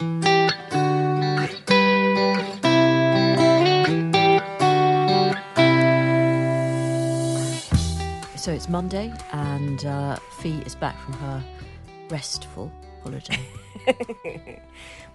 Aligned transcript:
So 0.00 0.06
it's 8.52 8.68
Monday, 8.68 9.12
and 9.32 9.84
uh, 9.84 10.14
Fi 10.38 10.50
is 10.60 10.76
back 10.76 10.96
from 11.00 11.14
her 11.14 11.44
restful 12.10 12.70
holiday. 13.02 13.40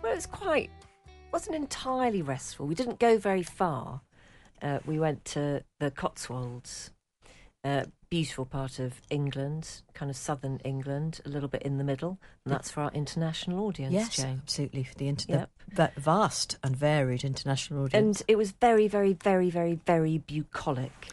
well, 0.01 0.11
it 0.11 0.15
was 0.15 0.25
quite, 0.25 0.69
wasn't 1.31 1.55
entirely 1.55 2.21
restful. 2.21 2.67
We 2.67 2.75
didn't 2.75 2.99
go 2.99 3.17
very 3.17 3.43
far. 3.43 4.01
Uh, 4.61 4.79
we 4.85 4.99
went 4.99 5.23
to 5.25 5.63
the 5.79 5.91
Cotswolds, 5.91 6.91
uh, 7.63 7.85
beautiful 8.13 8.45
part 8.45 8.77
of 8.77 9.01
England, 9.09 9.81
kind 9.95 10.11
of 10.11 10.15
southern 10.15 10.59
England, 10.59 11.19
a 11.25 11.29
little 11.29 11.49
bit 11.49 11.63
in 11.63 11.79
the 11.79 11.83
middle. 11.83 12.19
And 12.45 12.53
that's 12.53 12.69
for 12.69 12.81
our 12.81 12.91
international 12.91 13.65
audience, 13.65 13.91
yes, 13.91 14.15
Jane. 14.17 14.39
absolutely. 14.43 14.83
For 14.83 14.93
the, 14.93 15.07
inter- 15.07 15.33
Yep. 15.33 15.49
the 15.75 15.91
vast 15.97 16.59
and 16.63 16.75
varied 16.75 17.23
international 17.23 17.85
audience. 17.85 18.21
And 18.21 18.25
it 18.27 18.35
was 18.37 18.51
very, 18.51 18.87
very, 18.87 19.13
very, 19.13 19.49
very, 19.49 19.79
very 19.87 20.19
bucolic. 20.19 21.07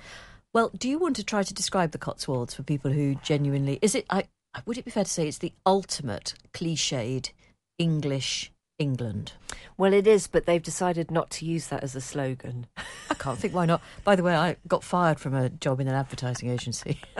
well, 0.53 0.71
do 0.77 0.91
you 0.91 0.99
want 0.99 1.17
to 1.17 1.25
try 1.25 1.43
to 1.43 1.55
describe 1.55 1.93
the 1.93 1.99
Cotswolds 1.99 2.53
for 2.53 2.65
people 2.65 2.91
who 2.93 3.15
genuinely 3.23 3.79
is 3.81 3.95
it? 3.95 4.05
I 4.11 4.25
would 4.67 4.77
it 4.77 4.85
be 4.85 4.91
fair 4.91 5.05
to 5.05 5.11
say 5.11 5.27
it's 5.27 5.39
the 5.39 5.55
ultimate 5.65 6.35
cliched 6.53 7.31
English 7.79 8.53
England? 8.81 9.35
Well, 9.77 9.93
it 9.93 10.09
is, 10.09 10.27
but 10.27 10.47
they've 10.47 10.63
decided 10.63 11.11
not 11.11 11.31
to 11.31 11.45
use 11.45 11.69
that 11.69 11.85
as 11.85 11.95
a 11.95 12.01
slogan. 12.01 12.67
I 13.09 13.15
can't 13.15 13.39
think 13.39 13.55
why 13.55 13.67
not. 13.67 13.81
By 14.03 14.17
the 14.17 14.25
way, 14.25 14.35
I 14.35 14.57
got 14.67 14.83
fired 14.83 15.21
from 15.21 15.35
a 15.35 15.49
job 15.51 15.79
in 15.81 15.87
an 15.87 15.95
advertising 15.95 16.51
agency. 16.51 17.01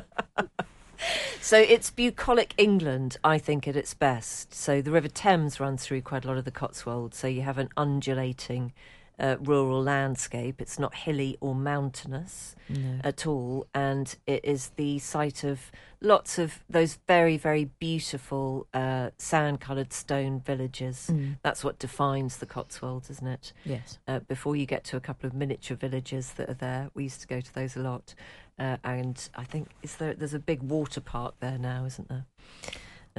So 1.41 1.59
it's 1.59 1.91
bucolic 1.91 2.53
England, 2.59 3.17
I 3.25 3.39
think, 3.39 3.67
at 3.67 3.75
its 3.75 3.95
best. 3.95 4.55
So 4.55 4.83
the 4.83 4.91
River 4.91 5.09
Thames 5.09 5.59
runs 5.59 5.85
through 5.85 6.03
quite 6.03 6.25
a 6.25 6.29
lot 6.29 6.37
of 6.37 6.45
the 6.45 6.51
Cotswolds, 6.51 7.17
so 7.17 7.27
you 7.27 7.41
have 7.43 7.59
an 7.59 7.71
undulating 7.77 8.73
uh, 9.21 9.37
rural 9.41 9.83
landscape. 9.83 10.61
It's 10.61 10.79
not 10.79 10.95
hilly 10.95 11.37
or 11.41 11.55
mountainous 11.55 12.57
at 13.05 13.27
all, 13.27 13.67
and 13.75 14.15
it 14.27 14.45
is 14.45 14.71
the 14.77 14.99
site 15.01 15.45
of 15.45 15.71
lots 16.01 16.39
of 16.39 16.65
those 16.71 16.99
very, 17.07 17.37
very 17.37 17.67
beautiful 17.79 18.67
uh, 18.73 19.11
sand 19.19 19.61
coloured 19.61 19.93
stone 19.93 20.41
villages. 20.41 21.11
That's 21.43 21.63
what 21.63 21.79
defines 21.79 22.39
the 22.39 22.47
Cotswolds, 22.47 23.11
isn't 23.11 23.27
it? 23.27 23.53
yes. 23.65 23.99
uh, 24.09 24.21
before 24.21 24.57
you 24.57 24.67
get 24.67 24.85
to 24.85 24.97
a 24.97 25.01
couple 25.01 25.27
of 25.27 25.35
miniature 25.35 25.77
villages 25.77 26.33
that 26.35 26.49
are 26.49 26.55
there. 26.55 26.91
We 26.95 27.03
used 27.05 27.21
to 27.21 27.27
go 27.27 27.41
to 27.41 27.55
those 27.55 27.77
a 27.77 27.81
lot, 27.81 28.15
uh, 28.59 28.77
and 28.85 29.29
I 29.35 29.45
think 29.45 29.69
is 29.83 29.97
there 29.97 30.15
there's 30.15 30.35
a 30.35 30.39
big 30.39 30.63
water 30.63 31.01
park 31.01 31.35
there 31.41 31.59
now, 31.59 31.85
isn't 31.85 32.09
there? 32.09 32.25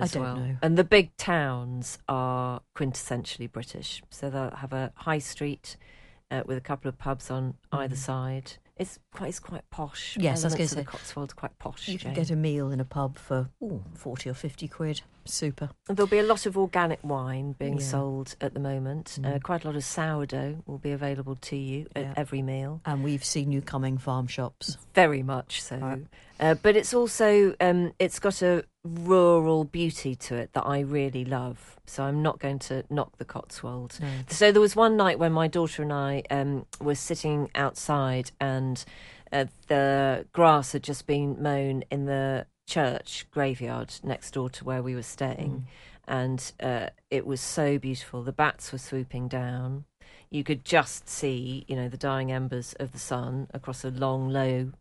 I 0.01 0.05
As 0.05 0.11
don't 0.13 0.23
well. 0.23 0.35
know. 0.35 0.57
And 0.63 0.77
the 0.77 0.83
big 0.83 1.15
towns 1.15 1.99
are 2.09 2.61
quintessentially 2.75 3.51
British, 3.51 4.01
so 4.09 4.31
they'll 4.31 4.49
have 4.49 4.73
a 4.73 4.91
high 4.95 5.19
street 5.19 5.77
uh, 6.31 6.41
with 6.45 6.57
a 6.57 6.61
couple 6.61 6.89
of 6.89 6.97
pubs 6.97 7.29
on 7.29 7.53
either 7.71 7.95
side. 7.95 8.53
It's 8.77 8.97
quite 9.13 9.29
it's 9.29 9.39
quite 9.39 9.69
posh. 9.69 10.17
Mm. 10.17 10.23
Yes, 10.23 10.43
I 10.43 10.47
was 10.47 10.55
gonna 10.55 10.63
of 10.63 10.75
the 10.75 10.83
Cotswolds 10.83 11.33
are 11.33 11.35
quite 11.35 11.59
posh. 11.59 11.87
You 11.87 11.99
can 11.99 12.15
get 12.15 12.31
a 12.31 12.35
meal 12.35 12.71
in 12.71 12.79
a 12.79 12.85
pub 12.85 13.19
for 13.19 13.47
ooh, 13.61 13.83
40 13.93 14.31
or 14.31 14.33
50 14.33 14.67
quid. 14.67 15.01
Super. 15.25 15.69
And 15.87 15.97
There'll 15.97 16.09
be 16.09 16.19
a 16.19 16.23
lot 16.23 16.45
of 16.45 16.57
organic 16.57 16.99
wine 17.03 17.53
being 17.57 17.73
Yeah. 17.77 17.79
Mm. 17.85 17.91
sold 17.91 18.35
at 18.41 18.53
the 18.53 18.59
moment. 18.59 19.19
Uh, 19.23 19.39
quite 19.43 19.63
a 19.63 19.67
lot 19.67 19.75
of 19.75 19.83
sourdough 19.83 20.63
will 20.65 20.77
be 20.77 20.91
available 20.91 21.35
to 21.35 21.55
you 21.55 21.87
Yeah. 21.95 22.01
at 22.11 22.17
every 22.17 22.41
meal. 22.41 22.81
And 22.85 23.03
we've 23.03 23.23
seen 23.23 23.51
you 23.51 23.61
coming 23.61 23.97
farm 23.97 24.27
shops. 24.27 24.77
Very 24.93 25.23
much 25.23 25.61
so. 25.61 25.77
Right. 25.77 26.05
Uh, 26.39 26.55
but 26.55 26.75
it's 26.75 26.93
also 26.93 27.55
um, 27.61 27.93
it's 27.99 28.17
got 28.19 28.41
a 28.41 28.63
rural 28.83 29.63
beauty 29.63 30.15
to 30.15 30.35
it 30.35 30.53
that 30.53 30.65
I 30.65 30.79
really 30.79 31.23
love. 31.23 31.77
So 31.85 32.03
I'm 32.03 32.21
not 32.23 32.39
going 32.39 32.57
to 32.59 32.83
knock 32.89 33.17
the 33.17 33.25
Cotswolds. 33.25 33.99
So 34.29 34.51
there 34.51 34.61
was 34.61 34.75
one 34.75 34.97
night 34.97 35.19
when 35.19 35.31
my 35.33 35.47
daughter 35.47 35.83
and 35.83 35.93
I 35.93 36.23
um, 36.31 36.65
were 36.79 36.95
sitting 36.95 37.49
outside 37.53 38.31
and 38.39 38.83
uh, 39.31 39.45
the 39.67 40.25
grass 40.33 40.71
had 40.73 40.83
just 40.83 41.05
been 41.05 41.41
mown 41.41 41.83
in 41.91 42.05
the 42.05 42.47
church 42.67 43.25
graveyard 43.31 43.93
next 44.03 44.31
door 44.31 44.49
to 44.49 44.63
where 44.63 44.83
we 44.83 44.95
were 44.95 45.03
staying. 45.03 45.67
And 46.07 46.51
uh, 46.61 46.87
it 47.09 47.25
was 47.25 47.41
so 47.41 47.77
beautiful. 47.77 48.23
The 48.23 48.31
bats 48.31 48.71
were 48.71 48.77
swooping 48.77 49.27
down. 49.27 49.85
You 50.29 50.43
could 50.43 50.65
just 50.65 51.09
see, 51.09 51.65
you 51.67 51.75
know, 51.75 51.89
the 51.89 51.97
dying 51.97 52.31
embers 52.31 52.73
of 52.79 52.91
the 52.91 52.99
sun 52.99 53.47
across 53.53 53.83
a 53.83 53.91
long, 53.91 54.29
low 54.29 54.71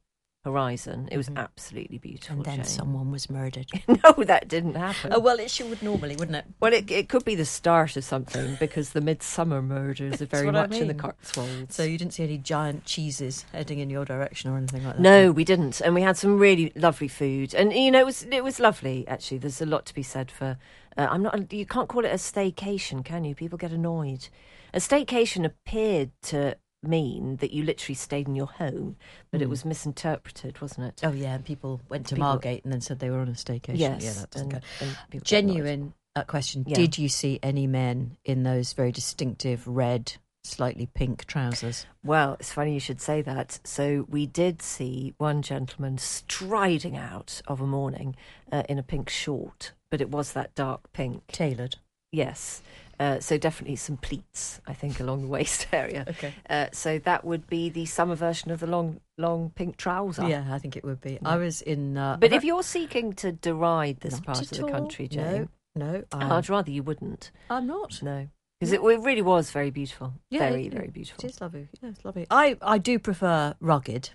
horizon. 0.44 1.08
It 1.12 1.16
was 1.16 1.30
absolutely 1.36 1.98
beautiful. 1.98 2.36
And 2.36 2.44
then 2.44 2.56
Jane. 2.56 2.64
someone 2.64 3.10
was 3.10 3.28
murdered. 3.28 3.66
no, 3.88 4.24
that 4.24 4.48
didn't 4.48 4.74
happen. 4.74 5.12
oh, 5.12 5.20
well, 5.20 5.38
it 5.38 5.50
should 5.50 5.68
would 5.68 5.82
normally, 5.82 6.16
wouldn't 6.16 6.36
it? 6.36 6.44
Well, 6.60 6.72
it, 6.72 6.90
it 6.90 7.08
could 7.08 7.24
be 7.24 7.34
the 7.34 7.44
start 7.44 7.96
of 7.96 8.04
something 8.04 8.56
because 8.58 8.90
the 8.90 9.00
Midsomer 9.00 9.62
Murders 9.62 10.22
are 10.22 10.26
very 10.26 10.46
what 10.46 10.56
I 10.56 10.66
much 10.66 10.76
in 10.76 10.88
the. 10.88 10.94
Cotswolds. 10.94 11.74
So 11.74 11.82
you 11.82 11.98
didn't 11.98 12.14
see 12.14 12.24
any 12.24 12.38
giant 12.38 12.84
cheeses 12.84 13.44
heading 13.52 13.78
in 13.78 13.90
your 13.90 14.04
direction 14.04 14.50
or 14.50 14.56
anything 14.56 14.84
like 14.84 14.96
that? 14.96 15.02
no, 15.02 15.30
we 15.30 15.44
didn't, 15.44 15.80
and 15.80 15.94
we 15.94 16.02
had 16.02 16.16
some 16.16 16.38
really 16.38 16.72
lovely 16.74 17.08
food, 17.08 17.54
and 17.54 17.72
you 17.72 17.90
know 17.90 18.00
it 18.00 18.06
was 18.06 18.24
it 18.24 18.44
was 18.44 18.60
lovely. 18.60 19.06
Actually, 19.08 19.38
there's 19.38 19.60
a 19.60 19.66
lot 19.66 19.86
to 19.86 19.94
be 19.94 20.02
said 20.02 20.30
for. 20.30 20.58
Uh, 20.96 21.06
I'm 21.10 21.22
not. 21.22 21.52
You 21.52 21.66
can't 21.66 21.88
call 21.88 22.04
it 22.04 22.10
a 22.10 22.16
staycation, 22.16 23.04
can 23.04 23.24
you? 23.24 23.34
People 23.34 23.58
get 23.58 23.72
annoyed. 23.72 24.28
A 24.74 24.78
staycation 24.78 25.44
appeared 25.44 26.10
to 26.22 26.56
mean 26.82 27.36
that 27.36 27.52
you 27.52 27.62
literally 27.62 27.94
stayed 27.94 28.26
in 28.26 28.34
your 28.34 28.46
home, 28.46 28.96
but 29.30 29.42
it 29.42 29.48
was 29.48 29.64
misinterpreted, 29.64 30.60
wasn't 30.60 30.86
it? 30.88 31.00
Oh, 31.06 31.12
yeah, 31.12 31.34
and 31.34 31.44
people 31.44 31.80
went 31.88 32.06
to 32.08 32.14
People- 32.14 32.28
Margate 32.28 32.64
and 32.64 32.72
then 32.72 32.80
said 32.80 32.98
they 32.98 33.10
were 33.10 33.18
on 33.20 33.28
a 33.28 33.32
staycation. 33.32 33.78
yes. 33.78 34.02
Yeah, 34.04 34.12
that 34.12 34.30
doesn't 34.30 34.52
and, 34.54 34.64
and 34.80 34.96
people 35.10 35.24
get 35.24 35.38
annoyed. 35.44 35.54
Genuine 35.56 35.94
uh, 36.16 36.24
question. 36.24 36.64
Yeah. 36.66 36.76
Did 36.76 36.98
you 36.98 37.08
see 37.08 37.38
any 37.42 37.66
men 37.66 38.16
in 38.24 38.42
those 38.42 38.72
very 38.72 38.92
distinctive 38.92 39.66
red, 39.66 40.14
slightly 40.44 40.86
pink 40.94 41.26
trousers? 41.26 41.86
Well, 42.02 42.36
it's 42.40 42.52
funny 42.52 42.74
you 42.74 42.80
should 42.80 43.00
say 43.00 43.22
that. 43.22 43.60
So 43.64 44.06
we 44.08 44.26
did 44.26 44.62
see 44.62 45.14
one 45.18 45.42
gentleman 45.42 45.98
striding 45.98 46.96
out 46.96 47.42
of 47.46 47.60
a 47.60 47.66
morning 47.66 48.16
uh, 48.50 48.62
in 48.68 48.78
a 48.78 48.82
pink 48.82 49.08
short, 49.10 49.72
but 49.90 50.00
it 50.00 50.10
was 50.10 50.32
that 50.32 50.54
dark 50.54 50.92
pink. 50.92 51.26
Tailored. 51.28 51.76
Yes. 52.12 52.62
Uh, 53.00 53.18
so 53.18 53.38
definitely 53.38 53.76
some 53.76 53.96
pleats, 53.96 54.60
I 54.66 54.74
think, 54.74 55.00
along 55.00 55.22
the 55.22 55.26
waist 55.28 55.66
area. 55.72 56.04
Okay. 56.06 56.34
Uh, 56.50 56.66
so 56.72 56.98
that 56.98 57.24
would 57.24 57.46
be 57.46 57.70
the 57.70 57.86
summer 57.86 58.14
version 58.14 58.50
of 58.50 58.60
the 58.60 58.66
long, 58.66 59.00
long 59.16 59.50
pink 59.54 59.78
trouser. 59.78 60.28
Yeah, 60.28 60.44
I 60.50 60.58
think 60.58 60.76
it 60.76 60.84
would 60.84 61.00
be. 61.00 61.18
I 61.24 61.36
was 61.36 61.62
in. 61.62 61.96
Uh, 61.96 62.18
But 62.20 62.34
if 62.34 62.44
you're 62.44 62.62
seeking 62.62 63.14
to 63.14 63.32
deride 63.32 64.00
this 64.00 64.20
part 64.20 64.42
of 64.42 64.50
the 64.50 64.64
all. 64.64 64.68
country, 64.70 65.08
No, 65.10 65.22
Jane, 65.22 65.48
no, 65.74 66.04
I'm, 66.12 66.30
I'd 66.30 66.48
rather 66.50 66.70
you 66.70 66.82
wouldn't. 66.82 67.30
I'm 67.48 67.66
not. 67.66 68.02
No, 68.02 68.28
because 68.60 68.72
it, 68.72 68.80
it 68.82 69.00
really 69.00 69.22
was 69.22 69.50
very 69.50 69.70
beautiful. 69.70 70.12
Yeah, 70.28 70.50
very, 70.50 70.66
it- 70.66 70.72
very 70.74 70.88
beautiful. 70.88 71.24
is 71.24 71.40
lovely. 71.40 71.68
Yeah, 71.82 71.88
it's 71.88 72.04
lovely. 72.04 72.26
I, 72.30 72.58
I 72.60 72.76
do 72.76 72.98
prefer 72.98 73.54
rugged. 73.60 74.10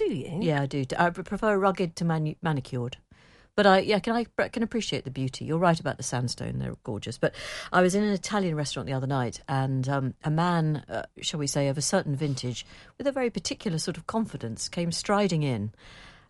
Do 0.00 0.06
you? 0.12 0.38
Yeah, 0.40 0.62
I 0.62 0.66
do. 0.66 0.84
I 0.98 1.10
prefer 1.10 1.56
rugged 1.56 1.94
to 1.96 2.04
manu- 2.04 2.34
manicured. 2.42 2.96
But 3.58 3.66
I, 3.66 3.80
yeah, 3.80 3.98
can 3.98 4.14
I 4.14 4.48
can 4.50 4.62
appreciate 4.62 5.02
the 5.02 5.10
beauty. 5.10 5.44
You're 5.44 5.58
right 5.58 5.80
about 5.80 5.96
the 5.96 6.04
sandstone; 6.04 6.60
they're 6.60 6.76
gorgeous. 6.84 7.18
But 7.18 7.34
I 7.72 7.82
was 7.82 7.96
in 7.96 8.04
an 8.04 8.12
Italian 8.12 8.54
restaurant 8.54 8.86
the 8.86 8.92
other 8.92 9.08
night, 9.08 9.40
and 9.48 9.88
um, 9.88 10.14
a 10.22 10.30
man, 10.30 10.84
uh, 10.88 11.02
shall 11.22 11.40
we 11.40 11.48
say, 11.48 11.66
of 11.66 11.76
a 11.76 11.82
certain 11.82 12.14
vintage, 12.14 12.64
with 12.98 13.08
a 13.08 13.10
very 13.10 13.30
particular 13.30 13.78
sort 13.78 13.96
of 13.96 14.06
confidence, 14.06 14.68
came 14.68 14.92
striding 14.92 15.42
in, 15.42 15.72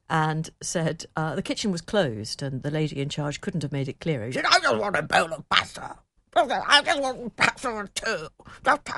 and 0.09 0.49
said 0.63 1.05
uh, 1.17 1.35
the 1.35 1.43
kitchen 1.43 1.71
was 1.71 1.83
closed 1.83 2.43
and 2.43 2.63
the 2.63 2.71
lady 2.71 2.99
in 2.99 3.11
charge 3.11 3.43
couldn't 3.43 3.63
have 3.63 3.73
made 3.73 3.91
it 3.91 4.01
clearer. 4.01 4.25
He 4.25 4.33
said, 4.33 4.47
I 4.47 4.59
just 4.61 4.79
want 4.79 4.97
a 4.97 5.03
bowl 5.03 5.31
of 5.35 5.47
pasta. 5.51 5.99
I 6.35 6.81
just 6.83 7.03
want 7.03 7.37
pasta 7.37 7.91
too. 7.95 8.29
Just 8.65 8.89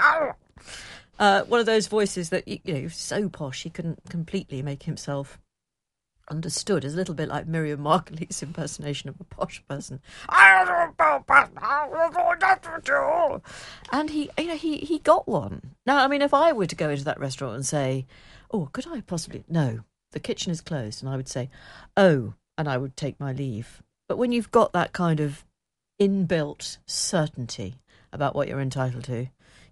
uh, 1.18 1.42
one 1.46 1.58
of 1.58 1.66
those 1.66 1.88
voices 1.88 2.30
that, 2.30 2.46
you 2.46 2.60
know, 2.64 2.86
so 2.86 3.28
posh 3.28 3.64
he 3.64 3.70
couldn't 3.70 4.08
completely 4.08 4.62
make 4.62 4.84
himself 4.84 5.36
understood. 6.30 6.84
It's 6.84 6.94
a 6.94 6.96
little 6.96 7.14
bit 7.14 7.28
like 7.28 7.46
Miriam 7.46 7.80
Margolyes' 7.80 8.42
impersonation 8.42 9.08
of 9.08 9.20
a 9.20 9.24
posh 9.24 9.62
person. 9.68 10.00
And 13.92 14.10
he, 14.10 14.30
you 14.38 14.46
know, 14.46 14.56
he, 14.56 14.78
he 14.78 14.98
got 14.98 15.28
one. 15.28 15.74
Now, 15.84 16.04
I 16.04 16.08
mean, 16.08 16.22
if 16.22 16.32
I 16.32 16.52
were 16.52 16.66
to 16.66 16.76
go 16.76 16.90
into 16.90 17.04
that 17.04 17.20
restaurant 17.20 17.56
and 17.56 17.66
say, 17.66 18.06
oh, 18.50 18.68
could 18.72 18.86
I 18.86 19.00
possibly... 19.00 19.44
No, 19.48 19.80
the 20.12 20.20
kitchen 20.20 20.52
is 20.52 20.60
closed. 20.60 21.02
And 21.02 21.12
I 21.12 21.16
would 21.16 21.28
say, 21.28 21.50
oh, 21.96 22.34
and 22.56 22.68
I 22.68 22.76
would 22.76 22.96
take 22.96 23.18
my 23.18 23.32
leave. 23.32 23.82
But 24.08 24.18
when 24.18 24.32
you've 24.32 24.50
got 24.50 24.72
that 24.72 24.92
kind 24.92 25.20
of 25.20 25.44
inbuilt 26.00 26.78
certainty 26.86 27.80
about 28.12 28.34
what 28.34 28.48
you're 28.48 28.60
entitled 28.60 29.04
to, 29.04 29.28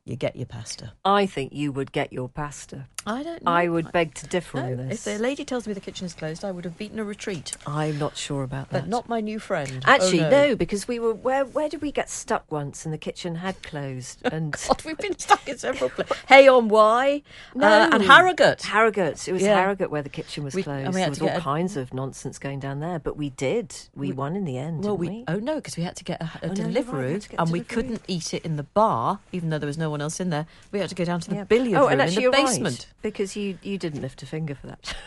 you 0.09 0.17
get 0.17 0.37
your 0.37 0.47
pasta. 0.47 0.93
I 1.05 1.27
think 1.27 1.53
you 1.53 1.73
would 1.73 1.93
get 1.93 2.13
your 2.13 2.29
pasta. 2.29 2.87
I 3.07 3.23
don't 3.23 3.43
know. 3.43 3.51
I 3.51 3.69
would 3.69 3.91
beg 3.93 4.15
to 4.15 4.27
differ 4.27 4.59
No, 4.59 4.65
on 4.83 4.91
if 4.91 5.05
the 5.05 5.19
lady 5.19 5.43
tells 5.45 5.67
me 5.67 5.73
the 5.73 5.81
kitchen 5.81 6.05
is 6.05 6.13
closed, 6.13 6.45
I 6.45 6.51
would 6.51 6.65
have 6.65 6.77
beaten 6.77 6.99
a 6.99 7.05
retreat. 7.05 7.57
I'm 7.67 7.99
not 7.99 8.17
sure 8.19 8.43
about 8.43 8.69
that. 8.71 8.83
But 8.83 8.89
not 8.89 9.09
my 9.09 9.21
new 9.21 9.39
friend. 9.39 9.83
Actually, 9.87 10.25
oh, 10.25 10.31
no. 10.31 10.57
because 10.57 10.87
we 10.87 10.99
were 10.99 11.15
where 11.15 11.45
where 11.47 11.69
did 11.71 11.81
we 11.81 11.91
get 11.91 12.11
stuck 12.11 12.51
once 12.53 12.85
and 12.85 12.93
the 12.93 12.99
kitchen 12.99 13.37
had 13.37 13.63
closed 13.63 14.21
and 14.31 14.53
God, 14.67 14.83
we've 14.85 14.99
been 14.99 15.19
stuck 15.19 15.49
in 15.49 15.57
several 15.57 15.89
places. 15.91 16.17
Hay 16.29 16.49
on 16.49 16.69
Wye 16.69 17.23
uh, 17.59 17.91
and 17.93 18.03
Harrogate. 18.03 18.63
Harrogate. 18.63 19.27
It 19.27 19.33
was 19.33 19.43
Yeah. 19.43 19.55
Harrogate 19.55 19.91
where 19.91 20.03
the 20.03 20.09
kitchen 20.11 20.45
was 20.45 20.55
We- 20.55 20.63
closed. 20.63 20.85
and 20.85 20.95
we 20.95 20.99
there 21.01 21.05
had 21.05 21.11
was 21.11 21.23
all 21.23 21.29
a- 21.37 21.41
kinds 21.41 21.77
of 21.79 21.95
nonsense 21.95 22.39
going 22.39 22.61
down 22.61 22.81
there, 22.81 22.99
but 22.99 23.17
we 23.17 23.31
did. 23.31 23.75
We, 23.95 24.13
won 24.13 24.37
in 24.37 24.45
the 24.45 24.59
end, 24.59 24.85
well, 24.85 24.97
didn't 24.97 25.13
we, 25.15 25.19
we? 25.21 25.25
oh 25.29 25.37
no, 25.39 25.55
because 25.57 25.77
we 25.77 25.83
had 25.83 25.97
to 25.97 26.05
get 26.05 26.21
a, 26.21 26.25
a 26.25 26.29
Oh, 26.43 26.47
no, 26.49 26.49
right, 26.49 26.59
we 26.59 26.65
delivery, 26.65 27.21
and 27.39 27.51
we 27.53 27.61
couldn't 27.61 28.03
eat 28.09 28.35
it 28.35 28.45
in 28.45 28.57
the 28.57 28.63
bar, 28.65 29.21
even 29.33 29.49
though 29.51 29.59
there 29.59 29.67
was 29.67 29.79
no 29.79 29.91
one 29.91 29.98
else 30.01 30.21
in 30.21 30.31
there. 30.31 30.47
We 30.73 30.79
had 30.81 30.89
to 30.89 30.95
go 30.95 31.05
down 31.05 31.21
to 31.21 31.31
the 31.31 31.37
Yeah. 31.37 31.45
billiard 31.45 31.79
oh, 31.81 31.89
room 31.89 32.01
and 32.01 32.11
in 32.17 32.23
the 32.23 32.31
basement. 32.31 32.87
right 32.89 33.03
because 33.03 33.37
you 33.37 33.59
you 33.63 33.79
didn't 33.79 34.01
lift 34.03 34.23
a 34.23 34.27
finger 34.27 34.55
for 34.55 34.67
that. 34.69 34.95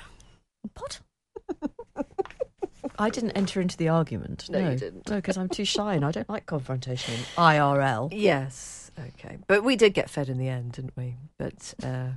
What? 0.78 1.00
I 3.00 3.10
didn't 3.10 3.32
enter 3.32 3.60
into 3.62 3.76
the 3.78 3.90
argument. 3.90 4.48
No, 4.50 4.60
No, 4.62 4.70
you 4.72 4.78
didn't. 4.78 5.10
No, 5.10 5.16
because 5.16 5.38
I'm 5.38 5.50
too 5.50 5.66
shy 5.66 5.96
and 5.96 6.06
I 6.06 6.12
don't 6.12 6.30
like 6.30 6.46
confrontation 6.46 7.16
in 7.16 7.20
IRL. 7.36 8.10
yes, 8.14 8.92
okay, 9.00 9.38
but 9.48 9.64
we 9.64 9.76
did 9.76 9.94
get 9.96 10.08
fed 10.10 10.30
in 10.30 10.38
the 10.38 10.48
end, 10.50 10.74
didn't 10.74 10.96
we? 10.96 11.16
But 11.40 11.74
uh, 11.84 12.10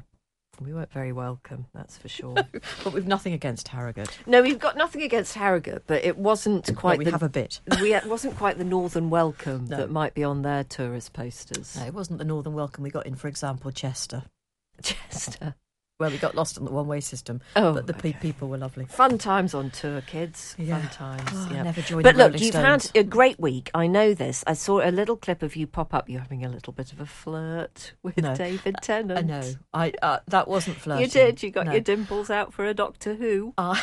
we 0.60 0.72
weren't 0.72 0.92
very 0.92 1.12
welcome, 1.12 1.66
that's 1.74 1.96
for 1.96 2.08
sure. 2.08 2.34
But 2.84 2.92
we've 2.92 3.06
nothing 3.06 3.32
against 3.32 3.68
Harrogate. 3.68 4.10
no, 4.26 4.42
we've 4.42 4.58
got 4.58 4.76
nothing 4.76 5.02
against 5.02 5.34
Harrogate, 5.34 5.84
but 5.86 6.04
it 6.04 6.16
wasn't 6.18 6.66
Well, 6.68 6.76
quite 6.76 6.98
we 6.98 7.04
the 7.04 7.10
have 7.12 7.22
a 7.22 7.28
bit. 7.28 7.60
we 7.80 7.94
it 7.94 8.06
wasn't 8.06 8.36
quite 8.36 8.58
the 8.58 8.64
northern 8.64 9.10
welcome 9.10 9.66
No. 9.66 9.76
that 9.78 9.90
might 9.90 10.14
be 10.14 10.24
on 10.24 10.42
their 10.42 10.64
tourist 10.64 11.12
posters. 11.12 11.76
No, 11.76 11.84
it 11.86 11.94
wasn't 11.94 12.18
the 12.18 12.24
northern 12.24 12.54
welcome 12.54 12.84
we 12.84 12.90
got 12.90 13.06
in, 13.06 13.14
for 13.16 13.28
example, 13.28 13.70
Chester, 13.70 14.24
Chester. 14.82 15.54
Where 15.98 16.10
we 16.10 16.18
got 16.18 16.34
lost 16.34 16.58
on 16.58 16.64
the 16.64 16.72
one-way 16.72 16.98
system. 17.00 17.40
Oh, 17.54 17.72
but 17.72 17.86
the 17.86 17.94
okay. 17.94 18.14
people 18.20 18.48
were 18.48 18.58
lovely. 18.58 18.84
Fun 18.86 19.16
times 19.16 19.54
on 19.54 19.70
tour, 19.70 20.00
kids. 20.00 20.56
Yeah. 20.58 20.80
Fun 20.80 20.90
times. 20.90 21.30
Oh, 21.32 21.48
yeah. 21.52 21.62
never 21.62 21.80
joined 21.82 22.02
But 22.02 22.16
look, 22.16 22.32
you've 22.40 22.50
Stones. 22.52 22.90
had 22.90 22.96
a 22.96 23.04
great 23.04 23.38
week. 23.38 23.70
I 23.74 23.86
know 23.86 24.12
this. 24.12 24.42
I 24.46 24.54
saw 24.54 24.80
a 24.80 24.90
little 24.90 25.16
clip 25.16 25.42
of 25.42 25.54
you 25.54 25.68
pop 25.68 25.94
up. 25.94 26.08
You're 26.08 26.20
having 26.20 26.44
a 26.44 26.48
little 26.48 26.72
bit 26.72 26.92
of 26.92 27.00
a 27.00 27.06
flirt 27.06 27.92
with 28.02 28.16
No. 28.16 28.34
David 28.34 28.76
Tennant. 28.82 29.18
I 29.18 29.22
know. 29.22 29.52
I 29.72 29.92
uh, 30.02 30.18
that 30.26 30.48
wasn't 30.48 30.78
flirting. 30.78 31.04
You 31.04 31.10
did. 31.10 31.42
You 31.44 31.50
got 31.50 31.66
No. 31.66 31.72
your 31.72 31.80
dimples 31.80 32.28
out 32.28 32.52
for 32.52 32.64
a 32.64 32.74
Doctor 32.74 33.14
Who. 33.14 33.54
I 33.56 33.80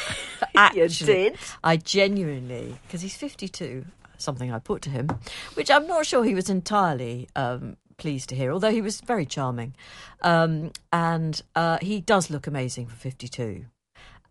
you 0.76 0.84
actually, 0.84 1.14
did. 1.14 1.38
I 1.64 1.78
genuinely, 1.78 2.76
because 2.88 3.02
he's 3.02 3.16
52, 3.16 3.86
something 4.18 4.52
I 4.52 4.60
put 4.60 4.82
to 4.84 4.90
him, 4.90 5.08
which 5.54 5.72
I'm 5.72 5.88
not 5.88 6.06
sure 6.06 6.26
he 6.26 6.36
was 6.36 6.50
entirely 6.50 7.30
um, 7.38 7.78
pleased 8.02 8.30
to 8.30 8.36
hear, 8.36 8.52
although 8.52 8.72
he 8.72 8.82
was 8.82 9.00
very 9.00 9.28
charming. 9.28 9.76
Um, 10.24 10.72
and 10.92 11.40
uh, 11.56 11.78
he 11.82 12.02
does 12.02 12.32
look 12.32 12.48
amazing 12.48 12.88
for 12.88 12.96
52. 12.96 13.66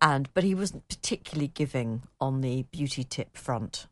And 0.01 0.27
but 0.33 0.43
he 0.43 0.53
wasn't 0.53 0.87
particularly 0.89 1.47
giving 1.47 2.01
on 2.19 2.41
the 2.41 2.63
beauty 2.63 3.05
tip 3.05 3.37
front. 3.37 3.87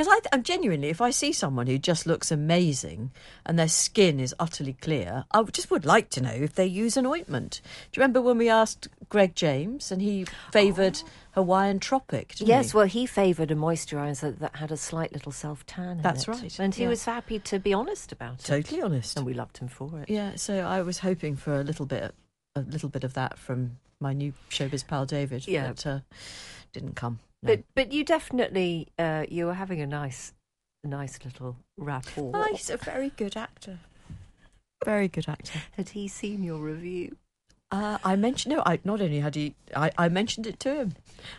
Because 0.00 0.18
I'm 0.32 0.42
genuinely, 0.42 0.88
if 0.88 1.02
I 1.02 1.10
see 1.10 1.30
someone 1.30 1.66
who 1.66 1.76
just 1.76 2.06
looks 2.06 2.30
amazing 2.30 3.10
and 3.44 3.58
their 3.58 3.68
skin 3.68 4.18
is 4.18 4.34
utterly 4.40 4.72
clear, 4.72 5.26
I 5.30 5.42
just 5.42 5.70
would 5.70 5.84
like 5.84 6.08
to 6.10 6.22
know 6.22 6.30
if 6.30 6.54
they 6.54 6.64
use 6.64 6.96
an 6.96 7.04
ointment. 7.04 7.60
Do 7.62 7.98
you 7.98 8.00
remember 8.00 8.22
when 8.22 8.38
we 8.38 8.48
asked 8.48 8.88
Greg 9.10 9.34
James 9.34 9.92
and 9.92 10.00
he 10.00 10.24
favoured 10.52 11.02
Hawaiian 11.32 11.80
Tropic? 11.80 12.32
Yes, 12.38 12.70
he? 12.70 12.78
well, 12.78 12.86
he 12.86 13.04
favoured 13.04 13.50
a 13.50 13.54
moisturiser 13.54 14.38
that 14.38 14.56
had 14.56 14.72
a 14.72 14.76
slight 14.78 15.12
little 15.12 15.32
self 15.32 15.66
tan. 15.66 15.98
in 15.98 16.02
That's 16.02 16.26
right, 16.26 16.58
and 16.58 16.74
he 16.74 16.84
yeah. 16.84 16.88
was 16.88 17.04
happy 17.04 17.38
to 17.38 17.58
be 17.58 17.74
honest 17.74 18.10
about 18.10 18.38
it. 18.38 18.44
totally 18.46 18.80
honest. 18.80 19.18
and 19.18 19.26
we 19.26 19.34
loved 19.34 19.58
him 19.58 19.68
for 19.68 20.00
it. 20.00 20.08
Yeah, 20.08 20.36
so 20.36 20.60
I 20.60 20.80
was 20.80 21.00
hoping 21.00 21.36
for 21.36 21.60
a 21.60 21.62
little 21.62 21.84
bit, 21.84 22.14
a 22.56 22.60
little 22.62 22.88
bit 22.88 23.04
of 23.04 23.12
that 23.12 23.38
from 23.38 23.76
my 24.00 24.14
new 24.14 24.32
showbiz 24.48 24.86
pal 24.86 25.04
David. 25.04 25.46
Yeah. 25.46 25.68
but 25.68 25.86
uh, 25.86 26.00
didn't 26.72 26.94
come. 26.94 27.20
No. 27.42 27.56
But 27.56 27.64
but 27.74 27.92
you 27.92 28.04
definitely 28.04 28.88
uh, 28.98 29.26
you 29.28 29.46
were 29.46 29.54
having 29.54 29.80
a 29.80 29.86
nice 29.86 30.32
nice 30.84 31.18
little 31.24 31.56
rapport. 31.76 32.32
Oh, 32.34 32.48
he's 32.50 32.70
a 32.70 32.76
very 32.76 33.10
good 33.10 33.36
actor. 33.36 33.78
Very 34.84 35.08
good 35.08 35.28
actor. 35.28 35.60
Had 35.72 35.90
he 35.90 36.08
seen 36.08 36.42
your 36.42 36.58
review? 36.58 37.16
Uh, 37.70 37.98
I 38.02 38.16
mentioned 38.16 38.54
no. 38.56 38.62
I 38.66 38.80
not 38.82 39.00
only 39.00 39.20
had 39.20 39.34
he, 39.36 39.54
I, 39.76 39.92
I 39.96 40.08
mentioned 40.08 40.46
it 40.46 40.58
to 40.60 40.74
him. 40.74 40.94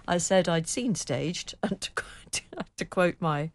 I 0.07 0.18
said 0.18 0.48
I'd 0.48 0.68
seen 0.68 0.95
staged, 0.95 1.56
and 1.63 1.81
to, 1.81 1.92
quote- 1.92 2.42
to 2.77 2.86
quote 2.86 3.16
my 3.19 3.51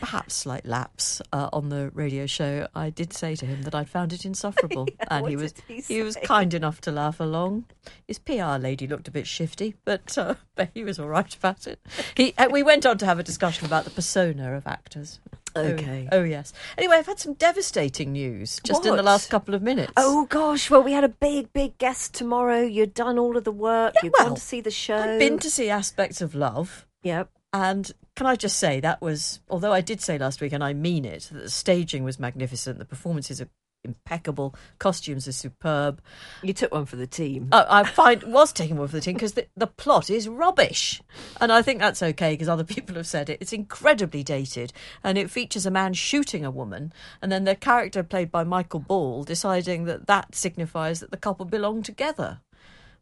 perhaps 0.00 0.34
slight 0.34 0.66
lapse 0.66 1.20
uh, 1.32 1.48
on 1.52 1.68
the 1.68 1.90
radio 1.90 2.26
show, 2.26 2.68
I 2.74 2.90
did 2.90 3.12
say 3.12 3.36
to 3.36 3.46
him 3.46 3.62
that 3.62 3.74
I'd 3.74 3.88
found 3.88 4.12
it 4.12 4.24
insufferable, 4.24 4.88
Yeah, 5.00 5.06
and 5.10 5.28
he 5.28 5.36
was 5.36 5.52
did 5.52 5.84
he 5.84 6.02
was 6.02 6.16
kind 6.22 6.54
enough 6.54 6.80
to 6.82 6.90
laugh 6.90 7.20
along. 7.20 7.66
His 8.06 8.18
PR 8.18 8.56
lady 8.58 8.86
looked 8.86 9.08
a 9.08 9.10
bit 9.10 9.26
shifty, 9.26 9.74
but 9.84 10.16
uh, 10.16 10.34
but 10.54 10.70
he 10.74 10.84
was 10.84 10.98
all 10.98 11.08
right 11.08 11.34
about 11.34 11.66
it. 11.66 11.80
He 12.16 12.34
uh, 12.38 12.48
we 12.50 12.62
went 12.62 12.86
on 12.86 12.98
to 12.98 13.06
have 13.06 13.18
a 13.18 13.22
discussion 13.22 13.66
about 13.66 13.84
the 13.84 13.90
persona 13.90 14.54
of 14.54 14.66
actors. 14.66 15.20
Oh, 15.54 15.62
Okay. 15.62 16.06
Oh, 16.12 16.22
yes. 16.22 16.52
Anyway, 16.76 16.96
I've 16.96 17.06
had 17.06 17.18
some 17.18 17.32
devastating 17.32 18.12
news 18.12 18.60
just 18.62 18.84
in 18.84 18.94
the 18.94 19.02
last 19.02 19.30
couple 19.30 19.54
of 19.54 19.62
minutes. 19.62 19.92
Oh 19.96 20.26
gosh, 20.26 20.70
well 20.70 20.82
we 20.82 20.92
had 20.92 21.04
a 21.04 21.08
big 21.08 21.52
big 21.52 21.78
guest 21.78 22.14
tomorrow. 22.14 22.60
You'd 22.60 22.94
done 22.94 23.18
all 23.18 23.36
of 23.36 23.44
the 23.44 23.52
work. 23.52 23.94
You'd 24.02 24.12
well, 24.18 24.28
gone 24.28 24.34
to 24.34 24.40
see 24.40 24.60
the 24.60 24.70
show. 24.70 24.98
I've 24.98 25.18
been 25.18 25.38
to 25.38 25.50
see 25.50 25.70
aspects 25.70 26.20
of 26.20 26.34
love. 26.34 26.86
Yep. 27.02 27.30
And 27.52 27.90
can 28.14 28.26
I 28.26 28.36
just 28.36 28.58
say 28.58 28.80
that 28.80 29.00
was, 29.00 29.40
although 29.48 29.72
I 29.72 29.80
did 29.80 30.00
say 30.00 30.18
last 30.18 30.40
week, 30.40 30.52
and 30.52 30.64
I 30.64 30.72
mean 30.72 31.04
it, 31.04 31.28
that 31.32 31.42
the 31.44 31.50
staging 31.50 32.04
was 32.04 32.18
magnificent, 32.18 32.78
the 32.78 32.84
performances 32.84 33.40
are 33.40 33.48
impeccable, 33.86 34.54
costumes 34.78 35.26
are 35.26 35.32
superb. 35.32 36.02
You 36.42 36.52
took 36.52 36.72
one 36.72 36.84
for 36.84 36.96
the 36.96 37.06
team. 37.06 37.48
I 37.52 37.84
find 37.84 38.22
was 38.24 38.52
taking 38.52 38.76
one 38.76 38.88
for 38.88 38.96
the 38.96 39.00
team 39.00 39.14
because 39.14 39.32
the, 39.32 39.46
the 39.56 39.66
plot 39.66 40.10
is 40.10 40.28
rubbish, 40.28 41.00
and 41.40 41.50
I 41.50 41.62
think 41.62 41.78
that's 41.78 42.02
okay 42.02 42.34
because 42.34 42.48
other 42.48 42.64
people 42.74 42.96
have 42.96 43.06
said 43.06 43.30
it. 43.30 43.38
It's 43.40 43.52
incredibly 43.52 44.22
dated, 44.22 44.72
and 45.02 45.16
it 45.16 45.30
features 45.30 45.64
a 45.64 45.70
man 45.70 45.94
shooting 45.94 46.44
a 46.44 46.50
woman, 46.50 46.92
and 47.22 47.32
then 47.32 47.44
the 47.44 47.54
character 47.54 48.02
played 48.02 48.30
by 48.30 48.44
Michael 48.44 48.80
Ball 48.80 49.24
deciding 49.24 49.84
that 49.84 50.06
that 50.08 50.34
signifies 50.34 51.00
that 51.00 51.10
the 51.10 51.16
couple 51.16 51.46
belong 51.46 51.82
together. 51.82 52.40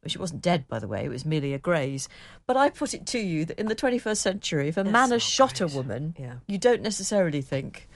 She 0.06 0.18
wasn't 0.18 0.42
dead, 0.42 0.68
by 0.68 0.78
the 0.78 0.88
way; 0.88 1.04
it 1.04 1.08
was 1.08 1.24
merely 1.24 1.54
a 1.54 1.58
graze. 1.58 2.08
But 2.46 2.56
I 2.56 2.70
put 2.70 2.94
it 2.94 3.06
to 3.06 3.18
you 3.18 3.44
that 3.46 3.58
in 3.58 3.66
the 3.68 3.74
21st 3.76 4.16
century, 4.16 4.68
if 4.68 4.76
a 4.76 4.82
That's 4.82 4.92
man 4.92 5.10
has 5.10 5.22
shot 5.22 5.60
a 5.60 5.66
woman, 5.66 6.14
Yeah. 6.18 6.34
you 6.46 6.58
don't 6.58 6.82
necessarily 6.82 7.42
think 7.42 7.88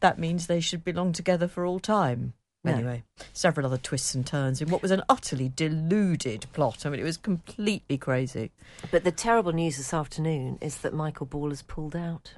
that 0.00 0.18
means 0.18 0.46
they 0.46 0.60
should 0.60 0.84
belong 0.84 1.12
together 1.12 1.48
for 1.48 1.64
all 1.66 1.80
time. 1.80 2.34
No. 2.64 2.72
Anyway, 2.72 3.04
several 3.32 3.66
other 3.66 3.78
twists 3.78 4.14
and 4.14 4.26
turns 4.26 4.60
in 4.60 4.68
what 4.68 4.82
was 4.82 4.90
an 4.90 5.02
utterly 5.08 5.48
deluded 5.54 6.46
plot. 6.52 6.84
I 6.84 6.90
mean, 6.90 7.00
it 7.00 7.04
was 7.04 7.16
completely 7.16 7.96
crazy. 7.96 8.50
But 8.90 9.04
the 9.04 9.12
terrible 9.12 9.52
news 9.52 9.76
this 9.76 9.94
afternoon 9.94 10.58
is 10.60 10.78
that 10.78 10.92
Michael 10.92 11.26
Ball 11.26 11.50
has 11.50 11.62
pulled 11.62 11.94
out. 11.94 12.34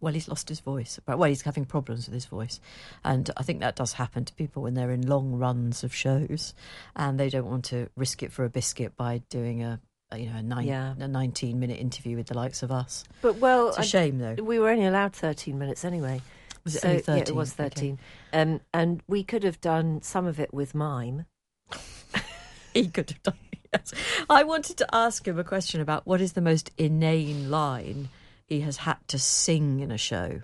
Well, 0.00 0.12
he's 0.14 0.28
lost 0.28 0.48
his 0.48 0.60
voice. 0.60 0.98
But 1.04 1.18
well, 1.18 1.28
he's 1.28 1.42
having 1.42 1.64
problems 1.64 2.06
with 2.06 2.14
his 2.14 2.26
voice, 2.26 2.60
and 3.04 3.30
I 3.36 3.42
think 3.42 3.60
that 3.60 3.76
does 3.76 3.92
happen 3.94 4.24
to 4.24 4.34
people 4.34 4.62
when 4.62 4.74
they're 4.74 4.90
in 4.90 5.06
long 5.06 5.32
runs 5.32 5.84
of 5.84 5.94
shows, 5.94 6.54
and 6.94 7.18
they 7.20 7.28
don't 7.28 7.46
want 7.46 7.64
to 7.66 7.88
risk 7.96 8.22
it 8.22 8.32
for 8.32 8.44
a 8.44 8.48
biscuit 8.50 8.96
by 8.96 9.22
doing 9.30 9.62
a, 9.62 9.80
you 10.16 10.26
know 10.26 10.36
a, 10.36 10.42
nine, 10.42 10.66
Yeah. 10.66 10.94
a 10.98 11.08
nineteen 11.08 11.58
minute 11.60 11.78
interview 11.80 12.16
with 12.16 12.26
the 12.28 12.34
likes 12.34 12.62
of 12.62 12.70
us. 12.70 13.04
But 13.22 13.36
well, 13.36 13.68
It's 13.68 13.78
a 13.78 13.80
I- 13.80 13.84
shame, 13.84 14.18
though. 14.18 14.34
we 14.42 14.58
were 14.58 14.68
only 14.70 14.86
allowed 14.86 15.12
13 15.14 15.58
minutes 15.58 15.84
anyway. 15.84 16.20
Was 16.64 16.76
it 16.76 16.82
so 16.82 16.88
only 16.88 16.96
yeah, 17.06 17.14
it 17.14 17.18
13? 17.26 17.34
was 17.36 17.52
Okay. 17.52 17.62
13. 17.68 17.98
Um, 18.32 18.60
and 18.74 19.02
we 19.06 19.22
could 19.22 19.44
have 19.44 19.60
done 19.60 20.02
some 20.02 20.26
of 20.26 20.40
it 20.40 20.52
with 20.52 20.74
mime. 20.74 21.26
he 22.74 22.88
could 22.88 23.10
have 23.10 23.22
done. 23.22 23.34
Yes. 23.74 23.92
I 24.30 24.44
wanted 24.44 24.76
to 24.78 24.86
ask 24.94 25.26
him 25.26 25.38
a 25.40 25.44
question 25.44 25.80
about 25.80 26.06
what 26.06 26.20
is 26.20 26.32
the 26.34 26.40
most 26.40 26.70
inane 26.78 27.50
line 27.50 28.08
he 28.46 28.60
has 28.60 28.78
had 28.78 28.96
to 29.08 29.18
sing 29.18 29.80
in 29.80 29.90
a 29.90 29.98
show. 29.98 30.40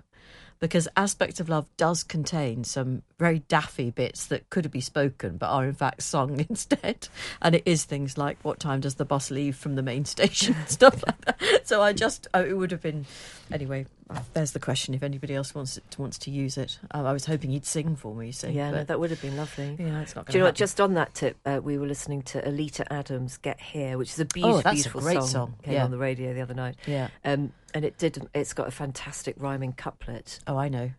because 0.59 0.87
Aspects 0.95 1.41
of 1.41 1.49
Love 1.49 1.65
does 1.75 2.03
contain 2.03 2.63
some 2.63 3.03
very 3.19 3.39
daffy 3.49 3.91
bits 3.91 4.25
that 4.27 4.49
could 4.49 4.71
be 4.71 4.79
spoken 4.79 5.35
but 5.35 5.49
are 5.49 5.65
in 5.65 5.73
fact 5.73 6.01
sung 6.01 6.39
instead. 6.49 7.09
And 7.41 7.53
it 7.55 7.63
is 7.65 7.83
things 7.83 8.17
like 8.17 8.37
what 8.43 8.61
time 8.61 8.79
does 8.79 8.95
the 8.95 9.03
bus 9.03 9.29
leave 9.29 9.57
from 9.57 9.75
the 9.75 9.81
main 9.81 10.05
station, 10.05 10.55
and 10.57 10.69
stuff 10.79 11.03
like 11.05 11.19
that. 11.25 11.67
So 11.67 11.81
I 11.81 11.91
just, 11.91 12.27
oh, 12.33 12.45
it 12.45 12.57
would 12.57 12.71
have 12.71 12.81
been, 12.81 13.05
anyway, 13.51 13.87
there's 14.33 14.51
the 14.51 14.59
question 14.59 14.93
if 14.93 15.03
anybody 15.03 15.35
else 15.35 15.53
wants 15.55 15.79
to, 15.89 16.01
wants 16.01 16.17
to 16.19 16.31
use 16.31 16.57
it. 16.57 16.79
Um, 16.91 17.05
I 17.05 17.13
was 17.13 17.25
hoping 17.25 17.49
he'd 17.51 17.65
sing 17.65 17.95
for 17.95 18.13
me, 18.15 18.27
you 18.27 18.31
see. 18.31 18.49
Yeah, 18.51 18.71
no, 18.71 18.83
that 18.83 18.99
would 18.99 19.09
have 19.09 19.21
been 19.21 19.37
lovely. 19.37 19.75
yeah, 19.79 20.01
it's 20.01 20.15
not 20.15 20.25
Do 20.27 20.33
you 20.33 20.39
know 20.39 20.45
what? 20.45 20.55
Just 20.55 20.79
on 20.81 20.93
that 20.95 21.13
tip, 21.13 21.37
uh, 21.45 21.59
we 21.63 21.77
were 21.77 21.87
listening 21.87 22.21
to 22.23 22.47
Oleta 22.47 22.91
Adams' 22.91 23.37
"Get 23.37 23.59
Here," 23.59 23.97
which 23.97 24.09
is 24.11 24.19
a 24.19 24.23
Oh, 24.23 24.27
beautiful, 24.33 24.59
a 24.69 24.73
beautiful 24.73 25.01
great 25.01 25.13
song. 25.15 25.27
song, 25.27 25.55
Came 25.63 25.73
yeah. 25.75 25.83
on 25.83 25.91
the 25.91 25.97
radio 25.97 26.33
the 26.33 26.41
other 26.41 26.53
night, 26.53 26.75
Yeah. 26.85 27.09
um, 27.25 27.51
and 27.73 27.85
it 27.85 27.97
did. 27.97 28.27
It's 28.33 28.53
got 28.53 28.67
a 28.67 28.71
fantastic 28.71 29.35
rhyming 29.39 29.73
couplet: 29.73 30.39
Oh, 30.47 30.57
I 30.57 30.69
know. 30.69 30.91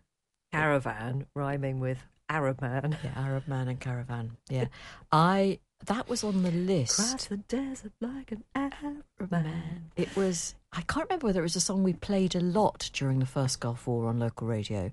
caravan 0.51 1.25
rhyming 1.35 1.79
with 1.79 1.99
Arab 2.29 2.61
man. 2.61 2.97
Yeah, 3.03 3.11
Arab 3.15 3.47
Man 3.47 3.67
and 3.67 3.79
Caravan. 3.79 4.37
Yeah. 4.49 4.65
I, 5.11 5.59
that 5.85 6.09
was 6.09 6.23
on 6.23 6.43
the 6.43 6.49
Cross 6.49 7.11
list. 7.11 7.29
the 7.29 7.37
desert 7.37 7.91
like 8.01 8.31
an 8.31 8.43
Arab 8.55 9.03
man. 9.31 9.91
It 9.95 10.15
was, 10.15 10.55
I 10.75 10.81
can't 10.81 11.07
remember 11.09 11.27
whether 11.27 11.39
it 11.39 11.43
was 11.43 11.55
a 11.55 11.61
song 11.61 11.83
we 11.83 11.93
played 11.93 12.35
a 12.35 12.39
lot 12.41 12.89
during 12.93 13.19
the 13.19 13.25
first 13.25 13.59
Gulf 13.59 13.87
War 13.87 14.07
on 14.07 14.19
local 14.19 14.47
radio 14.47 14.91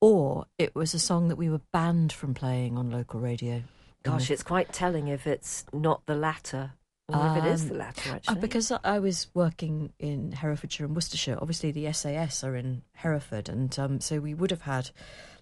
or 0.00 0.46
it 0.58 0.74
was 0.74 0.94
a 0.94 0.98
song 0.98 1.28
that 1.28 1.36
we 1.36 1.48
were 1.50 1.60
banned 1.72 2.12
from 2.12 2.32
playing 2.34 2.78
on 2.78 2.90
local 2.90 3.18
radio. 3.20 3.62
Gosh, 4.04 4.30
it's 4.30 4.44
quite 4.44 4.72
telling 4.72 5.08
if 5.08 5.26
it's 5.26 5.66
not 5.72 6.06
the 6.06 6.14
latter, 6.14 6.72
or 7.08 7.36
if 7.36 7.44
it 7.44 7.48
is 7.48 7.62
Um, 7.62 7.68
the 7.68 7.74
latter. 7.74 8.10
Uh, 8.10 8.14
Actually, 8.14 8.40
because 8.40 8.70
I- 8.70 8.78
I 8.84 8.98
was 9.00 9.26
working 9.34 9.92
in 9.98 10.30
Herefordshire 10.32 10.86
and 10.86 10.94
Worcestershire. 10.94 11.36
Obviously, 11.40 11.72
the 11.72 11.86
SAS 11.92 12.44
are 12.44 12.54
in 12.54 12.82
Hereford, 12.92 13.48
and 13.48 13.76
um, 13.76 14.00
so 14.00 14.20
we 14.20 14.34
would 14.34 14.52
have 14.52 14.62
had 14.62 14.90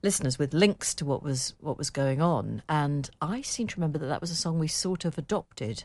listeners 0.03 0.39
with 0.39 0.55
links 0.55 0.95
to 0.95 1.05
what 1.05 1.23
was 1.23 1.55
what 1.61 1.77
was 1.77 1.91
going 1.91 2.23
on. 2.23 2.63
And 2.67 3.11
I 3.21 3.43
seem 3.43 3.67
to 3.67 3.77
remember 3.77 3.99
that 3.99 4.07
that 4.07 4.23
was 4.23 4.31
a 4.31 4.35
song 4.37 4.59
we 4.59 4.69
sort 4.69 5.05
of 5.05 5.19
adopted 5.19 5.85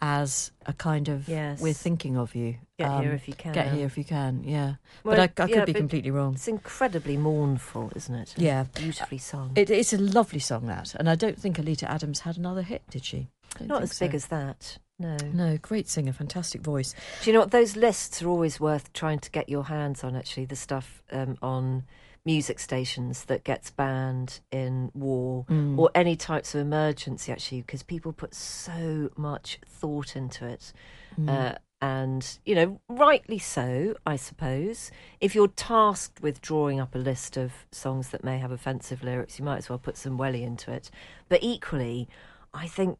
as 0.00 0.50
a 0.66 0.72
kind 0.72 1.08
of 1.08 1.28
Yes. 1.28 1.60
"We're 1.60 1.72
thinking 1.72 2.16
of 2.16 2.34
you." 2.34 2.56
Get 2.78 2.88
Um, 2.90 3.02
here 3.02 3.12
if 3.12 3.28
you 3.28 3.34
can. 3.34 3.52
Get 3.52 3.72
here 3.72 3.86
if 3.86 3.96
you 3.96 4.04
can. 4.04 4.42
Yeah, 4.42 4.74
Well, 5.04 5.16
but 5.16 5.18
I, 5.20 5.22
I 5.24 5.46
could 5.46 5.50
yeah, 5.50 5.64
be 5.64 5.72
completely 5.74 6.10
wrong. 6.10 6.34
It's 6.34 6.48
incredibly 6.48 7.16
mournful, 7.16 7.92
isn't 7.94 8.14
it? 8.14 8.34
Yeah. 8.36 8.64
beautifully 8.74 9.18
sung. 9.18 9.52
It, 9.54 9.70
it's 9.70 9.92
a 9.92 9.98
lovely 9.98 10.40
song 10.40 10.66
that, 10.66 10.94
and 10.96 11.08
I 11.08 11.14
don't 11.14 11.38
think 11.38 11.58
Oleta 11.60 11.88
Adams 11.88 12.20
had 12.20 12.36
another 12.36 12.62
hit, 12.62 12.82
did 12.90 13.04
she? 13.04 13.28
Not 13.60 13.82
as 13.82 13.96
big 13.96 14.14
as 14.14 14.26
that. 14.26 14.78
No. 14.98 15.16
No, 15.32 15.56
great 15.58 15.88
singer, 15.88 16.12
fantastic 16.12 16.60
voice. 16.62 16.94
Do 17.22 17.30
you 17.30 17.34
know 17.34 17.40
what? 17.40 17.52
Those 17.52 17.76
lists 17.76 18.20
are 18.22 18.28
always 18.28 18.58
worth 18.58 18.92
trying 18.92 19.20
to 19.20 19.30
get 19.30 19.48
your 19.48 19.64
hands 19.64 20.02
on. 20.02 20.16
Actually, 20.16 20.46
the 20.46 20.56
stuff 20.56 21.02
um, 21.12 21.36
on 21.42 21.84
music 22.24 22.58
stations 22.58 23.24
that 23.24 23.44
gets 23.44 23.70
banned 23.70 24.40
in 24.50 24.90
war 24.94 25.44
Mm. 25.48 25.78
or 25.78 25.90
any 25.94 26.16
types 26.16 26.54
of 26.54 26.60
emergency. 26.60 27.30
Actually, 27.32 27.60
because 27.62 27.82
people 27.82 28.12
put 28.12 28.34
so 28.34 29.10
much 29.16 29.58
thought 29.66 30.16
into 30.16 30.46
it, 30.46 30.72
Mm. 31.18 31.28
uh, 31.28 31.58
and 31.82 32.38
you 32.46 32.54
know, 32.54 32.80
rightly 32.88 33.38
so, 33.38 33.94
I 34.06 34.16
suppose. 34.16 34.90
If 35.20 35.34
you're 35.34 35.48
tasked 35.48 36.22
with 36.22 36.40
drawing 36.40 36.80
up 36.80 36.94
a 36.94 36.98
list 36.98 37.36
of 37.36 37.66
songs 37.72 38.08
that 38.10 38.24
may 38.24 38.38
have 38.38 38.50
offensive 38.52 39.02
lyrics, 39.02 39.38
you 39.38 39.44
might 39.44 39.58
as 39.58 39.68
well 39.68 39.78
put 39.78 39.96
some 39.98 40.16
welly 40.16 40.42
into 40.42 40.72
it. 40.72 40.90
But 41.28 41.42
equally, 41.42 42.08
I 42.54 42.68
think 42.68 42.98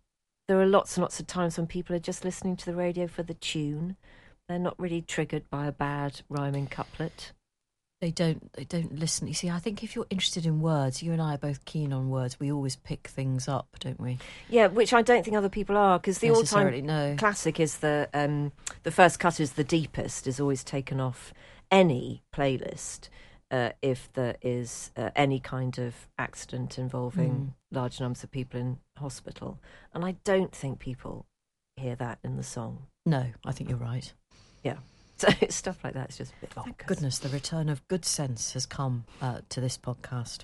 there 0.48 0.60
are 0.60 0.66
lots 0.66 0.96
and 0.96 1.02
lots 1.02 1.18
of 1.18 1.26
times 1.26 1.56
when 1.56 1.66
people 1.66 1.96
are 1.96 2.00
just 2.00 2.24
listening 2.24 2.56
to 2.56 2.66
the 2.66 2.74
radio 2.74 3.06
for 3.06 3.22
the 3.22 3.32
tune. 3.34 3.96
They're 4.48 4.58
not 4.58 4.78
really 4.78 5.00
triggered 5.00 5.48
by 5.48 5.66
a 5.66 5.72
bad 5.72 6.20
rhyming 6.28 6.66
couplet. 6.66 7.32
They 8.04 8.10
don't. 8.10 8.52
They 8.52 8.64
don't 8.64 8.98
listen. 8.98 9.28
You 9.28 9.32
see, 9.32 9.48
I 9.48 9.58
think 9.58 9.82
if 9.82 9.96
you're 9.96 10.04
interested 10.10 10.44
in 10.44 10.60
words, 10.60 11.02
you 11.02 11.12
and 11.12 11.22
I 11.22 11.36
are 11.36 11.38
both 11.38 11.64
keen 11.64 11.90
on 11.90 12.10
words. 12.10 12.38
We 12.38 12.52
always 12.52 12.76
pick 12.76 13.08
things 13.08 13.48
up, 13.48 13.66
don't 13.80 13.98
we? 13.98 14.18
Yeah, 14.50 14.66
which 14.66 14.92
I 14.92 15.00
don't 15.00 15.24
think 15.24 15.38
other 15.38 15.48
people 15.48 15.78
are 15.78 15.98
because 15.98 16.18
the 16.18 16.30
all-time 16.30 16.84
no. 16.84 17.16
classic 17.16 17.58
is 17.58 17.78
the 17.78 18.10
um, 18.12 18.52
the 18.82 18.90
first 18.90 19.18
cut 19.18 19.40
is 19.40 19.52
the 19.52 19.64
deepest 19.64 20.26
is 20.26 20.38
always 20.38 20.62
taken 20.62 21.00
off 21.00 21.32
any 21.70 22.22
playlist 22.30 23.08
uh, 23.50 23.70
if 23.80 24.12
there 24.12 24.36
is 24.42 24.90
uh, 24.98 25.08
any 25.16 25.40
kind 25.40 25.78
of 25.78 25.94
accident 26.18 26.78
involving 26.78 27.54
large 27.70 28.00
numbers 28.00 28.22
of 28.22 28.30
people 28.30 28.60
in 28.60 28.80
hospital, 28.98 29.58
and 29.94 30.04
I 30.04 30.16
don't 30.24 30.54
think 30.54 30.78
people 30.78 31.24
hear 31.76 31.96
that 31.96 32.18
in 32.22 32.36
the 32.36 32.42
song. 32.42 32.82
No, 33.06 33.24
I 33.46 33.52
think 33.52 33.70
you're 33.70 33.78
right. 33.78 34.12
So 35.24 35.28
stuff 35.48 35.78
like 35.84 35.94
that 35.94 36.10
is 36.10 36.18
just 36.18 36.32
a 36.32 36.40
bit 36.40 36.52
Thank 36.52 36.86
goodness 36.86 37.20
the 37.20 37.28
return 37.28 37.68
of 37.68 37.86
good 37.86 38.04
sense 38.04 38.52
has 38.54 38.66
come 38.66 39.04
uh, 39.22 39.40
to 39.48 39.60
this 39.60 39.78
podcast. 39.78 40.40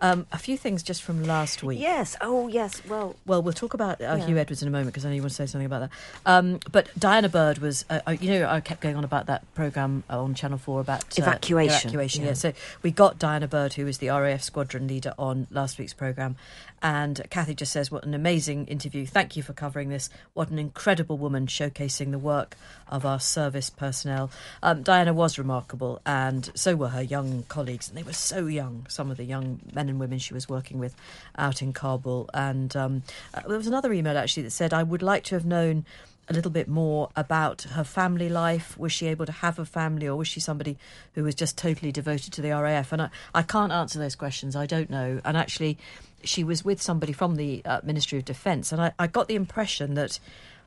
Um, 0.00 0.26
a 0.32 0.38
few 0.38 0.56
things 0.56 0.82
just 0.82 1.02
from 1.02 1.22
last 1.24 1.62
week. 1.62 1.78
Yes. 1.80 2.16
Oh, 2.22 2.48
yes. 2.48 2.82
Well, 2.88 3.14
Well, 3.26 3.42
we'll 3.42 3.52
talk 3.52 3.74
about 3.74 4.00
uh, 4.00 4.16
Yeah. 4.18 4.26
Huw 4.26 4.36
Edwards 4.38 4.62
in 4.62 4.68
a 4.68 4.70
moment 4.70 4.88
because 4.88 5.04
I 5.04 5.10
know 5.10 5.16
you 5.16 5.20
want 5.20 5.32
to 5.32 5.36
say 5.36 5.44
something 5.44 5.66
about 5.66 5.80
that. 5.80 5.90
Um, 6.24 6.60
but 6.72 6.88
Diana 6.98 7.28
Bird 7.28 7.58
was, 7.58 7.84
uh, 7.90 8.00
uh, 8.06 8.12
you 8.12 8.30
know, 8.30 8.48
I 8.48 8.60
kept 8.60 8.80
going 8.80 8.96
on 8.96 9.04
about 9.04 9.26
that 9.26 9.42
program 9.54 10.02
on 10.08 10.34
Channel 10.34 10.58
Four 10.58 10.80
about 10.80 11.04
uh, 11.04 11.22
Evacuation. 11.22 11.90
Evacuation, 11.90 12.22
yeah. 12.22 12.28
Yeah. 12.28 12.34
So 12.34 12.52
we 12.82 12.90
got 12.92 13.18
Diana 13.18 13.46
Bird, 13.48 13.74
who 13.74 13.84
was 13.84 13.98
the 13.98 14.08
RAF 14.08 14.42
squadron 14.42 14.88
leader, 14.88 15.12
on 15.18 15.46
last 15.50 15.78
week's 15.78 15.92
program, 15.94 16.36
and 16.82 17.20
Kathy 17.28 17.54
just 17.54 17.72
says, 17.72 17.90
"What 17.90 18.04
an 18.04 18.14
amazing 18.14 18.66
interview! 18.66 19.04
Thank 19.04 19.36
you 19.36 19.42
for 19.42 19.52
covering 19.52 19.90
this. 19.90 20.08
What 20.32 20.48
an 20.50 20.58
incredible 20.58 21.18
woman, 21.18 21.46
showcasing 21.46 22.12
the 22.12 22.18
work 22.18 22.56
of 22.88 23.04
our 23.04 23.20
service 23.20 23.68
personnel." 23.70 24.05
Um, 24.08 24.82
Diana 24.82 25.12
was 25.12 25.38
remarkable, 25.38 26.00
and 26.06 26.50
so 26.54 26.76
were 26.76 26.88
her 26.88 27.02
young 27.02 27.44
colleagues, 27.48 27.88
and 27.88 27.96
they 27.96 28.02
were 28.02 28.12
so 28.12 28.46
young. 28.46 28.86
Some 28.88 29.10
of 29.10 29.16
the 29.16 29.24
young 29.24 29.60
men 29.74 29.88
and 29.88 29.98
women 29.98 30.18
she 30.18 30.34
was 30.34 30.48
working 30.48 30.78
with 30.78 30.94
out 31.36 31.62
in 31.62 31.72
Kabul, 31.72 32.28
and 32.34 32.74
um, 32.76 33.02
uh, 33.34 33.40
there 33.46 33.56
was 33.56 33.66
another 33.66 33.92
email 33.92 34.16
actually 34.16 34.44
that 34.44 34.50
said, 34.50 34.72
"I 34.72 34.82
would 34.82 35.02
like 35.02 35.24
to 35.24 35.34
have 35.34 35.46
known." 35.46 35.84
A 36.28 36.32
little 36.32 36.50
bit 36.50 36.66
more 36.66 37.08
about 37.14 37.62
her 37.62 37.84
family 37.84 38.28
life. 38.28 38.76
Was 38.76 38.90
she 38.90 39.06
able 39.06 39.26
to 39.26 39.32
have 39.32 39.60
a 39.60 39.64
family, 39.64 40.08
or 40.08 40.16
was 40.16 40.26
she 40.26 40.40
somebody 40.40 40.76
who 41.14 41.22
was 41.22 41.36
just 41.36 41.56
totally 41.56 41.92
devoted 41.92 42.32
to 42.32 42.42
the 42.42 42.50
RAF? 42.50 42.90
And 42.90 43.02
I, 43.02 43.10
I 43.32 43.42
can't 43.42 43.70
answer 43.70 44.00
those 44.00 44.16
questions. 44.16 44.56
I 44.56 44.66
don't 44.66 44.90
know. 44.90 45.20
And 45.24 45.36
actually, 45.36 45.78
she 46.24 46.42
was 46.42 46.64
with 46.64 46.82
somebody 46.82 47.12
from 47.12 47.36
the 47.36 47.62
uh, 47.64 47.80
Ministry 47.84 48.18
of 48.18 48.24
Defence, 48.24 48.72
and 48.72 48.82
I, 48.82 48.92
I 48.98 49.06
got 49.06 49.28
the 49.28 49.36
impression 49.36 49.94
that 49.94 50.18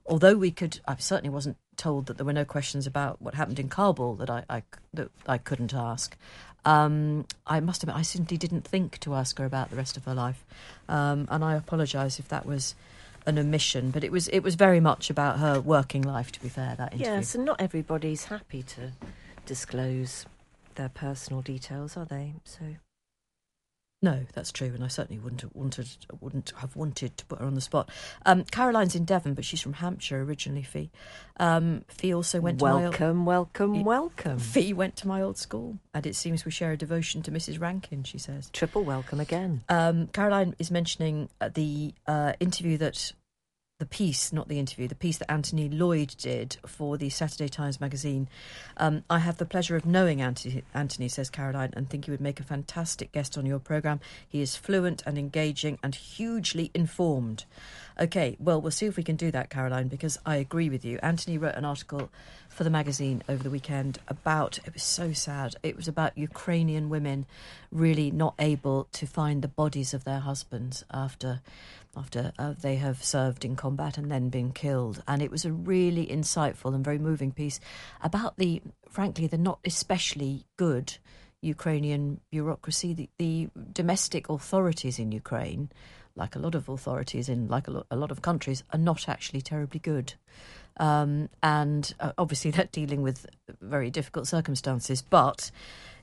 although 0.10 0.36
we 0.36 0.52
could, 0.52 0.80
I 0.88 0.96
certainly 0.98 1.30
wasn't 1.30 1.58
told 1.80 2.06
that 2.06 2.18
there 2.18 2.26
were 2.26 2.34
no 2.34 2.46
questions 2.46 2.86
about 2.86 3.22
what 3.22 3.34
happened 3.34 3.60
in 3.60 3.70
Kabul 3.70 4.16
that 4.16 4.30
I, 4.30 4.44
I 4.50 4.64
that 4.94 5.10
I 5.26 5.38
couldn't 5.38 5.74
ask. 5.74 6.16
Um, 6.66 7.26
I 7.48 7.62
must 7.62 7.84
admit, 7.84 7.96
I 7.96 8.02
simply 8.02 8.38
didn't 8.38 8.68
think 8.68 9.00
to 9.00 9.16
ask 9.16 9.40
her 9.40 9.46
about 9.46 9.70
the 9.70 9.78
rest 9.78 9.96
of 9.96 10.04
her 10.04 10.14
life, 10.14 10.46
um, 10.90 11.28
and 11.32 11.44
I 11.44 11.56
apologise 11.56 12.20
if 12.20 12.28
that 12.28 12.46
was 12.46 12.76
an 13.26 13.40
omission. 13.40 13.92
But 13.92 14.04
it 14.04 14.12
was 14.12 14.28
it 14.28 14.42
was 14.42 14.56
very 14.56 14.80
much 14.80 15.10
about 15.10 15.40
her 15.40 15.60
working 15.60 16.02
life. 16.02 16.32
To 16.34 16.42
be 16.42 16.50
fair, 16.50 16.76
that 16.78 16.94
interview. 16.94 17.14
yes, 17.14 17.34
and 17.34 17.46
not 17.46 17.62
everybody's 17.62 18.26
happy 18.26 18.62
to 18.64 18.92
disclose 19.46 20.26
their 20.76 20.90
personal 20.90 21.42
details, 21.42 21.98
are 21.98 22.06
they? 22.06 22.34
So 22.44 22.76
No, 24.02 24.26
that's 24.34 24.54
true, 24.54 24.72
and 24.74 24.82
I 24.82 24.88
certainly 24.88 25.20
wouldn't 25.20 25.42
have 25.42 25.54
wanted 25.54 25.88
wouldn't 26.22 26.54
have 26.58 26.78
wanted 26.78 27.18
to 27.18 27.26
put 27.26 27.40
her 27.40 27.46
on 27.46 27.56
the 27.56 27.62
spot. 27.62 27.90
Um, 28.26 28.46
Caroline's 28.46 28.96
in 28.96 29.04
Devon, 29.04 29.34
but 29.34 29.44
she's 29.44 29.60
from 29.60 29.74
Hampshire 29.74 30.22
originally. 30.22 30.64
Fi, 30.64 30.90
um, 31.38 31.84
Fi 31.90 32.14
also 32.14 32.40
went 32.40 32.60
to 32.60 32.66
my 32.66 32.72
old, 32.72 32.82
welcome, 32.84 33.26
welcome, 33.26 33.84
welcome. 33.84 34.40
Fi 34.40 34.72
went 34.72 34.96
to 34.98 35.08
my 35.08 35.22
old 35.22 35.38
school, 35.38 35.80
and 35.94 36.08
it 36.08 36.16
seems 36.16 36.46
we 36.46 36.52
share 36.52 36.72
a 36.72 36.78
devotion 36.78 37.22
to 37.24 37.32
Mrs. 37.32 37.60
Rankin. 37.60 38.04
She 38.04 38.18
says. 38.18 38.50
Triple 38.52 38.86
welcome 38.86 39.20
again. 39.20 39.64
Um, 39.68 40.08
Caroline 40.08 40.56
is 40.60 40.72
mentioning 40.72 41.28
uh, 41.42 41.50
the 41.54 41.94
uh, 42.08 42.34
interview 42.40 42.78
that 42.78 43.12
the 43.80 43.86
piece, 43.86 44.34
not 44.34 44.50
the 44.50 44.60
interview, 44.60 44.90
the 44.90 44.94
piece 44.96 45.18
that 45.18 45.32
Anthony 45.32 45.70
Loyd 45.70 46.16
did 46.18 46.58
for 46.66 46.98
the 46.98 47.10
Saturday 47.10 47.48
Times 47.48 47.80
magazine. 47.80 48.28
Um, 48.76 49.04
I 49.10 49.20
have 49.20 49.38
the 49.38 49.46
pleasure 49.46 49.78
of 49.78 49.86
knowing 49.86 50.22
Anthony, 50.22 50.64
Anthony, 50.74 51.08
says 51.08 51.30
Caroline, 51.30 51.74
and 51.78 51.90
think 51.90 52.06
he 52.06 52.12
would 52.12 52.20
make 52.20 52.42
a 52.42 52.44
fantastic 52.44 53.14
guest 53.14 53.38
on 53.38 53.46
your 53.46 53.60
programme. 53.60 54.02
He 54.28 54.42
is 54.42 54.58
fluent 54.58 55.02
and 55.06 55.18
engaging 55.18 55.80
and 55.82 55.96
hugely 55.96 56.72
informed. 56.74 57.46
Okay, 58.00 58.38
well, 58.40 58.62
we'll 58.62 58.72
see 58.72 58.86
if 58.86 58.96
we 58.96 59.04
can 59.04 59.18
do 59.18 59.30
that, 59.32 59.50
Caroline, 59.50 59.90
because 59.90 60.18
I 60.26 60.38
agree 60.38 60.70
with 60.70 60.86
you. 60.86 61.00
Anthony 61.04 61.38
wrote 61.38 61.56
an 61.56 61.66
article 61.66 62.10
for 62.48 62.64
the 62.64 62.70
magazine 62.70 63.22
over 63.28 63.44
the 63.44 63.50
weekend 63.50 64.00
about 64.08 64.58
it 64.66 64.74
was 64.74 64.84
so 64.84 65.12
sad. 65.12 65.56
It 65.64 65.76
was 65.76 65.90
about 65.90 66.18
Ukrainian 66.18 66.88
women 66.88 67.26
really 67.74 68.10
not 68.10 68.36
able 68.40 68.88
to 68.94 69.06
find 69.06 69.42
the 69.42 69.50
bodies 69.50 69.94
of 69.94 70.06
their 70.06 70.20
husbands 70.20 70.86
after 70.92 71.42
after 71.98 72.32
uh, 72.40 72.54
they 72.62 72.76
have 72.78 73.04
served 73.04 73.44
in 73.44 73.58
combat 73.58 73.98
and 73.98 74.10
then 74.10 74.30
been 74.30 74.54
killed. 74.54 75.04
And 75.06 75.22
it 75.22 75.32
was 75.32 75.44
a 75.44 75.52
really 75.52 76.06
insightful 76.08 76.74
and 76.74 76.86
very 76.86 77.00
moving 77.00 77.34
piece 77.34 77.60
about 78.02 78.38
the, 78.38 78.62
frankly, 78.88 79.28
the 79.28 79.38
not 79.38 79.60
especially 79.66 80.46
good 80.56 80.98
Ukrainian 81.42 82.22
bureaucracy, 82.30 82.94
the, 82.94 83.10
the 83.18 83.50
domestic 83.74 84.30
authorities 84.30 85.00
in 85.00 85.12
Ukraine, 85.12 85.70
like 86.20 86.36
a 86.36 86.40
lot 86.40 86.54
of 86.54 86.70
authorities 86.70 87.30
in 87.30 87.48
like 87.48 87.68
a 87.68 87.72
lot, 87.72 87.88
a 87.90 87.96
lot 87.96 88.12
of 88.12 88.22
countries, 88.22 88.64
are 88.72 88.80
not 88.80 89.10
actually 89.10 89.42
terribly 89.42 89.80
good. 89.80 90.14
Um, 90.78 91.30
and 91.42 91.94
uh, 92.00 92.12
obviously, 92.18 92.52
they're 92.56 92.70
dealing 92.72 93.02
with 93.02 93.26
very 93.62 93.90
difficult 93.90 94.28
circumstances, 94.28 95.02
but 95.02 95.50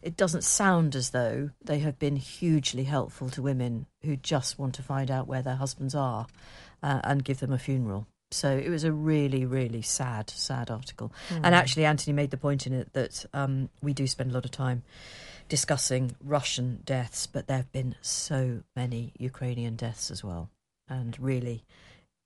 it 0.03 0.17
doesn't 0.17 0.45
sound 0.45 0.95
as 0.95 1.11
though 1.11 1.51
they 1.65 1.81
have 1.81 1.99
been 1.99 2.17
hugely 2.17 2.85
helpful 2.85 3.29
to 3.31 3.43
women 3.43 3.87
who 4.03 4.17
just 4.17 4.59
want 4.59 4.75
to 4.77 4.83
find 4.83 5.11
out 5.11 5.27
where 5.27 5.43
their 5.43 5.57
husbands 5.57 5.95
are 5.95 6.27
uh, 6.83 7.01
and 7.05 7.25
give 7.25 7.41
them 7.41 7.53
a 7.53 7.59
funeral. 7.59 8.07
So 8.33 8.57
it 8.57 8.69
was 8.69 8.85
a 8.85 8.93
really, 8.93 9.45
really 9.47 9.83
sad, 9.83 10.31
sad 10.31 10.71
article. 10.71 11.13
Mm. 11.31 11.41
And 11.45 11.55
actually, 11.55 11.85
Anthony 11.85 12.13
made 12.13 12.31
the 12.31 12.37
point 12.37 12.67
in 12.67 12.73
it 12.73 12.93
that 12.93 13.25
um, 13.33 13.69
we 13.83 13.93
do 13.93 14.07
spend 14.07 14.31
a 14.31 14.35
lot 14.35 14.45
of 14.45 14.51
time 14.51 14.83
discussing 15.49 16.17
Russian 16.23 16.83
deaths, 16.85 17.27
but 17.27 17.47
there 17.47 17.59
have 17.59 17.73
been 17.73 17.95
so 18.01 18.63
many 18.75 19.13
Ukrainian 19.19 19.77
deaths 19.77 20.11
as 20.11 20.25
well. 20.25 20.51
And 20.89 21.19
really, 21.21 21.65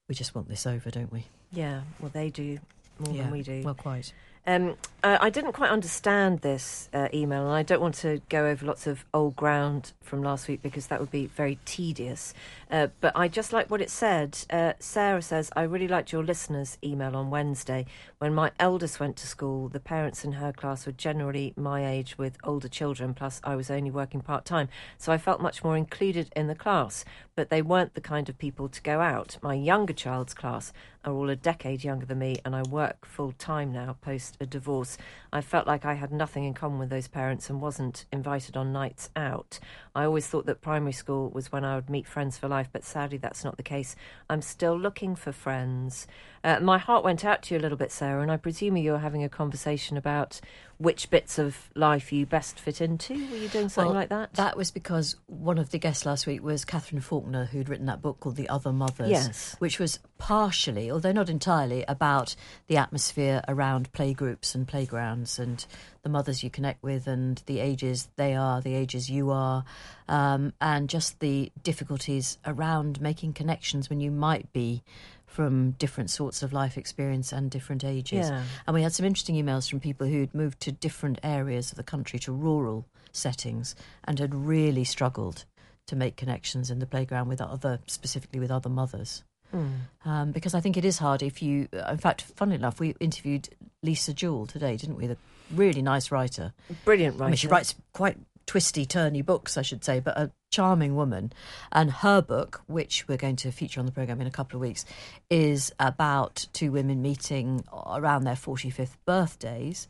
we 0.09 0.15
just 0.15 0.35
want 0.35 0.49
this 0.49 0.67
over, 0.67 0.91
don't 0.91 1.13
we? 1.13 1.27
Yeah, 1.53 1.83
well, 1.99 2.11
they 2.13 2.31
do 2.31 2.59
more 2.99 3.15
yeah, 3.15 3.23
than 3.23 3.33
we 3.33 3.43
do. 3.43 3.63
Well, 3.65 3.75
quite. 3.75 4.13
Um, 4.47 4.77
uh, 5.03 5.19
I 5.21 5.31
didn't 5.31 5.53
quite 5.53 5.71
understand 5.71 6.41
this 6.41 6.89
uh, 6.95 7.09
email, 7.13 7.45
and 7.45 7.55
I 7.55 7.63
don't 7.63 7.81
want 7.81 7.95
to 7.97 8.21
go 8.29 8.47
over 8.47 8.65
lots 8.65 8.87
of 8.87 9.05
old 9.13 9.37
ground 9.37 9.93
from 10.03 10.23
last 10.23 10.49
week 10.49 10.63
because 10.63 10.87
that 10.87 11.01
would 11.01 11.11
be 11.11 11.27
very 11.27 11.59
tedious. 11.65 12.33
Uh, 12.71 12.87
but 13.01 13.17
I 13.17 13.27
just 13.27 13.53
like 13.53 13.69
what 13.69 13.81
it 13.81 13.91
said. 13.91 14.39
Uh, 14.49 14.75
Sarah 14.79 15.23
says, 15.23 15.51
I 15.57 15.63
really 15.63 15.89
liked 15.89 16.13
your 16.13 16.23
listeners' 16.23 16.79
email 16.85 17.17
on 17.17 17.29
Wednesday. 17.29 17.85
When 18.19 18.33
my 18.33 18.53
eldest 18.61 19.01
went 19.01 19.17
to 19.17 19.27
school, 19.27 19.69
the 19.69 19.81
parents 19.81 20.25
in 20.25 20.33
her 20.33 20.53
class 20.53 20.87
were 20.87 20.93
generally 20.93 21.53
my 21.57 21.85
age 21.85 22.17
with 22.17 22.39
older 22.45 22.69
children, 22.69 23.13
plus 23.13 23.41
I 23.43 23.57
was 23.57 23.71
only 23.71 23.91
working 23.91 24.21
part 24.21 24.45
time. 24.45 24.69
So 24.99 25.13
I 25.13 25.19
felt 25.19 25.41
much 25.41 25.65
more 25.65 25.77
included 25.77 26.31
in 26.37 26.47
the 26.47 26.55
class, 26.55 27.05
but 27.35 27.51
they 27.51 27.63
weren't 27.63 27.95
the 27.95 28.01
kind 28.01 28.29
of 28.29 28.39
people 28.39 28.69
to 28.69 28.83
go 28.83 29.01
out. 29.01 29.39
My 29.43 29.55
younger 29.55 29.95
child's 29.95 30.35
class 30.35 30.73
are 31.05 31.15
all 31.15 31.31
a 31.31 31.37
decade 31.37 31.83
younger 31.83 32.05
than 32.05 32.19
me, 32.19 32.37
and 32.45 32.55
I 32.55 32.63
work 32.63 33.07
full 33.07 33.33
time 33.33 33.73
now 33.73 33.97
post 34.03 34.37
a 34.41 34.47
divorce. 34.47 34.99
I 35.33 35.41
felt 35.41 35.67
like 35.67 35.85
I 35.85 35.95
had 35.95 36.13
nothing 36.13 36.45
in 36.45 36.55
common 36.55 36.79
with 36.79 36.91
those 36.91 37.09
parents 37.09 37.49
and 37.49 37.61
wasn't 37.61 38.05
invited 38.13 38.57
on 38.57 38.73
nights 38.73 39.09
out. 39.17 39.59
I 39.95 40.05
always 40.05 40.27
thought 40.27 40.47
that 40.47 40.61
primary 40.61 40.93
school 40.93 41.31
was 41.31 41.51
when 41.51 41.65
I 41.65 41.77
would 41.77 41.89
meet 41.89 42.07
friends 42.07 42.37
for 42.37 42.49
life, 42.49 42.60
but 42.73 42.85
sadly 42.85 43.19
that's 43.19 43.45
not 43.45 43.57
the 43.57 43.63
case. 43.63 43.97
I'm 44.29 44.43
still 44.43 44.79
looking 44.79 45.17
for 45.17 45.33
friends. 45.33 46.07
Uh, 46.43 46.61
my 46.61 46.79
heart 46.79 47.05
went 47.05 47.25
out 47.25 47.43
to 47.43 47.55
you 47.55 47.61
a 47.61 47.63
little 47.63 47.79
bit, 47.79 47.93
Sarah, 47.93 48.23
and 48.23 48.31
I 48.31 48.37
presume 48.37 48.77
you're 48.77 48.99
having 48.99 49.23
a 49.25 49.29
conversation 49.29 49.97
about 49.97 50.41
which 50.81 51.11
bits 51.11 51.39
of 51.39 51.69
life 51.75 52.11
you 52.11 52.25
best 52.25 52.59
fit 52.59 52.81
into. 52.81 53.13
Were 53.13 53.37
you 53.37 53.49
doing 53.49 53.69
something 53.69 53.93
well, 53.93 54.01
like 54.01 54.09
that? 54.09 54.33
That 54.33 54.57
was 54.57 54.71
because 54.71 55.15
one 55.27 55.59
of 55.59 55.69
the 55.73 55.79
guests 55.79 56.07
last 56.07 56.27
week 56.27 56.43
was 56.43 56.65
Katherine 56.65 57.03
Faulkner, 57.03 57.45
who'd 57.45 57.69
written 57.69 57.85
that 57.85 58.01
book 58.01 58.19
called 58.21 58.37
The 58.37 58.49
Other 58.49 58.73
Mothers, 58.73 59.11
yes. 59.11 59.57
which 59.59 59.79
was 59.79 59.99
partially, 60.17 60.91
although 60.91 61.13
not 61.13 61.29
entirely, 61.29 61.85
about 61.87 62.35
the 62.67 62.79
atmosphere 62.79 63.43
around 63.47 63.93
playgroups 63.93 64.55
and 64.55 64.67
playgrounds 64.67 65.39
and 65.39 65.67
the 66.03 66.09
mothers 66.09 66.43
you 66.43 66.49
connect 66.49 66.83
with 66.83 67.07
and 67.07 67.43
the 67.45 67.61
ages 67.61 68.09
they 68.17 68.35
are, 68.35 68.63
the 68.63 68.75
ages 68.75 69.11
you 69.11 69.31
are, 69.31 69.67
um, 70.09 70.55
and 70.63 70.89
just 70.89 71.21
the 71.21 71.53
difficulties 71.63 72.39
around 72.47 73.03
making 73.03 73.35
connections 73.35 73.91
when 73.91 74.01
you 74.01 74.11
might 74.11 74.51
be 74.55 74.83
from 75.31 75.71
different 75.73 76.11
sorts 76.11 76.43
of 76.43 76.53
life 76.53 76.77
experience 76.77 77.33
and 77.33 77.51
different 77.51 77.85
ages. 77.85 78.29
Yeah. 78.29 78.43
And 78.67 78.75
we 78.75 78.83
had 78.83 78.93
some 78.93 79.07
interesting 79.07 79.37
emails 79.37 79.71
from 79.71 79.79
people 79.79 80.09
who'd 80.09 80.35
moved 80.35 80.61
to 80.61 80.73
different 80.73 81.21
areas 81.23 81.71
of 81.71 81.77
the 81.77 81.85
country, 81.85 82.19
to 82.21 82.33
rural 82.33 82.85
settings, 83.13 83.77
and 84.05 84.19
had 84.19 84.35
really 84.35 84.85
struggled 84.85 85.45
to 85.87 85.95
make 85.95 86.17
connections 86.17 86.71
in 86.71 86.81
the 86.81 86.87
playground 86.87 87.29
with 87.29 87.41
other, 87.41 87.79
specifically 87.87 88.41
with 88.41 88.51
other 88.51 88.69
mothers. 88.69 89.23
Mm. 89.55 89.71
Um, 90.05 90.31
because 90.33 90.55
I 90.55 90.61
think 90.61 90.77
it 90.77 90.85
is 90.85 90.99
hard 90.99 91.23
if 91.23 91.43
you, 91.43 91.69
in 91.73 91.99
fact, 91.99 92.23
funnily 92.23 92.57
enough, 92.57 92.81
we 92.81 92.95
interviewed 93.01 93.49
Lisa 93.83 94.13
Jewell 94.13 94.47
today, 94.47 94.77
didn't 94.77 94.97
we? 94.97 95.07
The 95.07 95.17
really 95.55 95.83
nice 95.83 96.11
writer. 96.11 96.53
Brilliant 96.85 97.15
writer. 97.15 97.25
I 97.25 97.29
mean, 97.29 97.37
she 97.37 97.49
writes 97.49 97.75
quite 97.93 98.19
twisty, 98.51 98.85
turny 98.85 99.25
books, 99.25 99.57
I 99.57 99.63
should 99.63 99.85
say, 99.85 100.01
but 100.01 100.19
a 100.19 100.33
charming 100.51 100.97
woman. 100.97 101.33
And 101.71 101.89
her 101.89 102.21
book, 102.21 102.63
which 102.67 103.07
we're 103.07 103.17
going 103.17 103.37
to 103.37 103.53
feature 103.53 103.79
on 103.79 103.87
the 103.87 103.93
programme 103.93 104.21
in 104.21 104.27
a 104.27 104.33
couple 104.33 104.57
of 104.57 104.61
weeks, 104.61 104.85
is 105.31 105.73
about 105.79 106.49
two 106.53 106.73
women 106.73 107.01
meeting 107.01 107.63
around 107.73 108.25
their 108.25 108.35
45th 108.35 108.97
birthdays. 109.07 109.87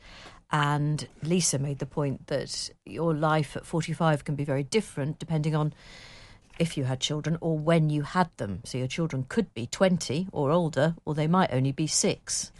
And 0.52 1.08
Lisa 1.22 1.58
made 1.58 1.78
the 1.78 1.86
point 1.86 2.26
that 2.26 2.68
your 2.84 3.14
life 3.14 3.56
at 3.56 3.64
45 3.64 4.26
can 4.26 4.34
be 4.34 4.44
very 4.44 4.64
different 4.64 5.18
depending 5.18 5.56
on 5.56 5.72
if 6.58 6.76
you 6.76 6.84
had 6.84 7.00
children 7.00 7.38
or 7.40 7.56
when 7.56 7.88
you 7.88 8.02
had 8.02 8.28
them. 8.36 8.60
So 8.66 8.76
your 8.76 8.88
children 8.88 9.24
could 9.26 9.54
be 9.54 9.68
20 9.68 10.28
or 10.32 10.50
older, 10.50 10.96
or 11.06 11.14
they 11.14 11.28
might 11.28 11.50
only 11.50 11.72
be 11.72 11.86
six 11.86 12.52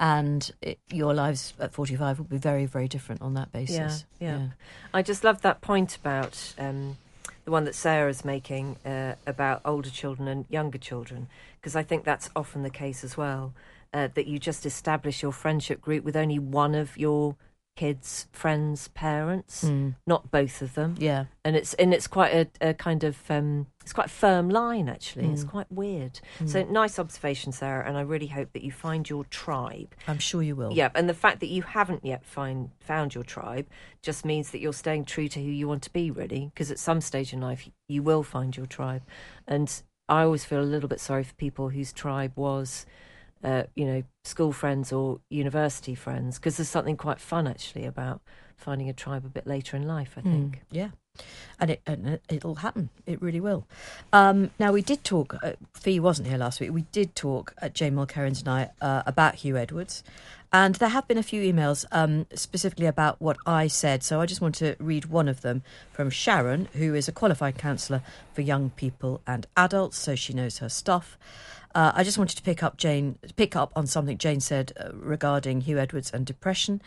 and 0.00 0.50
it, 0.60 0.78
your 0.90 1.14
lives 1.14 1.54
at 1.58 1.72
45 1.72 2.18
will 2.18 2.26
be 2.26 2.36
very, 2.36 2.66
very 2.66 2.88
different 2.88 3.22
on 3.22 3.34
that 3.34 3.52
basis. 3.52 4.04
Yeah, 4.18 4.28
yeah. 4.28 4.38
yeah. 4.38 4.48
I 4.92 5.02
just 5.02 5.24
love 5.24 5.42
that 5.42 5.60
point 5.60 5.96
about 5.96 6.54
um, 6.58 6.96
the 7.44 7.50
one 7.50 7.64
that 7.64 7.74
Sarah's 7.74 8.24
making 8.24 8.76
uh, 8.84 9.14
about 9.26 9.60
older 9.64 9.90
children 9.90 10.28
and 10.28 10.44
younger 10.48 10.78
children, 10.78 11.28
because 11.60 11.76
I 11.76 11.82
think 11.82 12.04
that's 12.04 12.30
often 12.34 12.62
the 12.62 12.70
case 12.70 13.04
as 13.04 13.16
well. 13.16 13.54
Uh, 13.92 14.08
that 14.14 14.26
you 14.26 14.40
just 14.40 14.66
establish 14.66 15.22
your 15.22 15.30
friendship 15.30 15.80
group 15.80 16.02
with 16.02 16.16
only 16.16 16.36
one 16.36 16.74
of 16.74 16.98
your 16.98 17.36
kids, 17.76 18.28
friends, 18.30 18.88
parents, 18.88 19.64
mm. 19.64 19.94
not 20.06 20.30
both 20.30 20.62
of 20.62 20.74
them. 20.74 20.94
Yeah, 20.98 21.24
and 21.44 21.56
it's 21.56 21.74
and 21.74 21.92
it's 21.92 22.06
quite 22.06 22.32
a, 22.32 22.68
a 22.68 22.74
kind 22.74 23.02
of 23.02 23.18
um, 23.28 23.66
it's 23.82 23.92
quite 23.92 24.06
a 24.06 24.10
firm 24.10 24.48
line 24.48 24.88
actually. 24.88 25.24
Mm. 25.24 25.32
It's 25.32 25.44
quite 25.44 25.70
weird. 25.70 26.20
Mm. 26.38 26.48
So 26.48 26.62
nice 26.64 26.98
observation, 26.98 27.52
Sarah, 27.52 27.86
and 27.86 27.96
I 27.96 28.02
really 28.02 28.28
hope 28.28 28.52
that 28.52 28.62
you 28.62 28.70
find 28.70 29.08
your 29.08 29.24
tribe. 29.24 29.94
I'm 30.06 30.18
sure 30.18 30.42
you 30.42 30.54
will. 30.54 30.72
Yeah, 30.72 30.90
and 30.94 31.08
the 31.08 31.14
fact 31.14 31.40
that 31.40 31.48
you 31.48 31.62
haven't 31.62 32.04
yet 32.04 32.24
find 32.24 32.70
found 32.80 33.14
your 33.14 33.24
tribe 33.24 33.66
just 34.02 34.24
means 34.24 34.50
that 34.50 34.60
you're 34.60 34.72
staying 34.72 35.06
true 35.06 35.28
to 35.28 35.40
who 35.42 35.50
you 35.50 35.66
want 35.66 35.82
to 35.82 35.92
be, 35.92 36.10
really. 36.10 36.50
Because 36.54 36.70
at 36.70 36.78
some 36.78 37.00
stage 37.00 37.32
in 37.32 37.40
life, 37.40 37.68
you 37.88 38.02
will 38.02 38.22
find 38.22 38.56
your 38.56 38.66
tribe, 38.66 39.02
and 39.48 39.82
I 40.08 40.22
always 40.22 40.44
feel 40.44 40.60
a 40.60 40.62
little 40.62 40.88
bit 40.88 41.00
sorry 41.00 41.24
for 41.24 41.34
people 41.34 41.70
whose 41.70 41.92
tribe 41.92 42.32
was 42.36 42.86
uh, 43.44 43.64
you 43.76 43.84
know, 43.84 44.02
school 44.24 44.52
friends 44.52 44.92
or 44.92 45.20
university 45.28 45.94
friends, 45.94 46.38
because 46.38 46.56
there's 46.56 46.68
something 46.68 46.96
quite 46.96 47.20
fun 47.20 47.46
actually 47.46 47.84
about 47.84 48.22
finding 48.56 48.88
a 48.88 48.92
tribe 48.92 49.24
a 49.24 49.28
bit 49.28 49.46
later 49.46 49.76
in 49.76 49.86
life. 49.86 50.14
I 50.16 50.20
hmm. 50.20 50.32
think. 50.32 50.56
Mm, 50.56 50.60
yeah. 50.70 50.88
And, 51.60 51.70
it, 51.70 51.82
and 51.86 52.18
it'll 52.28 52.56
happen. 52.56 52.90
It 53.06 53.22
really 53.22 53.38
will. 53.38 53.68
Um, 54.12 54.50
now 54.58 54.72
we 54.72 54.82
did 54.82 55.04
talk. 55.04 55.36
Uh, 55.44 55.52
Fi 55.72 56.00
wasn't 56.00 56.26
here 56.26 56.38
last 56.38 56.58
week. 56.58 56.72
We 56.72 56.86
did 56.90 57.14
talk 57.14 57.54
at 57.58 57.70
uh, 57.70 57.72
Jane 57.72 57.94
Mulkerrins 57.94 58.40
and 58.40 58.48
I 58.48 58.70
uh, 58.80 59.04
about 59.06 59.36
Huw 59.36 59.56
Edwards, 59.56 60.02
and 60.52 60.74
there 60.76 60.88
have 60.88 61.06
been 61.06 61.18
a 61.18 61.22
few 61.22 61.42
emails 61.42 61.84
um, 61.92 62.26
specifically 62.34 62.86
about 62.86 63.20
what 63.20 63.36
I 63.46 63.68
said. 63.68 64.02
So 64.02 64.20
I 64.20 64.26
just 64.26 64.40
want 64.40 64.56
to 64.56 64.74
read 64.80 65.04
one 65.06 65.28
of 65.28 65.42
them 65.42 65.62
from 65.92 66.10
Sharon, 66.10 66.68
who 66.72 66.94
is 66.94 67.06
a 67.06 67.12
qualified 67.12 67.58
counsellor 67.58 68.02
for 68.32 68.40
young 68.40 68.70
people 68.70 69.20
and 69.26 69.46
adults, 69.56 69.98
so 69.98 70.16
she 70.16 70.32
knows 70.32 70.58
her 70.58 70.68
stuff. 70.68 71.16
Uh, 71.74 71.90
I 71.92 72.04
just 72.04 72.18
wanted 72.18 72.36
to 72.36 72.42
pick 72.42 72.62
up 72.62 72.76
Jane, 72.76 73.18
pick 73.34 73.56
up 73.56 73.72
on 73.74 73.88
something 73.88 74.16
Jane 74.16 74.38
said 74.38 74.72
uh, 74.78 74.90
regarding 74.92 75.62
Huw 75.62 75.76
Edwards 75.76 76.12
and 76.12 76.24
depression. 76.24 76.80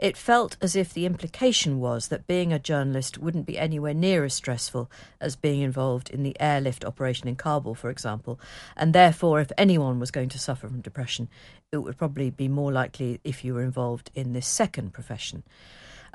It 0.00 0.16
felt 0.16 0.56
as 0.60 0.74
if 0.74 0.92
the 0.92 1.06
implication 1.06 1.78
was 1.78 2.08
that 2.08 2.26
being 2.26 2.52
a 2.52 2.58
journalist 2.58 3.18
wouldn't 3.18 3.46
be 3.46 3.56
anywhere 3.56 3.94
near 3.94 4.24
as 4.24 4.34
stressful 4.34 4.90
as 5.20 5.36
being 5.36 5.60
involved 5.60 6.10
in 6.10 6.24
the 6.24 6.36
airlift 6.40 6.84
operation 6.84 7.28
in 7.28 7.36
Kabul, 7.36 7.76
for 7.76 7.88
example, 7.88 8.40
and 8.76 8.92
therefore, 8.92 9.40
if 9.40 9.52
anyone 9.56 10.00
was 10.00 10.10
going 10.10 10.28
to 10.30 10.40
suffer 10.40 10.66
from 10.66 10.80
depression, 10.80 11.28
it 11.70 11.76
would 11.76 11.96
probably 11.96 12.30
be 12.30 12.48
more 12.48 12.72
likely 12.72 13.20
if 13.22 13.44
you 13.44 13.54
were 13.54 13.62
involved 13.62 14.10
in 14.12 14.32
this 14.32 14.48
second 14.48 14.92
profession. 14.92 15.44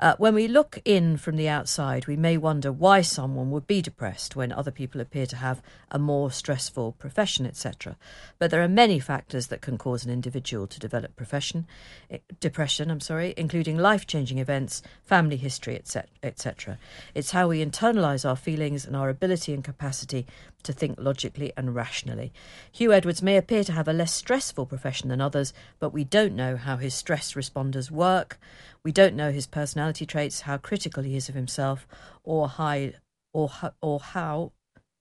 Uh, 0.00 0.14
when 0.18 0.32
we 0.32 0.46
look 0.46 0.78
in 0.84 1.16
from 1.16 1.36
the 1.36 1.48
outside, 1.48 2.06
we 2.06 2.16
may 2.16 2.36
wonder 2.36 2.70
why 2.70 3.00
someone 3.00 3.50
would 3.50 3.66
be 3.66 3.82
depressed 3.82 4.36
when 4.36 4.52
other 4.52 4.70
people 4.70 5.00
appear 5.00 5.26
to 5.26 5.34
have 5.36 5.60
a 5.90 5.98
more 5.98 6.30
stressful 6.30 6.92
profession, 6.92 7.44
etc. 7.44 7.96
But 8.38 8.52
there 8.52 8.62
are 8.62 8.68
many 8.68 9.00
factors 9.00 9.48
that 9.48 9.60
can 9.60 9.76
cause 9.76 10.04
an 10.04 10.12
individual 10.12 10.68
to 10.68 10.78
develop 10.78 11.16
profession, 11.16 11.66
eh, 12.10 12.18
depression, 12.38 12.92
I'm 12.92 13.00
sorry, 13.00 13.34
including 13.36 13.76
life-changing 13.76 14.38
events, 14.38 14.82
family 15.04 15.36
history, 15.36 15.74
etc. 15.74 16.08
etc. 16.22 16.78
It's 17.14 17.32
how 17.32 17.48
we 17.48 17.64
internalize 17.64 18.28
our 18.28 18.36
feelings 18.36 18.84
and 18.84 18.94
our 18.94 19.08
ability 19.08 19.52
and 19.52 19.64
capacity 19.64 20.26
to 20.62 20.72
think 20.72 20.98
logically 20.98 21.52
and 21.56 21.74
rationally. 21.74 22.32
Huw 22.74 22.94
Edwards 22.94 23.22
may 23.22 23.36
appear 23.36 23.64
to 23.64 23.72
have 23.72 23.88
a 23.88 23.92
less 23.92 24.12
stressful 24.12 24.66
profession 24.66 25.08
than 25.08 25.20
others, 25.20 25.52
but 25.78 25.92
we 25.92 26.04
don't 26.04 26.34
know 26.34 26.56
how 26.56 26.76
his 26.76 26.94
stress 26.94 27.34
responders 27.34 27.90
work. 27.90 28.38
We 28.82 28.92
don't 28.92 29.16
know 29.16 29.30
his 29.30 29.46
personality 29.46 30.06
traits, 30.06 30.42
how 30.42 30.58
critical 30.58 31.02
he 31.02 31.16
is 31.16 31.28
of 31.28 31.34
himself, 31.34 31.86
or 32.24 32.48
high, 32.48 32.94
or 33.32 33.50
or 33.80 34.00
how, 34.00 34.52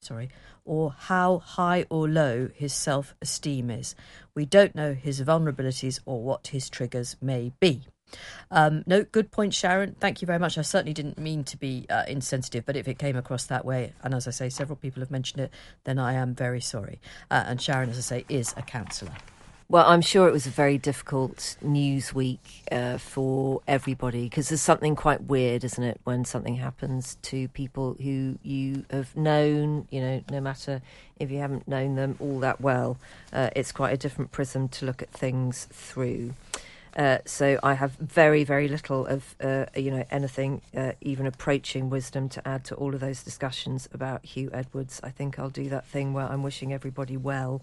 sorry, 0.02 0.30
or 0.65 0.91
how 0.91 1.39
high 1.39 1.86
or 1.89 2.08
low 2.08 2.50
his 2.54 2.74
self-esteem 2.74 3.70
is. 3.70 3.96
We 4.36 4.46
don't 4.46 4.76
know 4.76 4.93
his 4.93 5.22
vulnerabilities 5.22 6.00
or 6.06 6.22
what 6.22 6.48
his 6.48 6.70
triggers 6.70 7.15
may 7.22 7.52
be. 7.60 7.84
Um, 8.52 8.84
no, 8.86 9.04
good 9.04 9.32
point, 9.32 9.54
Sharon. 9.54 9.96
Thank 10.00 10.22
you 10.22 10.26
very 10.26 10.39
much. 10.39 10.58
I 10.58 10.62
certainly 10.62 10.93
didn't 10.93 11.17
mean 11.17 11.43
to 11.46 11.58
be 11.58 11.86
uh, 11.89 12.04
insensitive, 12.08 12.65
but 12.65 12.76
if 12.76 12.88
it 12.88 12.98
came 12.98 13.15
across 13.15 13.46
that 13.46 13.65
way, 13.65 13.93
and 14.04 14.13
as 14.13 14.28
I 14.28 14.32
say, 14.32 14.50
several 14.50 14.78
people 14.78 15.02
have 15.02 15.12
mentioned 15.12 15.41
it, 15.41 15.52
then 15.84 16.00
I 16.00 16.13
am 16.13 16.34
very 16.34 16.62
sorry. 16.62 17.00
Uh, 17.30 17.43
and 17.48 17.62
Sharon, 17.62 17.89
as 17.89 17.98
I 17.98 18.02
say, 18.02 18.26
is 18.30 18.54
a 18.58 18.62
counsellor. 18.62 19.13
Well, 19.70 19.86
I'm 19.86 20.00
sure 20.00 20.30
it 20.30 20.32
was 20.32 20.48
a 20.48 20.50
very 20.50 20.78
difficult 20.78 21.58
news 21.62 22.13
week 22.13 22.63
uh, 22.72 22.98
for 22.98 23.62
everybody 23.67 24.24
because 24.24 24.48
there's 24.48 24.62
something 24.62 24.96
quite 24.96 25.24
weird, 25.24 25.65
isn't 25.65 25.84
it, 25.84 26.00
when 26.06 26.24
something 26.24 26.56
happens 26.56 27.17
to 27.24 27.50
people 27.50 27.98
who 28.02 28.39
you 28.43 28.86
have 28.89 29.13
known, 29.17 29.86
you 29.91 30.00
know, 30.00 30.24
no 30.32 30.39
matter 30.39 30.82
if 31.20 31.30
you 31.30 31.39
haven't 31.39 31.67
known 31.67 31.96
them 31.96 32.15
all 32.22 32.39
that 32.39 32.62
well. 32.62 32.98
Uh, 33.34 33.50
it's 33.58 33.74
quite 33.74 33.91
a 33.91 33.98
different 33.98 34.32
prism 34.32 34.70
to 34.70 34.86
look 34.86 35.02
at 35.02 35.10
things 35.10 35.67
through. 35.70 36.34
Uh, 36.95 37.19
so 37.26 37.60
I 37.62 37.73
have 37.73 37.91
very, 37.93 38.43
very 38.43 38.67
little 38.67 39.06
of, 39.06 39.36
uh, 39.41 39.65
you 39.76 39.91
know, 39.91 40.06
anything 40.10 40.62
uh, 40.76 40.93
even 41.02 41.28
approaching 41.28 41.89
wisdom 41.89 42.30
to 42.30 42.47
add 42.47 42.63
to 42.65 42.76
all 42.76 42.93
of 42.93 43.00
those 43.00 43.23
discussions 43.23 43.88
about 43.93 44.23
Huw 44.23 44.50
Edwards. 44.54 45.00
I 45.04 45.10
think 45.10 45.38
I'll 45.38 45.50
do 45.50 45.69
that 45.69 45.86
thing 45.86 46.13
where 46.13 46.26
I'm 46.26 46.43
wishing 46.43 46.73
everybody 46.73 47.17
well 47.17 47.62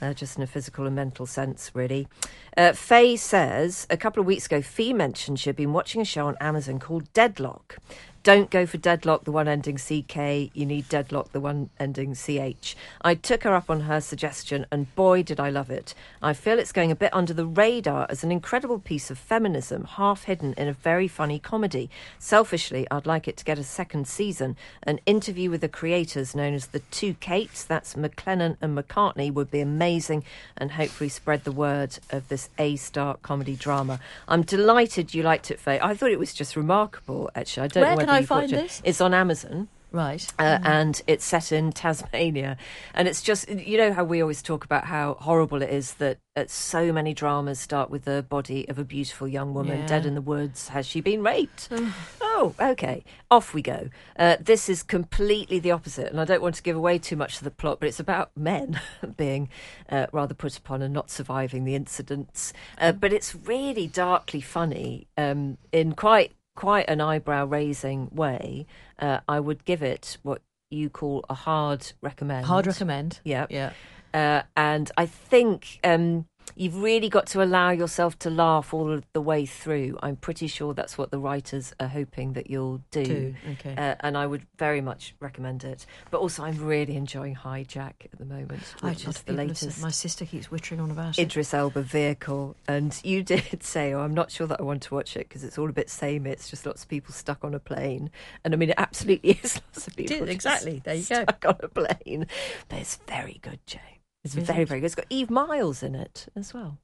uh, 0.00 0.12
just 0.12 0.36
in 0.36 0.42
a 0.42 0.46
physical 0.46 0.86
and 0.86 0.94
mental 0.94 1.26
sense, 1.26 1.70
really. 1.74 2.08
Uh, 2.56 2.72
Faye 2.72 3.16
says 3.16 3.86
a 3.90 3.96
couple 3.96 4.20
of 4.20 4.26
weeks 4.26 4.46
ago, 4.46 4.62
Fi 4.62 4.92
mentioned 4.92 5.40
she 5.40 5.48
had 5.48 5.56
been 5.56 5.72
watching 5.72 6.00
a 6.00 6.04
show 6.04 6.26
on 6.26 6.36
Amazon 6.40 6.78
called 6.78 7.12
Deadloch. 7.12 7.78
Don't 8.26 8.50
go 8.50 8.66
for 8.66 8.76
Deadlock, 8.76 9.22
the 9.22 9.30
one 9.30 9.46
ending 9.46 9.76
CK. 9.76 10.50
You 10.52 10.66
need 10.66 10.88
Deadloch, 10.88 11.30
the 11.30 11.38
one 11.38 11.70
ending 11.78 12.16
CH. 12.16 12.74
I 13.00 13.14
took 13.14 13.44
her 13.44 13.54
up 13.54 13.70
on 13.70 13.82
her 13.82 14.00
suggestion, 14.00 14.66
and 14.72 14.92
boy, 14.96 15.22
did 15.22 15.38
I 15.38 15.48
love 15.48 15.70
it. 15.70 15.94
I 16.20 16.32
feel 16.32 16.58
it's 16.58 16.72
going 16.72 16.90
a 16.90 16.96
bit 16.96 17.14
under 17.14 17.32
the 17.32 17.46
radar 17.46 18.04
as 18.10 18.24
an 18.24 18.32
incredible 18.32 18.80
piece 18.80 19.12
of 19.12 19.18
feminism, 19.18 19.84
half 19.84 20.24
hidden 20.24 20.54
in 20.54 20.66
a 20.66 20.72
very 20.72 21.06
funny 21.06 21.38
comedy. 21.38 21.88
Selfishly, 22.18 22.84
I'd 22.90 23.06
like 23.06 23.28
it 23.28 23.36
to 23.36 23.44
get 23.44 23.60
a 23.60 23.62
second 23.62 24.08
season. 24.08 24.56
An 24.82 24.98
interview 25.06 25.48
with 25.48 25.60
the 25.60 25.68
creators, 25.68 26.34
known 26.34 26.54
as 26.54 26.66
the 26.66 26.80
Two 26.80 27.14
Kates, 27.14 27.62
that's 27.62 27.94
McLennan 27.94 28.56
and 28.60 28.76
McCartney, 28.76 29.32
would 29.32 29.52
be 29.52 29.60
amazing 29.60 30.24
and 30.56 30.72
hopefully 30.72 31.10
spread 31.10 31.44
the 31.44 31.52
word 31.52 32.00
of 32.10 32.26
this 32.26 32.50
A 32.58 32.74
star 32.74 33.18
comedy 33.22 33.54
drama. 33.54 34.00
I'm 34.26 34.42
delighted 34.42 35.14
you 35.14 35.22
liked 35.22 35.52
it, 35.52 35.60
Faye. 35.60 35.78
I 35.80 35.94
thought 35.94 36.10
it 36.10 36.18
was 36.18 36.34
just 36.34 36.56
remarkable, 36.56 37.30
actually. 37.36 37.66
I 37.66 37.68
don't 37.68 37.82
Where 37.82 37.90
know 37.92 37.96
whether 37.98 38.15
I 38.16 38.22
find 38.26 38.52
it. 38.52 38.56
this? 38.56 38.82
It's 38.84 39.00
on 39.00 39.14
Amazon. 39.14 39.68
Right. 39.92 40.26
Uh, 40.38 40.58
and 40.62 41.00
it's 41.06 41.24
set 41.24 41.52
in 41.52 41.72
Tasmania. 41.72 42.58
And 42.92 43.08
it's 43.08 43.22
just, 43.22 43.48
you 43.48 43.78
know, 43.78 43.94
how 43.94 44.04
we 44.04 44.20
always 44.20 44.42
talk 44.42 44.64
about 44.64 44.84
how 44.84 45.14
horrible 45.20 45.62
it 45.62 45.70
is 45.70 45.94
that 45.94 46.18
uh, 46.36 46.44
so 46.48 46.92
many 46.92 47.14
dramas 47.14 47.58
start 47.60 47.88
with 47.88 48.04
the 48.04 48.22
body 48.28 48.68
of 48.68 48.78
a 48.78 48.84
beautiful 48.84 49.26
young 49.26 49.54
woman 49.54 49.78
Yeah. 49.78 49.86
dead 49.86 50.04
in 50.04 50.14
the 50.14 50.20
woods. 50.20 50.68
Has 50.68 50.86
she 50.86 51.00
been 51.00 51.22
raped? 51.22 51.70
oh, 52.20 52.54
okay. 52.60 53.04
Off 53.30 53.54
we 53.54 53.62
go. 53.62 53.88
Uh, 54.18 54.36
this 54.38 54.68
is 54.68 54.82
completely 54.82 55.60
the 55.60 55.70
opposite. 55.70 56.10
And 56.10 56.20
I 56.20 56.26
don't 56.26 56.42
want 56.42 56.56
to 56.56 56.62
give 56.62 56.76
away 56.76 56.98
too 56.98 57.16
much 57.16 57.38
of 57.38 57.44
the 57.44 57.50
plot, 57.50 57.78
but 57.80 57.88
it's 57.88 58.00
about 58.00 58.32
men 58.36 58.78
being 59.16 59.48
uh, 59.88 60.08
rather 60.12 60.34
put 60.34 60.58
upon 60.58 60.82
and 60.82 60.92
not 60.92 61.10
surviving 61.10 61.64
the 61.64 61.74
incidents. 61.74 62.52
Uh, 62.76 62.92
but 62.92 63.14
it's 63.14 63.34
really 63.34 63.86
darkly 63.86 64.42
funny 64.42 65.06
um, 65.16 65.56
in 65.72 65.94
quite 65.94 66.32
quite 66.56 66.88
an 66.88 67.00
eyebrow 67.00 67.44
raising 67.46 68.08
way, 68.12 68.66
uh, 68.98 69.20
I 69.28 69.38
would 69.38 69.64
give 69.64 69.82
it 69.82 70.18
what 70.22 70.42
you 70.70 70.90
call 70.90 71.24
a 71.30 71.34
hard 71.34 71.92
recommend. 72.02 72.46
Hard 72.46 72.66
recommend. 72.66 73.20
Yeah. 73.22 73.46
Yeah. 73.48 73.72
Uh, 74.12 74.42
and 74.56 74.90
I 74.96 75.06
think 75.06 75.78
um, 75.84 76.26
you've 76.54 76.82
really 76.82 77.08
got 77.08 77.26
to 77.28 77.42
allow 77.42 77.70
yourself 77.70 78.18
to 78.20 78.30
laugh 78.30 78.72
all 78.72 79.00
the 79.12 79.20
way 79.20 79.46
through. 79.46 79.98
I'm 80.02 80.16
pretty 80.16 80.46
sure 80.46 80.74
that's 80.74 80.96
what 80.96 81.10
the 81.10 81.18
writers 81.18 81.74
are 81.80 81.88
hoping 81.88 82.34
that 82.34 82.50
you'll 82.50 82.82
do. 82.90 83.04
Do, 83.04 83.34
okay. 83.52 83.74
Uh, 83.76 83.96
and 84.00 84.16
I 84.16 84.26
would 84.26 84.46
very 84.58 84.80
much 84.80 85.14
recommend 85.20 85.64
it. 85.64 85.86
But 86.10 86.18
also, 86.18 86.44
I'm 86.44 86.62
really 86.64 86.96
enjoying 86.96 87.34
Hijack 87.34 87.94
at 88.12 88.18
the 88.18 88.24
moment, 88.24 88.62
I 88.82 88.94
just 88.94 89.26
the 89.26 89.32
latest. 89.32 89.80
My 89.80 89.90
sister 89.90 90.24
keeps 90.24 90.48
wittering 90.48 90.80
on 90.80 90.90
about 90.90 91.18
it. 91.18 91.22
Idris 91.22 91.52
Elba 91.52 91.82
vehicle, 91.82 92.56
and 92.68 92.98
you 93.02 93.22
did 93.24 93.62
say, 93.62 93.92
"Oh, 93.92 94.00
I'm 94.00 94.14
not 94.14 94.30
sure 94.30 94.46
that 94.46 94.60
I 94.60 94.62
want 94.62 94.82
to 94.82 94.94
watch 94.94 95.16
it 95.16 95.28
because 95.28 95.44
it's 95.44 95.58
all 95.58 95.68
a 95.68 95.72
bit 95.72 95.90
samey. 95.90 96.30
It's 96.30 96.48
just 96.50 96.66
lots 96.66 96.82
of 96.82 96.88
people 96.88 97.12
stuck 97.12 97.44
on 97.44 97.54
a 97.54 97.58
plane." 97.60 98.10
And 98.44 98.54
I 98.54 98.56
mean, 98.56 98.70
it 98.70 98.76
absolutely 98.78 99.30
is 99.42 99.60
lots 99.74 99.86
of 99.86 99.96
people 99.96 100.18
just 100.18 100.32
exactly. 100.32 100.82
There 100.84 100.94
you 100.94 101.04
go. 101.04 101.22
stuck 101.22 101.44
on 101.46 101.56
a 101.62 101.68
plane. 101.68 102.26
But 102.68 102.78
it's 102.78 102.96
very 103.06 103.40
good, 103.42 103.58
Jane. 103.66 103.95
It's 104.34 104.42
Is 104.42 104.46
very, 104.46 104.62
it? 104.62 104.68
very 104.68 104.80
good. 104.80 104.86
It's 104.86 104.94
got 104.94 105.06
Eve 105.10 105.30
Myles 105.30 105.82
in 105.82 105.94
it 105.94 106.26
as 106.36 106.52
well. 106.54 106.78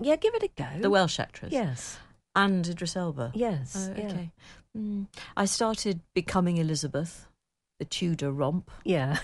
Yeah, 0.00 0.16
give 0.16 0.34
it 0.34 0.42
a 0.42 0.48
go. 0.56 0.66
The 0.80 0.90
Welsh 0.90 1.18
actress. 1.20 1.52
yes, 1.52 1.98
And 2.34 2.66
Idris 2.66 2.96
Elba. 2.96 3.32
yes, 3.34 3.88
Oh, 3.90 3.94
yeah. 4.00 4.06
okay. 4.06 4.30
Mm. 4.76 5.06
I 5.36 5.44
started 5.44 6.00
Becoming 6.14 6.56
Elizabeth, 6.56 7.28
the 7.78 7.84
Tudor 7.84 8.32
romp 8.32 8.70
yeah, 8.84 9.18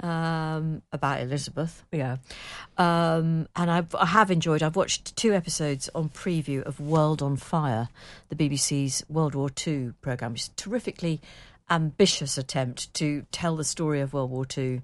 um, 0.00 0.82
about 0.92 1.20
Elizabeth. 1.22 1.84
yeah. 1.90 2.18
Um, 2.76 3.48
and 3.56 3.70
I've, 3.70 3.94
I 3.96 4.06
have 4.06 4.30
enjoyed. 4.30 4.62
I've 4.62 4.76
watched 4.76 5.16
two 5.16 5.32
episodes 5.34 5.88
on 5.94 6.08
preview 6.10 6.62
of 6.62 6.78
World 6.78 7.20
on 7.22 7.36
Fire, 7.36 7.88
the 8.28 8.36
BBC's 8.36 9.02
World 9.08 9.34
War 9.34 9.50
II 9.66 9.92
program, 10.02 10.32
which 10.32 10.42
is 10.42 10.48
a 10.48 10.52
terrifically 10.52 11.20
ambitious 11.68 12.38
attempt 12.38 12.92
to 12.94 13.26
tell 13.32 13.56
the 13.56 13.64
story 13.64 14.00
of 14.00 14.12
World 14.12 14.30
War 14.30 14.46
II 14.56 14.82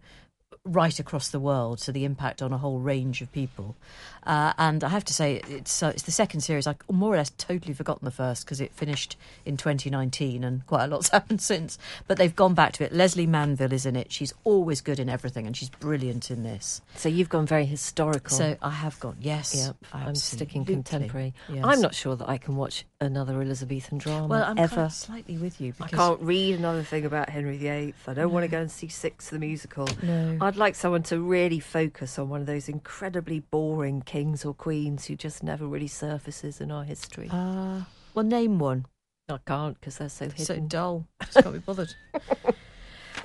right 0.65 0.99
across 1.01 1.29
the 1.29 1.41
world, 1.41 1.81
so 1.81 1.91
the 1.91 2.05
impact 2.05 2.41
on 2.41 2.53
a 2.53 2.59
whole 2.59 2.79
range 2.79 3.21
of 3.21 3.33
people. 3.33 3.77
Uh, 4.25 4.53
and 4.59 4.85
I 4.85 4.89
have 4.89 5.05
to 5.07 5.13
say, 5.13 5.43
it's 5.49 5.83
uh, 5.83 5.89
it's 5.89 6.05
the 6.05 6.13
second 6.13 6.43
series. 6.43 6.67
I 6.67 6.77
more 6.91 7.13
or 7.13 7.17
less 7.17 7.31
totally 7.31 7.75
forgotten 7.75 8.05
the 8.05 8.13
first 8.13 8.45
because 8.45 8.61
it 8.61 8.73
finished 8.73 9.17
in 9.45 9.57
2019, 9.57 10.45
and 10.45 10.65
quite 10.67 10.85
a 10.85 10.87
lot's 10.87 11.09
happened 11.13 11.41
since. 11.41 11.79
But 12.07 12.19
they've 12.19 12.35
gone 12.35 12.55
back 12.55 12.73
to 12.75 12.85
it. 12.85 12.93
Lesley 12.93 13.27
Manville 13.27 13.73
is 13.73 13.87
in 13.87 13.97
it. 13.97 14.13
She's 14.13 14.33
always 14.45 14.81
good 14.81 15.01
in 15.01 15.09
everything, 15.09 15.47
and 15.47 15.57
she's 15.57 15.69
brilliant 15.71 16.31
in 16.31 16.45
this. 16.45 16.81
So 16.97 17.09
you've 17.09 17.29
gone 17.29 17.47
very 17.47 17.67
historical. 17.67 18.37
So 18.37 18.57
I 18.63 18.71
have 18.71 18.99
gone. 19.01 19.17
Yes, 19.21 19.55
Yep, 19.55 19.77
I'm 19.93 20.15
sticking 20.15 20.65
contemporary. 20.65 21.35
Yes. 21.49 21.65
I'm 21.65 21.81
not 21.81 21.95
sure 21.95 22.15
that 22.15 22.29
I 22.29 22.39
can 22.39 22.55
watch 22.57 22.85
another 23.07 23.41
Elizabethan 23.43 23.99
drama 23.99 24.27
Well, 24.29 24.45
I'm 24.45 24.59
ever. 24.59 24.75
kind 24.75 24.87
of 24.87 24.93
slightly 24.93 25.37
with 25.39 25.61
you. 25.61 25.75
I 25.81 25.89
can't 25.89 26.21
read 26.21 26.55
another 26.59 26.83
thing 26.83 27.05
about 27.05 27.29
Henry 27.29 27.57
VIII. 27.59 27.95
I 28.07 28.15
don't 28.15 28.33
want 28.33 28.45
to 28.45 28.49
go 28.49 28.61
and 28.61 28.71
see 28.71 28.89
Six 28.89 29.31
the 29.31 29.39
musical. 29.39 29.89
No. 30.03 30.39
I'd 30.41 30.57
like 30.57 30.75
someone 30.75 31.03
to 31.05 31.21
really 31.21 31.61
focus 31.61 32.19
on 32.19 32.29
one 32.29 32.41
of 32.41 32.47
those 32.47 32.69
incredibly 32.69 33.41
boring 33.41 34.03
kings 34.03 34.45
or 34.45 34.55
queens 34.55 35.07
who 35.07 35.17
just 35.17 35.43
never 35.43 35.67
really 35.67 35.89
surfaces 35.89 36.61
in 36.61 36.71
our 36.71 36.85
history. 36.85 37.29
Uh, 37.31 37.83
well, 38.15 38.25
name 38.25 38.59
one. 38.59 38.87
I 39.29 39.39
can't 39.47 39.79
because 39.81 39.99
they're 39.99 40.09
so 40.09 40.27
hidden. 40.27 40.45
So 40.45 40.59
dull. 40.61 41.07
Just 41.23 41.43
can't 41.43 41.53
be 41.55 41.59
bothered. 41.61 41.95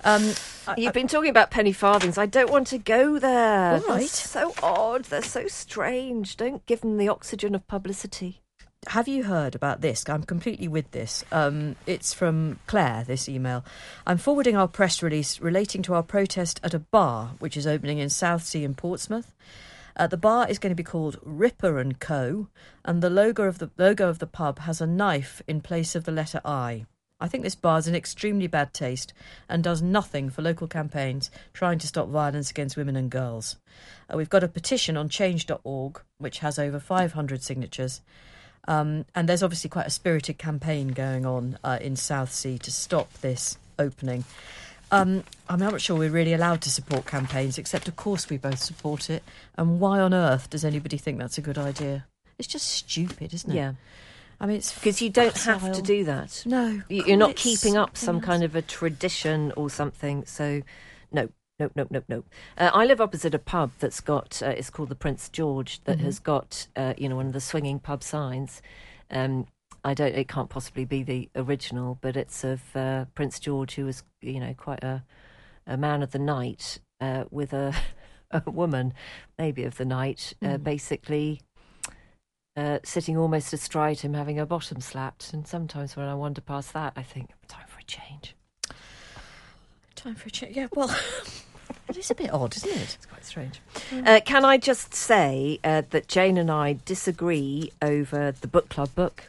um, 0.04 0.32
I- 0.68 0.76
You've 0.78 0.94
been 0.94 1.08
talking 1.08 1.30
about 1.30 1.52
penny 1.52 1.74
farthings. 1.74 2.18
I 2.18 2.26
don't 2.28 2.50
want 2.52 2.68
to 2.68 2.78
go 2.78 3.20
there. 3.20 3.74
All 3.74 3.80
They're 3.80 3.90
right. 3.90 4.08
so 4.08 4.54
odd. 4.64 5.06
They're 5.06 5.22
so 5.22 5.48
strange. 5.48 6.38
Don't 6.38 6.66
give 6.66 6.82
them 6.82 6.98
the 6.98 7.10
oxygen 7.10 7.56
of 7.56 7.68
publicity. 7.68 8.42
Have 8.86 9.08
you 9.08 9.24
heard 9.24 9.56
about 9.56 9.82
this? 9.82 10.08
I'm 10.08 10.24
completely 10.24 10.68
with 10.68 10.92
this. 10.92 11.24
Um, 11.32 11.76
it's 11.86 12.14
from 12.14 12.60
Claire, 12.68 13.04
this 13.06 13.28
email. 13.28 13.66
I'm 14.06 14.18
forwarding 14.18 14.56
our 14.56 14.68
press 14.68 15.04
release 15.04 15.40
relating 15.42 15.82
to 15.84 15.94
our 15.94 16.04
protest 16.04 16.60
at 16.64 16.74
a 16.74 16.80
bar 16.80 17.32
which 17.40 17.58
is 17.58 17.68
opening 17.68 17.98
in 17.98 18.10
Southsea 18.10 18.64
in 18.64 18.76
Portsmouth. 18.76 19.34
Uh, 19.96 20.08
the 20.08 20.18
bar 20.18 20.48
is 20.48 20.60
going 20.60 20.72
to 20.72 20.76
be 20.76 20.84
called 20.84 21.20
Ripper 21.24 21.80
and 21.80 22.00
Co. 22.00 22.48
And 22.86 23.02
the 23.02 23.10
logo 23.10 23.44
of 23.44 23.58
the 23.58 23.72
logo 23.78 24.08
of 24.08 24.20
the 24.20 24.28
pub 24.28 24.60
has 24.60 24.80
a 24.80 24.88
knife 24.88 25.42
in 25.48 25.62
place 25.62 25.96
of 25.96 26.06
the 26.06 26.12
letter 26.12 26.40
I. 26.46 26.86
I 27.20 27.28
think 27.28 27.44
this 27.44 27.56
bar 27.56 27.80
is 27.80 27.88
in 27.88 27.96
extremely 27.96 28.46
bad 28.46 28.76
taste 28.76 29.12
and 29.50 29.64
does 29.64 29.82
nothing 29.82 30.30
for 30.30 30.44
local 30.44 30.68
campaigns 30.68 31.32
trying 31.52 31.80
to 31.80 31.88
stop 31.88 32.10
violence 32.10 32.52
against 32.52 32.78
women 32.78 32.96
and 32.96 33.10
girls. 33.10 33.58
Uh, 34.08 34.18
we've 34.18 34.30
got 34.30 34.44
a 34.44 34.48
petition 34.48 34.96
on 34.96 35.10
change.org 35.10 36.02
which 36.20 36.40
has 36.40 36.60
over 36.60 36.80
500 36.80 37.42
signatures. 37.42 38.02
Um, 38.68 39.06
and 39.16 39.30
there's 39.30 39.44
obviously 39.44 39.70
quite 39.70 39.88
a 39.88 39.92
spirited 39.92 40.38
campaign 40.38 40.90
going 40.90 41.26
on 41.26 41.58
uh, 41.64 41.80
in 41.82 41.96
Southsea 41.96 42.58
to 42.60 42.72
stop 42.72 43.12
this 43.22 43.58
opening. 43.80 44.26
Um, 44.92 45.24
I'm 45.50 45.60
not 45.60 45.82
sure 45.82 45.98
we're 45.98 46.10
really 46.10 46.34
allowed 46.34 46.62
to 46.62 46.70
support 46.70 47.06
campaigns, 47.06 47.58
except 47.58 47.88
of 47.88 47.96
course 47.96 48.30
we 48.30 48.38
both 48.38 48.60
support 48.60 49.10
it. 49.10 49.24
And 49.58 49.80
why 49.80 50.00
on 50.00 50.14
earth 50.14 50.50
does 50.50 50.64
anybody 50.64 50.98
think 50.98 51.18
that's 51.18 51.38
a 51.38 51.42
good 51.42 51.58
idea? 51.58 52.06
It's 52.38 52.48
just 52.48 52.68
stupid, 52.68 53.34
isn't 53.34 53.52
it? 53.52 53.56
Yeah, 53.56 53.74
I 54.40 54.46
mean, 54.46 54.58
it's 54.58 54.74
because 54.74 55.02
you 55.02 55.10
don't 55.10 55.38
have 55.40 55.72
to 55.74 55.82
do 55.82 56.04
that. 56.06 56.44
No, 56.46 56.82
You're 56.90 57.18
not 57.18 57.36
keeping 57.36 57.76
up 57.76 57.98
some 57.98 58.22
kind 58.22 58.44
of 58.44 58.56
a 58.56 58.62
tradition 58.62 59.52
or 59.58 59.70
something. 59.70 60.26
So, 60.26 60.62
no, 61.12 61.30
no, 61.60 61.70
no, 61.76 61.88
no, 61.90 62.04
no. 62.08 62.24
Uh, 62.58 62.70
I 62.74 62.86
live 62.86 63.02
opposite 63.02 63.34
a 63.34 63.40
pub 63.40 63.72
that's 63.80 64.00
got. 64.02 64.42
Uh, 64.44 64.50
it's 64.50 64.70
called 64.70 64.90
the 64.90 64.96
Prince 64.96 65.30
George. 65.30 65.84
That 65.86 66.00
has 66.00 66.20
got, 66.20 66.68
uh, 66.76 66.94
you 66.98 67.10
know, 67.10 67.16
one 67.16 67.28
of 67.28 67.34
the 67.34 67.42
swinging 67.42 67.80
pub 67.80 68.04
signs. 68.04 68.62
Um, 69.10 69.48
I 69.84 69.94
don't. 69.94 70.14
It 70.16 70.28
can't 70.28 70.50
possibly 70.50 70.86
be 70.86 71.02
the 71.04 71.30
original, 71.36 71.98
but 72.02 72.16
it's 72.16 72.44
of 72.44 72.76
uh, 72.76 73.06
Prince 73.16 73.40
George, 73.40 73.76
who 73.76 73.86
was, 73.86 74.04
you 74.22 74.40
know, 74.40 74.54
quite 74.56 74.84
a 74.84 75.04
a 75.66 75.78
man 75.78 76.02
of 76.04 76.12
the 76.12 76.20
night 76.20 76.80
uh, 77.02 77.26
with 77.32 77.54
a 77.54 77.74
a 78.32 78.44
woman, 78.50 78.94
maybe 79.40 79.64
of 79.64 79.78
the 79.78 79.86
night, 79.86 80.34
uh, 80.44 80.58
Mm. 80.58 80.64
basically 80.64 81.42
uh, 82.56 82.80
sitting 82.84 83.18
almost 83.18 83.54
astride 83.54 84.00
him, 84.00 84.14
having 84.14 84.38
her 84.38 84.46
bottom 84.46 84.82
slapped. 84.82 85.32
And 85.34 85.48
sometimes 85.48 85.96
when 85.96 86.08
I 86.08 86.16
wander 86.16 86.42
past 86.42 86.74
that, 86.74 86.94
I 86.96 87.04
think, 87.04 87.30
time 87.48 87.68
for 87.68 87.80
a 87.80 87.84
change. 87.84 88.36
Time 89.96 90.16
for 90.16 90.28
a 90.28 90.32
change. 90.32 90.56
Yeah, 90.58 90.68
well, 90.74 90.94
it 91.88 91.98
is 91.98 92.12
a 92.12 92.16
bit 92.16 92.34
odd, 92.34 92.56
isn't 92.56 92.70
it? 92.70 92.96
It's 92.96 93.06
quite 93.06 93.26
strange. 93.26 93.62
Uh, 93.92 94.20
can 94.24 94.44
I 94.46 94.58
just 94.58 94.94
say 94.94 95.60
uh, 95.64 95.84
that 95.90 96.08
Jane 96.08 96.38
and 96.38 96.52
I 96.52 96.78
disagree 96.86 97.72
over 97.82 98.32
the 98.32 98.48
book 98.48 98.70
club 98.70 98.94
book? 98.96 99.24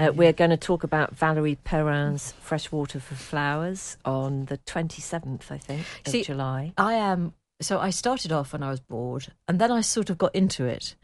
Uh, 0.00 0.10
we're 0.14 0.32
going 0.32 0.50
to 0.50 0.56
talk 0.56 0.84
about 0.84 1.14
Valerie 1.14 1.58
Perrin's 1.64 2.32
Freshwater 2.40 2.98
for 2.98 3.14
Flowers 3.14 3.98
on 4.04 4.46
the 4.46 4.56
27th, 4.58 5.50
I 5.50 5.58
think, 5.58 5.84
of 6.06 6.12
See, 6.12 6.22
July. 6.24 6.72
I 6.78 6.94
am. 6.94 7.34
So 7.60 7.78
I 7.78 7.90
started 7.90 8.32
off 8.32 8.52
when 8.54 8.62
I 8.62 8.70
was 8.70 8.80
bored, 8.80 9.28
and 9.46 9.58
then 9.58 9.70
I 9.70 9.82
sort 9.82 10.08
of 10.10 10.18
got 10.18 10.34
into 10.34 10.64
it, 10.64 10.96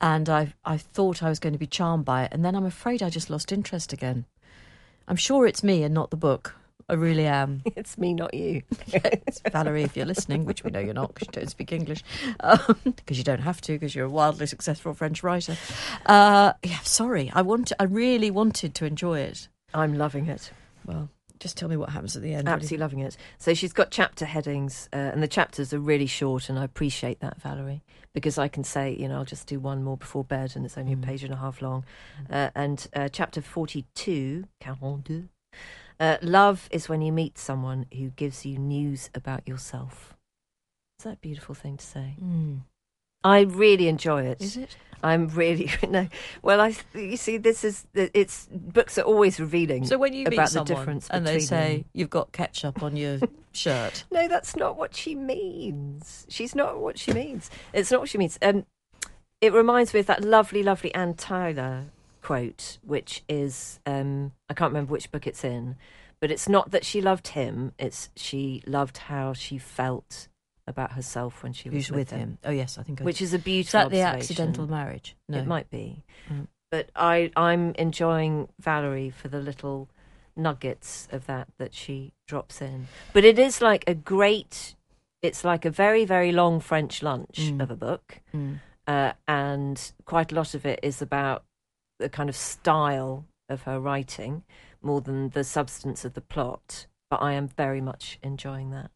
and 0.00 0.28
I 0.28 0.52
I 0.64 0.76
thought 0.76 1.22
I 1.22 1.28
was 1.28 1.38
going 1.38 1.54
to 1.54 1.58
be 1.58 1.66
charmed 1.66 2.04
by 2.04 2.24
it, 2.24 2.32
and 2.32 2.44
then 2.44 2.54
I'm 2.54 2.66
afraid 2.66 3.02
I 3.02 3.08
just 3.10 3.30
lost 3.30 3.50
interest 3.50 3.92
again. 3.92 4.26
I'm 5.08 5.16
sure 5.16 5.46
it's 5.46 5.64
me 5.64 5.82
and 5.82 5.94
not 5.94 6.10
the 6.10 6.16
book. 6.16 6.54
I 6.88 6.94
really 6.94 7.26
am. 7.26 7.62
It's 7.76 7.98
me, 7.98 8.14
not 8.14 8.34
you. 8.34 8.62
It's 8.92 9.40
Valerie, 9.50 9.82
if 9.82 9.96
you're 9.96 10.06
listening, 10.06 10.44
which 10.44 10.64
we 10.64 10.70
know 10.70 10.80
you're 10.80 10.94
not 10.94 11.14
because 11.14 11.28
you 11.28 11.40
don't 11.40 11.50
speak 11.50 11.72
English, 11.72 12.04
because 12.84 13.18
you 13.18 13.24
don't 13.24 13.40
have 13.40 13.60
to 13.62 13.72
because 13.72 13.94
you're 13.94 14.06
a 14.06 14.10
wildly 14.10 14.46
successful 14.46 14.94
French 14.94 15.22
writer. 15.22 15.56
Uh, 16.06 16.52
yeah, 16.62 16.80
sorry. 16.80 17.30
I 17.34 17.42
want. 17.42 17.72
I 17.78 17.84
really 17.84 18.30
wanted 18.30 18.74
to 18.76 18.84
enjoy 18.84 19.20
it. 19.20 19.48
I'm 19.72 19.94
loving 19.94 20.26
it. 20.28 20.52
Well, 20.86 21.08
just 21.40 21.56
tell 21.56 21.68
me 21.68 21.76
what 21.76 21.90
happens 21.90 22.16
at 22.16 22.22
the 22.22 22.34
end. 22.34 22.48
Absolutely 22.48 22.78
loving 22.78 23.00
it. 23.00 23.16
So 23.38 23.54
she's 23.54 23.72
got 23.72 23.90
chapter 23.90 24.24
headings, 24.24 24.88
uh, 24.92 24.96
and 24.96 25.22
the 25.22 25.28
chapters 25.28 25.72
are 25.72 25.80
really 25.80 26.06
short, 26.06 26.48
and 26.48 26.58
I 26.58 26.64
appreciate 26.64 27.20
that, 27.20 27.40
Valerie, 27.40 27.82
because 28.12 28.38
I 28.38 28.48
can 28.48 28.64
say, 28.64 28.96
you 28.98 29.08
know, 29.08 29.16
I'll 29.16 29.24
just 29.24 29.46
do 29.46 29.58
one 29.58 29.82
more 29.82 29.96
before 29.96 30.24
bed, 30.24 30.52
and 30.54 30.64
it's 30.64 30.78
only 30.78 30.92
a 30.92 30.96
page 30.96 31.24
and 31.24 31.34
a 31.34 31.36
half 31.36 31.60
long. 31.60 31.84
Uh, 32.30 32.50
and 32.54 32.86
uh, 32.94 33.08
chapter 33.08 33.42
42, 33.42 34.44
42, 34.62 35.28
uh, 36.00 36.18
love 36.22 36.68
is 36.70 36.88
when 36.88 37.02
you 37.02 37.12
meet 37.12 37.38
someone 37.38 37.86
who 37.96 38.10
gives 38.10 38.44
you 38.44 38.58
news 38.58 39.10
about 39.14 39.46
yourself. 39.46 40.14
Is 40.98 41.04
that 41.04 41.14
a 41.14 41.18
beautiful 41.18 41.54
thing 41.54 41.76
to 41.76 41.84
say? 41.84 42.16
Mm. 42.22 42.62
I 43.22 43.40
really 43.40 43.88
enjoy 43.88 44.24
it. 44.24 44.40
Is 44.40 44.56
it? 44.56 44.76
I'm 45.02 45.28
really 45.28 45.70
no. 45.88 46.08
Well, 46.42 46.60
I 46.60 46.74
you 46.94 47.16
see, 47.16 47.36
this 47.36 47.62
is 47.64 47.86
it's 47.94 48.48
books 48.50 48.96
are 48.98 49.02
always 49.02 49.38
revealing. 49.38 49.86
So 49.86 49.98
when 49.98 50.12
you 50.14 50.24
meet 50.24 50.34
about 50.34 50.48
someone 50.48 50.66
the 50.66 50.74
difference 50.74 51.08
and 51.10 51.26
they 51.26 51.40
say 51.40 51.76
them. 51.76 51.84
you've 51.92 52.10
got 52.10 52.32
ketchup 52.32 52.82
on 52.82 52.96
your 52.96 53.18
shirt, 53.52 54.04
No, 54.10 54.28
that's 54.28 54.56
not 54.56 54.76
what 54.76 54.94
she 54.94 55.14
means. 55.14 56.26
She's 56.28 56.54
not 56.54 56.80
what 56.80 56.98
she 56.98 57.12
means. 57.12 57.50
It's 57.72 57.90
not 57.90 58.00
what 58.00 58.08
she 58.08 58.18
means. 58.18 58.38
Um, 58.40 58.64
it 59.40 59.52
reminds 59.52 59.92
me 59.92 60.00
of 60.00 60.06
that 60.06 60.24
lovely, 60.24 60.62
lovely 60.62 60.94
Anne 60.94 61.14
Tyler 61.14 61.86
quote, 62.24 62.78
which 62.82 63.22
is 63.28 63.78
um, 63.86 64.32
I 64.48 64.54
can't 64.54 64.70
remember 64.72 64.92
which 64.92 65.10
book 65.12 65.26
it's 65.26 65.44
in, 65.44 65.76
but 66.20 66.30
it's 66.30 66.48
not 66.48 66.70
that 66.72 66.84
she 66.84 67.00
loved 67.00 67.28
him. 67.28 67.72
It's 67.78 68.10
she 68.16 68.62
loved 68.66 68.96
how 68.98 69.32
she 69.34 69.58
felt 69.58 70.28
about 70.66 70.92
herself 70.92 71.42
when 71.42 71.52
she 71.52 71.68
was 71.68 71.88
who's 71.88 71.94
with 71.94 72.10
him? 72.10 72.38
Oh 72.44 72.50
yes, 72.50 72.78
I 72.78 72.82
think. 72.82 73.00
I 73.00 73.04
which 73.04 73.20
is 73.20 73.34
a 73.34 73.38
beautiful. 73.38 73.80
is 73.80 73.84
that 73.84 73.90
the 73.90 74.00
accidental 74.00 74.66
marriage? 74.66 75.14
No, 75.28 75.38
It 75.38 75.46
might 75.46 75.68
be, 75.70 76.02
Mm. 76.32 76.46
but 76.70 76.88
I 76.96 77.30
I'm 77.36 77.74
enjoying 77.74 78.48
Valerie 78.58 79.10
for 79.10 79.28
the 79.28 79.40
little 79.40 79.88
nuggets 80.36 81.06
of 81.12 81.26
that 81.26 81.48
that 81.58 81.74
she 81.74 82.12
drops 82.26 82.60
in. 82.62 82.88
But 83.12 83.24
it 83.24 83.38
is 83.38 83.60
like 83.60 83.84
a 83.86 83.94
great. 83.94 84.74
It's 85.22 85.44
like 85.44 85.64
a 85.64 85.70
very 85.70 86.04
very 86.06 86.32
long 86.32 86.60
French 86.60 87.02
lunch 87.02 87.38
Mm. 87.52 87.60
of 87.62 87.70
a 87.70 87.76
book, 87.76 88.20
Mm. 88.34 88.60
uh, 88.86 89.12
and 89.28 89.92
quite 90.06 90.32
a 90.32 90.34
lot 90.34 90.54
of 90.54 90.64
it 90.66 90.80
is 90.82 91.02
about 91.02 91.44
the 91.98 92.08
kind 92.08 92.28
of 92.28 92.36
style 92.36 93.24
of 93.48 93.62
her 93.62 93.78
writing 93.78 94.42
more 94.82 95.00
than 95.00 95.30
the 95.30 95.44
substance 95.44 96.04
of 96.04 96.14
the 96.14 96.20
plot. 96.20 96.86
But 97.10 97.22
I 97.22 97.34
am 97.34 97.48
very 97.48 97.80
much 97.80 98.18
enjoying 98.22 98.70
that. 98.70 98.90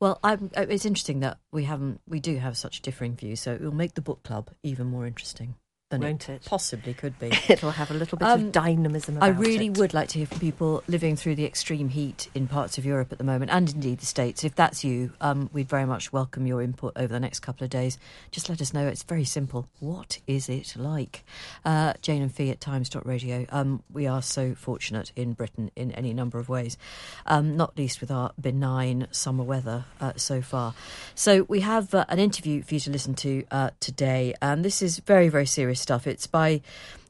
Well, 0.00 0.20
I'm, 0.22 0.50
uh, 0.56 0.66
it's 0.68 0.86
interesting 0.86 1.20
that 1.20 1.38
we 1.50 1.64
haven't. 1.64 2.00
We 2.06 2.20
do 2.20 2.36
have 2.36 2.56
such 2.56 2.82
differing 2.82 3.16
views, 3.16 3.40
so 3.40 3.52
it 3.52 3.60
will 3.60 3.74
make 3.74 3.94
the 3.94 4.00
book 4.00 4.22
club 4.22 4.50
even 4.62 4.86
more 4.86 5.06
interesting 5.06 5.56
than 5.90 6.02
Won't 6.02 6.28
it, 6.28 6.34
it? 6.34 6.44
possibly 6.44 6.92
could 6.92 7.18
be. 7.18 7.28
It'll 7.48 7.70
have 7.70 7.90
a 7.90 7.94
little 7.94 8.18
bit 8.18 8.28
Um, 8.28 8.46
of 8.46 8.52
dynamism. 8.52 9.16
About 9.16 9.26
I 9.26 9.30
really 9.30 9.66
it. 9.68 9.78
would 9.78 9.94
like 9.94 10.08
to 10.10 10.18
hear 10.18 10.26
from 10.26 10.38
people 10.38 10.82
living 10.86 11.16
through 11.16 11.34
the 11.36 11.46
extreme 11.46 11.88
heat 11.88 12.28
in 12.34 12.46
parts 12.46 12.76
of 12.76 12.84
Europe 12.84 13.10
at 13.10 13.16
the 13.18 13.24
moment, 13.24 13.50
and 13.50 13.70
indeed 13.72 14.00
the 14.00 14.06
States. 14.06 14.44
If 14.44 14.54
that's 14.54 14.84
you, 14.84 15.12
um, 15.22 15.48
we'd 15.52 15.68
very 15.68 15.86
much 15.86 16.12
welcome 16.12 16.46
your 16.46 16.60
input 16.60 16.92
over 16.96 17.08
the 17.08 17.20
next 17.20 17.40
couple 17.40 17.64
of 17.64 17.70
days. 17.70 17.96
Just 18.30 18.50
let 18.50 18.60
us 18.60 18.74
know. 18.74 18.86
It's 18.86 19.02
very 19.02 19.24
simple. 19.24 19.66
What 19.80 20.18
is 20.26 20.50
it 20.50 20.74
like? 20.76 21.24
Uh, 21.64 21.94
Jane 22.02 22.20
and 22.20 22.34
Fi 22.34 22.50
at 22.50 22.60
times.radio. 22.60 23.46
Um, 23.48 23.82
we 23.90 24.06
are 24.06 24.20
so 24.20 24.54
fortunate 24.54 25.10
in 25.16 25.32
Britain 25.32 25.70
in 25.74 25.92
any 25.92 26.12
number 26.12 26.38
of 26.38 26.50
ways, 26.50 26.76
um, 27.24 27.56
not 27.56 27.78
least 27.78 28.02
with 28.02 28.10
our 28.10 28.32
benign 28.38 29.06
summer 29.10 29.42
weather 29.44 29.86
uh, 30.02 30.12
so 30.16 30.42
far. 30.42 30.74
So 31.14 31.44
we 31.48 31.60
have 31.60 31.94
uh, 31.94 32.04
an 32.10 32.18
interview 32.18 32.62
for 32.62 32.74
you 32.74 32.80
to 32.80 32.90
listen 32.90 33.14
to 33.14 33.44
uh, 33.50 33.70
today, 33.80 34.34
and 34.42 34.62
this 34.62 34.82
is 34.82 34.98
very, 34.98 35.28
very 35.30 35.46
serious 35.46 35.77
stuff. 35.78 36.06
It's 36.06 36.26
by 36.26 36.60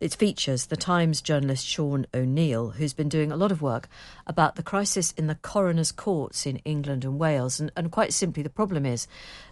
it 0.01 0.15
features 0.15 0.67
the 0.67 0.77
Times 0.77 1.21
journalist 1.21 1.67
Sean 1.67 2.07
O'Neill, 2.15 2.71
who's 2.71 2.93
been 2.93 3.09
doing 3.09 3.33
a 3.33 3.37
lot 3.37 3.51
of 3.51 3.63
work 3.63 3.89
about 4.27 4.55
the 4.55 4.63
crisis 4.63 5.13
in 5.13 5.27
the 5.27 5.35
coroner's 5.35 5.91
courts 5.91 6.47
in 6.47 6.59
England 6.59 7.05
and 7.05 7.19
Wales. 7.19 7.59
And, 7.59 7.73
and 7.77 7.91
quite 7.91 8.13
simply, 8.13 8.43
the 8.43 8.51
problem 8.51 8.87
is 8.87 9.09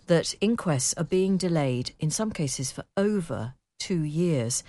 that 0.06 0.34
inquests 0.40 0.94
are 0.94 1.04
being 1.04 1.36
delayed, 1.36 1.92
in 1.98 2.10
some 2.10 2.30
cases, 2.30 2.70
for 2.70 2.84
over 2.96 3.54
two 3.78 4.02
years. 4.02 4.62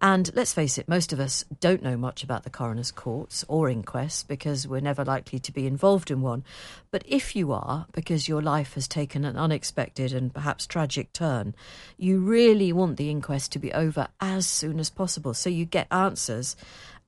And 0.00 0.30
let's 0.34 0.52
face 0.52 0.78
it, 0.78 0.88
most 0.88 1.12
of 1.12 1.20
us 1.20 1.44
don't 1.60 1.82
know 1.82 1.96
much 1.96 2.24
about 2.24 2.42
the 2.42 2.50
coroner's 2.50 2.90
courts 2.90 3.44
or 3.46 3.70
inquests 3.70 4.24
because 4.24 4.66
we're 4.66 4.80
never 4.80 5.04
likely 5.04 5.38
to 5.38 5.52
be 5.52 5.64
involved 5.64 6.10
in 6.10 6.22
one. 6.22 6.42
But 6.90 7.04
if 7.06 7.36
you 7.36 7.52
are, 7.52 7.86
because 7.92 8.28
your 8.28 8.42
life 8.42 8.74
has 8.74 8.88
taken 8.88 9.24
an 9.24 9.36
unexpected 9.36 10.12
and 10.12 10.34
perhaps 10.34 10.66
tragic 10.66 11.12
turn, 11.12 11.54
you 11.96 12.18
really 12.18 12.72
want 12.72 12.96
the 12.96 13.10
inquest 13.10 13.52
to 13.52 13.60
be 13.60 13.72
over 13.72 14.08
as 14.20 14.44
soon 14.46 14.80
as 14.80 14.90
possible 14.90 15.34
so 15.34 15.48
you 15.48 15.64
get 15.64 15.86
answers 15.92 16.56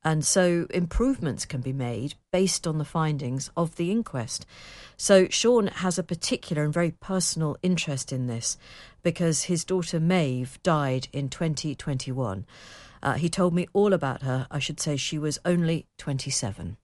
and 0.05 0.25
so 0.25 0.67
improvements 0.71 1.47
can 1.47 1.63
be 1.63 1.73
made 1.73 2.15
based 2.31 2.67
on 2.67 2.79
the 2.79 2.85
findings 2.85 3.51
of 3.57 3.77
the 3.77 3.91
inquest. 3.91 4.45
So 4.97 5.29
Sean 5.29 5.69
has 5.69 5.99
a 5.99 6.03
particular 6.03 6.63
and 6.65 6.73
very 6.73 6.91
personal 6.91 7.57
interest 7.63 8.13
in 8.13 8.27
this 8.27 8.59
because 9.03 9.45
his 9.45 9.65
daughter 9.65 9.99
Maeve 9.99 10.63
died 10.63 11.09
in 11.13 11.29
2021. 11.29 12.47
Uh, 13.03 13.15
he 13.15 13.29
told 13.29 13.55
me 13.55 13.67
all 13.73 13.93
about 13.93 14.23
her. 14.23 14.47
I 14.51 14.59
should 14.59 14.81
say 14.81 14.97
she 14.97 15.19
was 15.19 15.39
only 15.45 15.87
27. 15.99 16.77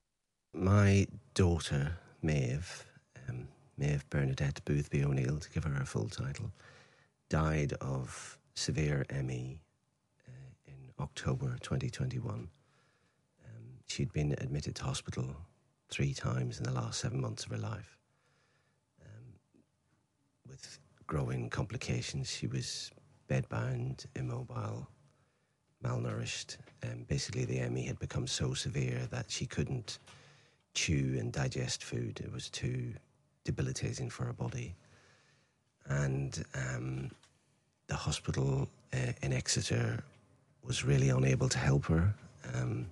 My 0.52 1.06
daughter, 1.34 1.98
Maeve, 2.22 2.86
um, 3.28 3.48
Maeve 3.78 4.08
Bernadette 4.10 4.64
Boothby 4.64 5.04
O'Neill, 5.04 5.38
to 5.38 5.50
give 5.50 5.64
her 5.64 5.70
her 5.70 5.84
full 5.84 6.08
title, 6.08 6.52
died 7.28 7.72
of 7.80 8.38
severe 8.54 9.06
ME 9.22 9.60
uh, 10.28 10.32
in 10.66 10.90
October 10.98 11.56
2021. 11.62 12.48
She'd 13.90 14.12
been 14.12 14.36
admitted 14.38 14.76
to 14.76 14.84
hospital 14.84 15.34
three 15.88 16.14
times 16.14 16.58
in 16.58 16.64
the 16.64 16.70
last 16.70 17.00
seven 17.00 17.20
months 17.20 17.44
of 17.44 17.50
her 17.50 17.58
life. 17.58 17.98
Um, 19.02 19.24
with 20.48 20.78
growing 21.08 21.50
complications, 21.50 22.30
she 22.30 22.46
was 22.46 22.92
bedbound, 23.28 24.06
immobile, 24.14 24.86
malnourished. 25.84 26.58
Um, 26.84 27.04
basically, 27.08 27.44
the 27.44 27.68
ME 27.68 27.84
had 27.84 27.98
become 27.98 28.28
so 28.28 28.54
severe 28.54 29.08
that 29.10 29.28
she 29.28 29.44
couldn't 29.44 29.98
chew 30.74 31.16
and 31.18 31.32
digest 31.32 31.82
food. 31.82 32.20
It 32.20 32.32
was 32.32 32.48
too 32.48 32.94
debilitating 33.42 34.08
for 34.08 34.24
her 34.24 34.32
body. 34.32 34.76
And 35.86 36.44
um, 36.54 37.10
the 37.88 37.96
hospital 37.96 38.68
uh, 38.92 39.14
in 39.20 39.32
Exeter 39.32 40.04
was 40.62 40.84
really 40.84 41.08
unable 41.08 41.48
to 41.48 41.58
help 41.58 41.86
her. 41.86 42.14
Um, 42.54 42.86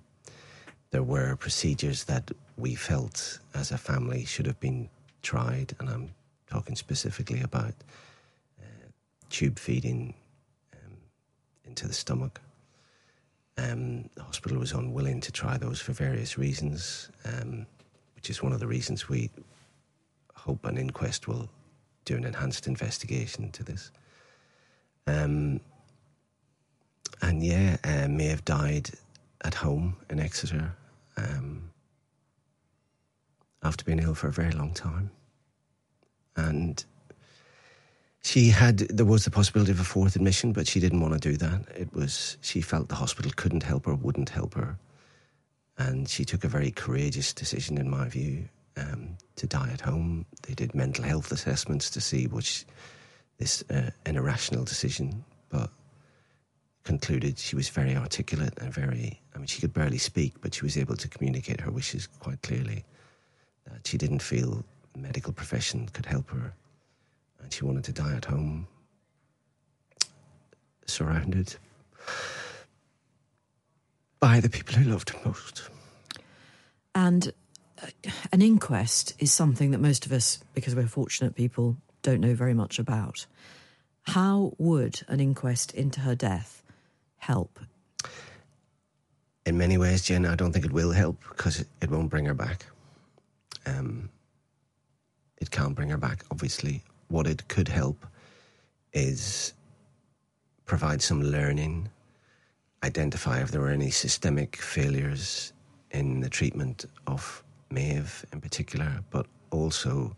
there 0.91 1.03
were 1.03 1.35
procedures 1.35 2.05
that 2.05 2.31
we 2.57 2.75
felt 2.75 3.39
as 3.53 3.71
a 3.71 3.77
family 3.77 4.25
should 4.25 4.45
have 4.45 4.59
been 4.59 4.89
tried, 5.21 5.73
and 5.79 5.89
I'm 5.89 6.09
talking 6.47 6.75
specifically 6.75 7.41
about 7.41 7.73
uh, 8.59 8.87
tube 9.29 9.59
feeding 9.59 10.13
um, 10.73 10.97
into 11.65 11.87
the 11.87 11.93
stomach. 11.93 12.41
Um, 13.57 14.09
the 14.15 14.23
hospital 14.23 14.57
was 14.57 14.71
unwilling 14.71 15.21
to 15.21 15.31
try 15.31 15.57
those 15.57 15.79
for 15.79 15.91
various 15.91 16.37
reasons, 16.37 17.09
um, 17.25 17.65
which 18.15 18.29
is 18.29 18.41
one 18.41 18.53
of 18.53 18.59
the 18.59 18.67
reasons 18.67 19.09
we 19.09 19.29
hope 20.33 20.65
an 20.65 20.77
inquest 20.77 21.27
will 21.27 21.49
do 22.05 22.15
an 22.15 22.23
enhanced 22.23 22.67
investigation 22.67 23.43
into 23.43 23.63
this. 23.63 23.91
Um, 25.05 25.59
and 27.21 27.43
yeah, 27.43 27.77
uh, 27.83 28.07
Maeve 28.07 28.45
died 28.45 28.91
at 29.43 29.53
home 29.53 29.97
in 30.09 30.19
Exeter 30.19 30.73
um, 31.19 31.71
after 33.63 33.83
being 33.83 33.99
ill 33.99 34.15
for 34.15 34.27
a 34.27 34.31
very 34.31 34.51
long 34.51 34.73
time. 34.73 35.11
And 36.35 36.83
she 38.21 38.49
had, 38.49 38.79
there 38.79 39.05
was 39.05 39.25
the 39.25 39.31
possibility 39.31 39.71
of 39.71 39.79
a 39.79 39.83
fourth 39.83 40.15
admission, 40.15 40.53
but 40.53 40.67
she 40.67 40.79
didn't 40.79 41.01
want 41.01 41.13
to 41.13 41.19
do 41.19 41.37
that. 41.37 41.61
It 41.75 41.93
was, 41.93 42.37
she 42.41 42.61
felt 42.61 42.89
the 42.89 42.95
hospital 42.95 43.31
couldn't 43.35 43.63
help 43.63 43.85
her, 43.85 43.95
wouldn't 43.95 44.29
help 44.29 44.53
her. 44.55 44.77
And 45.77 46.07
she 46.07 46.25
took 46.25 46.43
a 46.43 46.49
very 46.49 46.71
courageous 46.71 47.33
decision, 47.33 47.77
in 47.77 47.89
my 47.89 48.09
view, 48.09 48.49
um, 48.75 49.17
to 49.37 49.47
die 49.47 49.69
at 49.71 49.81
home. 49.81 50.25
They 50.43 50.53
did 50.53 50.75
mental 50.75 51.05
health 51.05 51.31
assessments 51.31 51.89
to 51.91 52.01
see 52.01 52.27
which 52.27 52.65
this 53.37 53.63
uh, 53.69 53.89
an 54.05 54.17
irrational 54.17 54.65
decision, 54.65 55.23
but 55.49 55.69
concluded 56.83 57.39
she 57.39 57.55
was 57.55 57.69
very 57.69 57.95
articulate 57.95 58.53
and 58.59 58.73
very. 58.73 59.21
I 59.39 59.41
mean, 59.41 59.47
she 59.47 59.61
could 59.61 59.73
barely 59.73 59.97
speak, 59.97 60.33
but 60.41 60.53
she 60.53 60.63
was 60.63 60.77
able 60.77 60.97
to 60.97 61.07
communicate 61.07 61.61
her 61.61 61.71
wishes 61.71 62.07
quite 62.07 62.41
clearly. 62.41 62.83
That 63.63 63.87
she 63.87 63.97
didn't 63.97 64.21
feel 64.21 64.65
the 64.91 64.99
medical 64.99 65.31
profession 65.31 65.87
could 65.93 66.05
help 66.05 66.29
her, 66.31 66.53
and 67.41 67.53
she 67.53 67.63
wanted 67.63 67.85
to 67.85 67.93
die 67.93 68.17
at 68.17 68.25
home, 68.25 68.67
surrounded 70.87 71.55
by 74.19 74.41
the 74.41 74.49
people 74.49 74.75
who 74.75 74.91
loved 74.91 75.11
her 75.11 75.19
most. 75.23 75.69
And 76.93 77.31
uh, 77.81 77.87
an 78.33 78.41
inquest 78.41 79.13
is 79.19 79.31
something 79.31 79.71
that 79.71 79.79
most 79.79 80.05
of 80.05 80.11
us, 80.11 80.43
because 80.53 80.75
we're 80.75 80.85
fortunate 80.87 81.33
people, 81.33 81.77
don't 82.01 82.19
know 82.19 82.35
very 82.35 82.53
much 82.53 82.77
about. 82.77 83.25
How 84.01 84.51
would 84.57 85.01
an 85.07 85.21
inquest 85.21 85.73
into 85.73 86.01
her 86.01 86.15
death 86.15 86.61
help? 87.19 87.57
In 89.49 89.57
many 89.57 89.79
ways, 89.79 90.03
Jane, 90.03 90.27
I 90.27 90.35
don't 90.35 90.53
think 90.53 90.63
it 90.63 90.71
will 90.71 90.91
help 90.91 91.17
because 91.27 91.61
it, 91.61 91.67
it 91.81 91.89
won't 91.89 92.11
bring 92.11 92.25
her 92.25 92.35
back. 92.35 92.67
Um, 93.65 94.07
it 95.41 95.49
can't 95.49 95.73
bring 95.73 95.89
her 95.89 95.97
back, 95.97 96.23
obviously. 96.29 96.83
What 97.07 97.25
it 97.25 97.47
could 97.47 97.67
help 97.67 98.05
is 98.93 99.53
provide 100.67 101.01
some 101.01 101.23
learning, 101.23 101.89
identify 102.83 103.41
if 103.41 103.49
there 103.49 103.61
were 103.61 103.71
any 103.71 103.89
systemic 103.89 104.55
failures 104.55 105.51
in 105.89 106.19
the 106.19 106.29
treatment 106.29 106.85
of 107.07 107.43
Maeve 107.71 108.23
in 108.31 108.41
particular, 108.41 109.03
but 109.09 109.25
also 109.49 110.15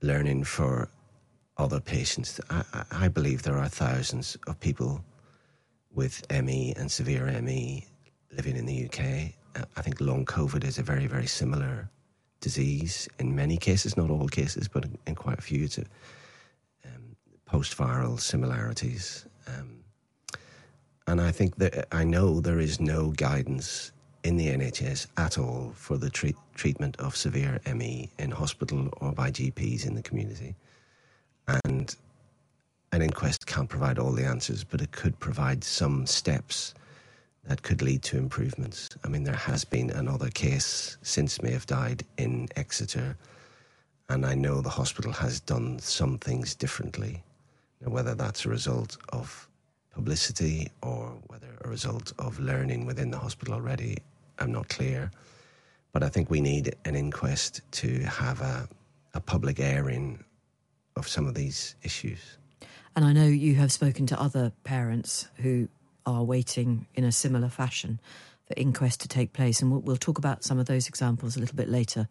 learning 0.00 0.44
for 0.44 0.88
other 1.56 1.80
patients. 1.80 2.40
I, 2.50 2.84
I 2.92 3.08
believe 3.08 3.42
there 3.42 3.58
are 3.58 3.68
thousands 3.68 4.36
of 4.46 4.60
people 4.60 5.04
with 5.92 6.24
ME 6.30 6.72
and 6.76 6.88
severe 6.88 7.26
ME 7.42 7.84
living 8.32 8.56
in 8.56 8.66
the 8.66 8.84
UK. 8.86 9.32
I 9.76 9.82
think 9.82 10.00
long 10.00 10.24
COVID 10.24 10.64
is 10.64 10.78
a 10.78 10.82
very, 10.82 11.06
very 11.06 11.26
similar 11.26 11.90
disease 12.40 13.08
in 13.18 13.34
many 13.34 13.56
cases, 13.56 13.96
not 13.96 14.10
all 14.10 14.28
cases, 14.28 14.68
but 14.68 14.86
in, 15.06 15.14
quite 15.14 15.38
a 15.38 15.42
few. 15.42 15.64
It's 15.64 15.78
a, 15.78 15.84
um, 16.84 17.16
post 17.46 17.76
viral 17.76 18.18
similarities. 18.18 19.26
Um, 19.46 19.84
and 21.06 21.20
I 21.20 21.30
think 21.30 21.56
that 21.56 21.86
I 21.92 22.04
know 22.04 22.40
there 22.40 22.60
is 22.60 22.80
no 22.80 23.10
guidance 23.10 23.92
in 24.24 24.36
the 24.36 24.48
NHS 24.48 25.08
at 25.16 25.36
all 25.36 25.72
for 25.74 25.98
the 25.98 26.08
treat, 26.08 26.36
treatment 26.54 26.96
of 26.98 27.16
severe 27.16 27.60
ME 27.74 28.08
in 28.18 28.30
hospital 28.30 28.88
or 29.00 29.12
by 29.12 29.30
GPs 29.30 29.86
in 29.86 29.94
the 29.94 30.02
community. 30.02 30.54
And 31.64 31.94
an 32.92 33.02
inquest 33.02 33.46
can't 33.46 33.68
provide 33.68 33.98
all 33.98 34.12
the 34.12 34.24
answers, 34.24 34.64
but 34.64 34.80
it 34.80 34.92
could 34.92 35.18
provide 35.18 35.64
some 35.64 36.06
steps 36.06 36.74
that 37.44 37.62
could 37.62 37.82
lead 37.82 38.02
to 38.02 38.18
improvements. 38.18 38.90
I 39.04 39.08
mean, 39.08 39.24
there 39.24 39.34
has 39.34 39.64
been 39.64 39.90
another 39.90 40.30
case 40.30 40.96
since 41.02 41.42
Maeve 41.42 41.66
died 41.66 42.04
in 42.16 42.48
Exeter, 42.56 43.16
and 44.08 44.24
I 44.24 44.34
know 44.34 44.60
the 44.60 44.68
hospital 44.68 45.12
has 45.12 45.40
done 45.40 45.78
some 45.78 46.18
things 46.18 46.54
differently. 46.54 47.22
Now, 47.80 47.90
whether 47.90 48.14
that's 48.14 48.44
a 48.44 48.48
result 48.48 48.96
of 49.08 49.48
publicity 49.90 50.68
or 50.82 51.18
whether 51.26 51.48
a 51.64 51.68
result 51.68 52.12
of 52.18 52.38
learning 52.38 52.86
within 52.86 53.10
the 53.10 53.18
hospital 53.18 53.54
already, 53.54 53.98
I'm 54.38 54.52
not 54.52 54.68
clear. 54.68 55.10
But 55.92 56.02
I 56.02 56.08
think 56.08 56.30
we 56.30 56.40
need 56.40 56.74
an 56.84 56.94
inquest 56.94 57.60
to 57.72 58.00
have 58.04 58.40
a, 58.40 58.68
a 59.14 59.20
public 59.20 59.60
airing 59.60 60.24
of 60.96 61.08
some 61.08 61.26
of 61.26 61.34
these 61.34 61.74
issues. 61.82 62.38
And 62.94 63.04
I 63.04 63.12
know 63.12 63.26
you 63.26 63.54
have 63.56 63.72
spoken 63.72 64.06
to 64.06 64.20
other 64.20 64.52
parents 64.64 65.28
who 65.36 65.68
are 66.06 66.24
waiting 66.24 66.86
in 66.94 67.04
a 67.04 67.12
similar 67.12 67.48
fashion 67.48 68.00
for 68.46 68.54
inquest 68.56 69.00
to 69.02 69.08
take 69.08 69.32
place, 69.32 69.62
and 69.62 69.70
we'll, 69.70 69.80
we'll 69.80 69.96
talk 69.96 70.18
about 70.18 70.44
some 70.44 70.58
of 70.58 70.66
those 70.66 70.88
examples 70.88 71.36
a 71.36 71.40
little 71.40 71.56
bit 71.56 71.68
later, 71.68 72.08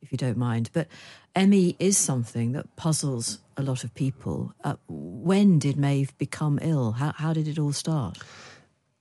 if 0.00 0.12
you 0.12 0.18
don't 0.18 0.36
mind. 0.36 0.70
But 0.72 0.88
ME 1.36 1.76
is 1.78 1.96
something 1.96 2.52
that 2.52 2.74
puzzles 2.76 3.38
a 3.56 3.62
lot 3.62 3.84
of 3.84 3.94
people. 3.94 4.52
Uh, 4.64 4.74
when 4.88 5.58
did 5.58 5.76
Maeve 5.76 6.16
become 6.18 6.58
ill? 6.62 6.92
How, 6.92 7.12
how 7.16 7.32
did 7.32 7.48
it 7.48 7.58
all 7.58 7.72
start? 7.72 8.18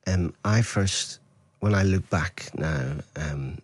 Um, 0.07 0.33
I 0.43 0.61
first, 0.61 1.19
when 1.59 1.75
I 1.75 1.83
look 1.83 2.09
back 2.09 2.49
now, 2.55 2.97
um, 3.15 3.59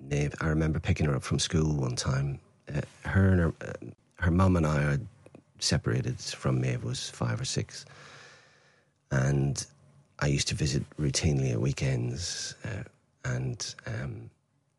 Maeve, 0.00 0.34
I 0.40 0.48
remember 0.48 0.80
picking 0.80 1.06
her 1.06 1.14
up 1.14 1.22
from 1.22 1.38
school 1.38 1.74
one 1.76 1.96
time. 1.96 2.40
Uh, 2.74 2.80
her 3.04 3.28
and 3.28 3.40
her, 3.40 3.54
uh, 3.60 3.86
her 4.20 4.30
mum 4.30 4.56
and 4.56 4.66
I 4.66 4.82
are 4.84 5.00
separated 5.58 6.18
from 6.20 6.60
Maeve 6.60 6.84
was 6.84 7.10
five 7.10 7.40
or 7.40 7.44
six, 7.44 7.84
and 9.10 9.66
I 10.18 10.26
used 10.26 10.48
to 10.48 10.54
visit 10.54 10.84
routinely 10.98 11.52
at 11.52 11.60
weekends, 11.60 12.54
uh, 12.64 12.84
and 13.24 13.74
um, 13.86 14.30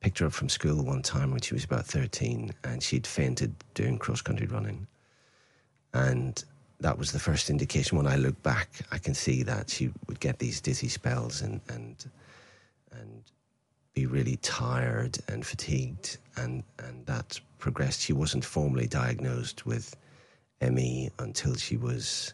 picked 0.02 0.20
her 0.20 0.26
up 0.26 0.34
from 0.34 0.50
school 0.50 0.84
one 0.84 1.02
time 1.02 1.32
when 1.32 1.42
she 1.42 1.54
was 1.54 1.64
about 1.64 1.86
13 1.86 2.52
and 2.64 2.82
she'd 2.82 3.06
fainted 3.06 3.54
doing 3.74 3.98
cross 3.98 4.22
country 4.22 4.48
running. 4.48 4.88
And 5.94 6.44
that 6.80 6.98
was 6.98 7.12
the 7.12 7.20
first 7.20 7.50
indication. 7.50 7.98
When 7.98 8.08
I 8.08 8.16
look 8.16 8.42
back, 8.42 8.70
I 8.92 8.98
can 8.98 9.14
see 9.14 9.44
that 9.44 9.70
she 9.70 9.92
would 10.08 10.20
get 10.20 10.40
these 10.40 10.60
dizzy 10.60 10.88
spells 10.88 11.42
and, 11.42 11.62
and, 11.70 12.04
and 12.92 13.22
be 13.94 14.08
really 14.08 14.38
tired 14.38 15.20
and 15.28 15.46
fatigued. 15.46 16.18
And, 16.38 16.64
and 16.80 17.06
that 17.06 17.40
progressed. 17.60 18.02
She 18.02 18.14
wasn't 18.14 18.44
formally 18.44 18.88
diagnosed 18.88 19.68
with 19.68 19.96
ME 20.62 21.12
until 21.20 21.56
she 21.56 21.78
was 21.78 22.34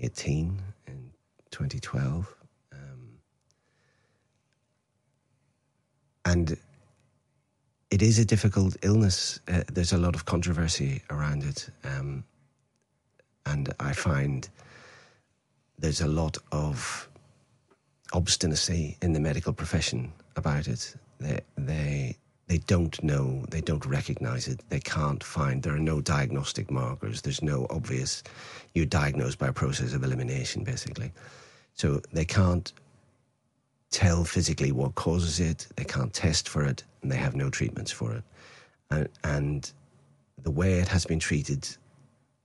18 0.00 0.60
in 0.86 1.10
2012. 1.50 2.34
Um, 2.72 3.18
and 6.24 6.56
it 7.90 8.02
is 8.02 8.18
a 8.18 8.24
difficult 8.24 8.76
illness. 8.82 9.40
Uh, 9.48 9.62
there's 9.72 9.92
a 9.92 9.98
lot 9.98 10.14
of 10.14 10.24
controversy 10.24 11.02
around 11.10 11.44
it. 11.44 11.70
Um, 11.84 12.24
and 13.46 13.72
I 13.78 13.92
find 13.92 14.48
there's 15.78 16.00
a 16.00 16.06
lot 16.08 16.36
of 16.52 17.08
obstinacy 18.12 18.96
in 19.02 19.12
the 19.12 19.20
medical 19.20 19.52
profession 19.52 20.12
about 20.36 20.68
it. 20.68 20.94
They, 21.20 21.40
they, 21.56 22.16
they 22.48 22.58
don't 22.58 23.02
know, 23.02 23.44
they 23.50 23.60
don't 23.60 23.84
recognize 23.84 24.46
it, 24.46 24.60
they 24.68 24.78
can't 24.78 25.22
find, 25.22 25.62
there 25.62 25.74
are 25.74 25.78
no 25.78 26.00
diagnostic 26.00 26.70
markers, 26.70 27.22
there's 27.22 27.42
no 27.42 27.66
obvious, 27.70 28.22
you're 28.74 28.86
diagnosed 28.86 29.38
by 29.38 29.48
a 29.48 29.52
process 29.52 29.94
of 29.94 30.04
elimination, 30.04 30.62
basically. 30.62 31.12
So 31.74 32.00
they 32.12 32.24
can't 32.24 32.72
tell 33.90 34.24
physically 34.24 34.70
what 34.70 34.94
causes 34.94 35.40
it, 35.40 35.66
they 35.76 35.84
can't 35.84 36.12
test 36.12 36.48
for 36.48 36.64
it, 36.64 36.84
and 37.02 37.10
they 37.10 37.16
have 37.16 37.34
no 37.34 37.50
treatments 37.50 37.90
for 37.90 38.12
it. 38.12 38.22
And, 38.90 39.08
and 39.24 39.72
the 40.42 40.50
way 40.50 40.74
it 40.74 40.88
has 40.88 41.04
been 41.04 41.18
treated 41.18 41.68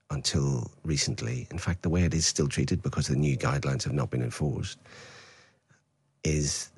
until 0.10 0.72
recently, 0.84 1.48
in 1.52 1.60
fact, 1.60 1.84
the 1.84 1.90
way 1.90 2.04
it 2.04 2.14
is 2.14 2.26
still 2.26 2.48
treated 2.48 2.82
because 2.82 3.08
the 3.08 3.16
new 3.16 3.38
guidelines 3.38 3.84
have 3.84 3.94
not 3.94 4.10
been 4.10 4.24
enforced, 4.24 4.80
is 6.24 6.70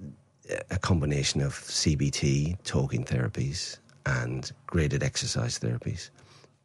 a 0.70 0.78
combination 0.78 1.42
of 1.42 1.54
CBT, 1.54 2.58
talking 2.64 3.04
therapies, 3.04 3.78
and 4.06 4.52
graded 4.68 5.04
exercise 5.04 5.58
therapies, 5.60 6.10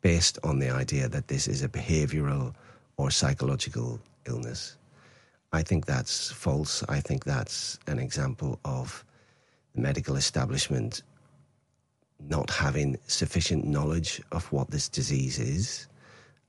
based 0.00 0.38
on 0.42 0.58
the 0.58 0.70
idea 0.70 1.08
that 1.08 1.28
this 1.28 1.46
is 1.46 1.62
a 1.62 1.68
behavioral 1.68 2.54
or 2.96 3.10
psychological 3.10 4.00
illness. 4.26 4.76
I 5.52 5.62
think 5.62 5.86
that's 5.86 6.30
false. 6.30 6.84
I 6.88 7.00
think 7.00 7.24
that's 7.24 7.78
an 7.86 7.98
example 7.98 8.58
of 8.64 9.04
the 9.74 9.80
medical 9.80 10.16
establishment 10.16 11.02
not 12.20 12.50
having 12.50 12.98
sufficient 13.06 13.64
knowledge 13.64 14.20
of 14.32 14.50
what 14.52 14.70
this 14.70 14.88
disease 14.88 15.38
is 15.38 15.86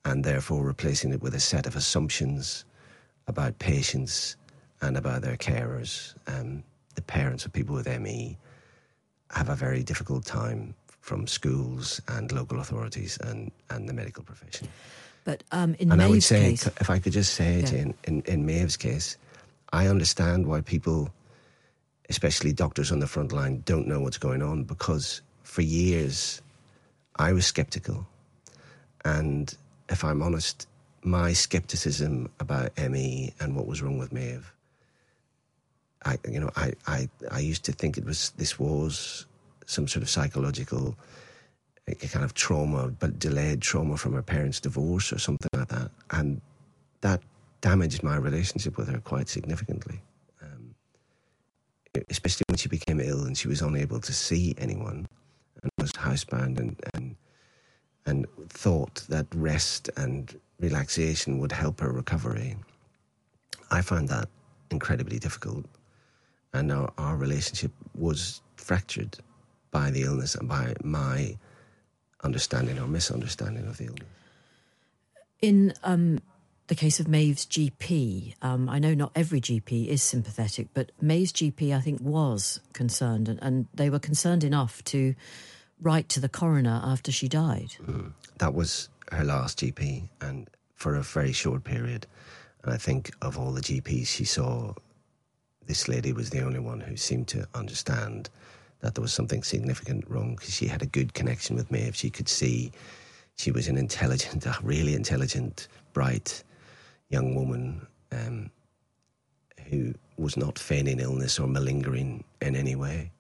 and 0.06 0.24
therefore 0.24 0.64
replacing 0.64 1.14
it 1.14 1.22
with 1.22 1.36
a 1.36 1.40
set 1.40 1.68
of 1.68 1.76
assumptions 1.76 2.66
about 3.28 3.60
patients 3.60 4.36
and 4.82 4.98
about 4.98 5.22
their 5.22 5.38
carers. 5.38 6.16
Um, 6.28 6.64
the 7.00 7.06
parents 7.06 7.46
of 7.46 7.54
people 7.54 7.76
with 7.76 7.88
ME 8.02 8.38
have 9.32 9.48
a 9.48 9.56
very 9.56 9.84
difficult 9.84 10.26
time 10.26 10.76
from 11.00 11.28
schools 11.28 12.02
and 12.10 12.30
local 12.34 12.60
authorities 12.60 13.18
and, 13.24 13.52
and 13.70 13.88
the 13.88 13.94
medical 13.94 14.22
profession. 14.22 14.68
But 15.24 15.46
um, 15.54 15.76
in 15.80 15.92
and 15.92 16.00
Maeve's 16.00 16.04
I 16.04 16.10
would 16.10 16.24
say, 16.24 16.50
case, 16.50 16.68
if 16.68 16.90
I 16.90 17.00
could 17.00 17.14
just 17.14 17.36
say, 17.36 17.62
Yeah. 17.62 17.68
Jane, 17.68 17.94
in, 18.04 18.22
in 18.24 18.46
Maeve's 18.46 18.76
case, 18.76 19.16
I 19.72 19.88
understand 19.88 20.46
why 20.46 20.60
people, 20.60 21.10
especially 22.10 22.52
doctors 22.52 22.92
on 22.92 23.00
the 23.00 23.08
front 23.08 23.32
line, 23.32 23.64
don't 23.66 23.88
know 23.88 24.02
what's 24.02 24.18
going 24.18 24.42
on 24.42 24.66
because 24.66 25.22
for 25.44 25.62
years 25.62 26.42
I 27.16 27.32
was 27.32 27.46
skeptical. 27.46 28.06
And 29.06 29.56
if 29.88 30.04
I'm 30.04 30.22
honest, 30.22 30.68
my 31.02 31.32
skepticism 31.32 32.30
about 32.42 32.78
ME 32.78 33.34
and 33.40 33.56
what 33.56 33.68
was 33.68 33.82
wrong 33.82 33.98
with 33.98 34.12
Maeve, 34.12 34.54
I, 36.06 36.18
you 36.30 36.40
know, 36.40 36.50
I, 36.56 36.74
I, 36.88 37.10
I 37.32 37.40
used 37.40 37.66
to 37.66 37.72
think 37.72 37.98
it 37.98 38.06
was 38.06 38.32
this 38.38 38.58
was 38.58 39.26
some 39.66 39.88
sort 39.88 40.02
of 40.04 40.10
psychological 40.10 40.96
kind 41.96 42.24
of 42.24 42.34
trauma, 42.34 42.88
but 43.00 43.20
delayed 43.20 43.62
trauma 43.62 43.98
from 43.98 44.14
her 44.14 44.22
parents' 44.22 44.60
divorce 44.60 45.12
or 45.12 45.20
something 45.20 45.50
like 45.54 45.68
that, 45.70 45.92
and 46.12 46.42
that 47.02 47.22
damaged 47.62 48.04
my 48.04 48.16
relationship 48.16 48.78
with 48.78 48.88
her 48.88 49.00
quite 49.00 49.28
significantly. 49.28 50.02
Um, 50.42 50.76
especially 52.10 52.44
when 52.48 52.58
she 52.58 52.70
became 52.70 53.00
ill 53.00 53.26
and 53.26 53.38
she 53.38 53.48
was 53.48 53.62
unable 53.62 54.00
to 54.00 54.14
see 54.14 54.56
anyone 54.58 55.08
and 55.62 55.72
was 55.78 55.92
housebound 55.92 56.60
and, 56.60 56.80
and 56.94 57.16
and 58.06 58.26
thought 58.50 59.04
that 59.10 59.28
rest 59.36 59.90
and 59.98 60.40
relaxation 60.60 61.38
would 61.40 61.52
help 61.52 61.80
her 61.80 61.92
recovery. 61.92 62.56
I 63.72 63.82
found 63.82 64.10
that 64.10 64.30
incredibly 64.72 65.20
difficult, 65.20 65.66
and 66.54 66.72
our, 66.72 66.92
our 66.98 67.16
relationship 67.16 67.72
was 67.96 68.42
fractured 68.56 69.18
by 69.72 69.92
the 69.92 70.04
illness 70.04 70.36
and 70.36 70.48
by 70.48 70.74
my 70.84 71.38
understanding 72.24 72.80
or 72.80 72.88
misunderstanding 72.88 73.68
of 73.68 73.78
the 73.78 73.86
illness. 73.86 74.08
In 75.42 75.74
um, 75.84 76.20
the 76.68 76.76
case 76.76 77.00
of 77.00 77.08
Maeve's 77.08 77.46
GP, 77.46 78.36
um, 78.42 78.70
I 78.70 78.80
know 78.80 78.94
not 78.94 79.12
every 79.16 79.40
GP 79.40 79.88
is 79.88 80.04
sympathetic, 80.04 80.68
but 80.74 80.92
Maeve's 81.02 81.32
GP, 81.32 81.76
I 81.76 81.82
think, 81.82 82.02
was 82.02 82.60
concerned, 82.74 83.30
and, 83.30 83.40
and 83.42 83.68
they 83.74 83.90
were 83.90 84.00
concerned 84.00 84.44
enough 84.44 84.84
to 84.86 85.16
write 85.82 86.10
to 86.10 86.20
the 86.20 86.30
coroner 86.30 86.82
after 86.84 87.12
she 87.12 87.28
died. 87.28 87.76
Mm. 87.86 88.12
That 88.40 88.54
was 88.54 88.90
her 89.12 89.24
last 89.24 89.60
GP, 89.60 90.10
and 90.22 90.50
for 90.76 90.96
a 90.96 91.02
very 91.02 91.32
short 91.32 91.64
period. 91.64 92.06
And 92.64 92.74
I 92.74 92.78
think 92.78 93.12
of 93.22 93.38
all 93.38 93.52
the 93.52 93.62
GPs 93.62 94.08
she 94.08 94.26
saw, 94.26 94.74
this 95.70 95.88
lady 95.88 96.12
was 96.12 96.32
the 96.32 96.42
only 96.42 96.58
one 96.58 96.80
who 96.80 96.98
seemed 96.98 97.28
to 97.28 97.48
understand 97.54 98.28
that 98.80 98.96
there 98.96 99.04
was 99.04 99.14
something 99.14 99.44
significant 99.44 100.04
wrong 100.10 100.36
because 100.36 100.52
she 100.52 100.66
had 100.66 100.82
a 100.82 100.88
good 100.88 101.14
connection 101.14 101.56
with 101.56 101.70
me. 101.70 101.82
If 101.82 101.96
She 101.96 102.10
could 102.10 102.28
see 102.28 102.72
she 103.36 103.52
was 103.52 103.68
an 103.68 103.78
intelligent, 103.78 104.48
a 104.48 104.58
really 104.64 104.96
intelligent, 104.96 105.68
bright 105.94 106.44
young 107.10 107.36
woman 107.36 107.86
um, 108.12 108.50
who 109.68 109.94
was 110.18 110.36
not 110.36 110.58
feigning 110.58 111.00
illness 111.00 111.38
or 111.38 111.48
malingering 111.48 112.24
in 112.42 112.56
any 112.56 112.76
way. 112.76 113.12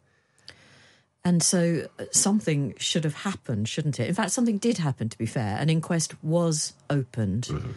And 1.24 1.43
so 1.43 1.88
uh, 2.00 2.06
something 2.12 2.74
should 2.80 3.04
have 3.04 3.14
happened, 3.14 3.70
shouldn't 3.70 4.00
it? 4.00 4.08
In 4.08 4.16
fact, 4.16 4.32
something 4.32 4.58
did 4.58 4.80
happen, 4.80 5.08
to 5.10 5.18
be 5.20 5.28
fair. 5.28 5.56
An 5.60 5.70
inquest 5.70 6.16
was 6.24 6.74
opened. 6.89 7.43
Mm-hmm 7.43 7.72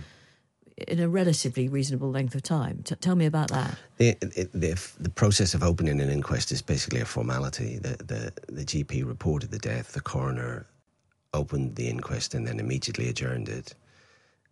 in 0.77 1.01
a 1.01 1.09
relatively 1.09 1.69
reasonable 1.69 2.11
length 2.11 2.35
of 2.35 2.43
time. 2.43 2.83
T- 2.85 2.95
tell 2.97 3.15
me 3.15 3.27
about 3.27 3.49
that. 3.49 3.77
The, 3.99 4.17
the, 4.21 4.93
the, 4.99 5.11
process 5.11 5.55
of 5.55 5.63
opening 5.63 6.01
an 6.01 6.09
inquest 6.09 6.51
is 6.53 6.63
basically 6.63 7.01
a 7.01 7.05
formality. 7.05 7.79
The, 7.79 7.97
the, 7.99 8.33
the 8.53 8.65
GP 8.65 9.07
reported 9.07 9.51
the 9.51 9.59
death, 9.59 9.93
the 9.93 10.01
coroner 10.01 10.67
opened 11.35 11.77
the 11.77 11.89
inquest 11.89 12.35
and 12.35 12.47
then 12.47 12.59
immediately 12.59 13.09
adjourned 13.09 13.49
it 13.49 13.75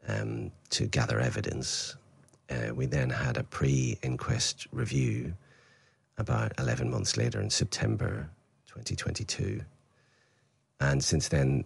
um, 0.08 0.50
to 0.70 0.86
gather 0.86 1.20
evidence. 1.20 1.96
Uh, 2.50 2.74
we 2.74 2.86
then 2.86 3.10
had 3.10 3.36
a 3.36 3.44
pre 3.44 3.98
inquest 4.02 4.66
review 4.72 5.34
about 6.18 6.52
11 6.58 6.90
months 6.90 7.16
later 7.16 7.40
in 7.40 7.50
September 7.50 8.28
2022. 8.68 9.62
And 10.80 11.02
since 11.02 11.28
then, 11.28 11.64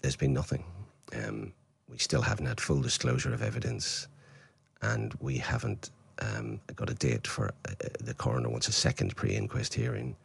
there's 0.00 0.16
been 0.16 0.32
nothing. 0.32 0.64
Um, 1.14 1.52
we 1.92 1.98
still 1.98 2.22
haven't 2.22 2.46
had 2.46 2.60
full 2.60 2.80
disclosure 2.80 3.34
of 3.34 3.42
evidence, 3.42 4.08
and 4.80 5.14
we 5.20 5.36
haven't 5.36 5.90
um, 6.20 6.58
got 6.74 6.88
a 6.88 6.94
date 6.94 7.26
for 7.26 7.52
uh, 7.68 7.74
the 8.00 8.14
coroner 8.14 8.48
wants 8.48 8.68
a 8.68 8.72
second 8.72 9.14
pre-inquest 9.14 9.74
hearing. 9.74 10.16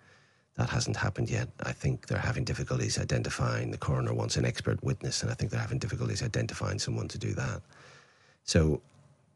That 0.55 0.69
hasn't 0.69 0.95
happened 0.95 1.29
yet. 1.29 1.49
I 1.63 1.73
think 1.73 2.07
they're 2.07 2.17
having 2.17 2.43
difficulties 2.45 2.97
identifying. 2.97 3.69
The 3.69 3.77
coroner 3.77 4.13
wants 4.13 4.37
an 4.37 4.45
expert 4.45 4.81
witness, 4.83 5.21
and 5.21 5.29
I 5.29 5.35
think 5.35 5.51
they're 5.51 5.59
having 5.59 5.77
difficulties 5.77 6.23
identifying 6.23 6.79
someone 6.79 7.09
to 7.09 7.17
do 7.17 7.33
that. 7.33 7.61
So, 8.43 8.81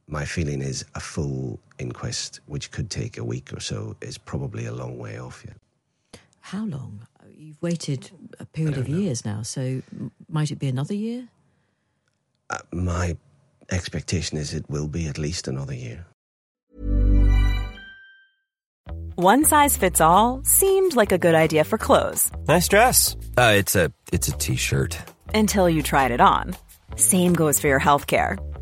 my 0.07 0.25
feeling 0.25 0.61
is 0.61 0.86
a 0.95 0.99
full 0.99 1.59
inquest, 1.79 2.39
which 2.47 2.71
could 2.71 2.89
take 2.89 3.17
a 3.17 3.23
week 3.23 3.53
or 3.53 3.59
so, 3.59 3.95
is 4.01 4.17
probably 4.17 4.65
a 4.65 4.73
long 4.73 4.97
way 4.97 5.19
off 5.19 5.43
yet. 5.45 5.57
How 6.39 6.65
long? 6.65 7.07
You've 7.38 7.61
waited 7.61 8.11
a 8.39 8.45
period 8.45 8.77
of 8.77 8.88
know. 8.88 8.97
years 8.97 9.25
now, 9.25 9.41
so 9.41 9.82
might 10.27 10.51
it 10.51 10.59
be 10.59 10.67
another 10.67 10.93
year? 10.93 11.27
Uh, 12.51 12.57
my 12.73 13.17
expectation 13.71 14.37
is 14.37 14.53
it 14.53 14.69
will 14.69 14.87
be 14.87 15.07
at 15.07 15.17
least 15.17 15.47
another 15.47 15.73
year. 15.73 16.05
One 19.15 19.45
size 19.45 19.77
fits 19.77 20.01
all 20.01 20.41
seemed 20.43 20.95
like 20.95 21.11
a 21.11 21.17
good 21.17 21.35
idea 21.35 21.63
for 21.63 21.77
clothes. 21.77 22.31
Nice 22.47 22.67
dress. 22.67 23.15
Uh, 23.37 23.53
it's 23.55 23.75
a 23.75 23.91
it's 24.11 24.27
a 24.27 24.31
t-shirt. 24.31 24.97
Until 25.33 25.69
you 25.69 25.83
tried 25.83 26.11
it 26.11 26.21
on. 26.21 26.55
Same 26.95 27.33
goes 27.33 27.59
for 27.59 27.67
your 27.67 27.79
health 27.79 28.07
care. 28.07 28.37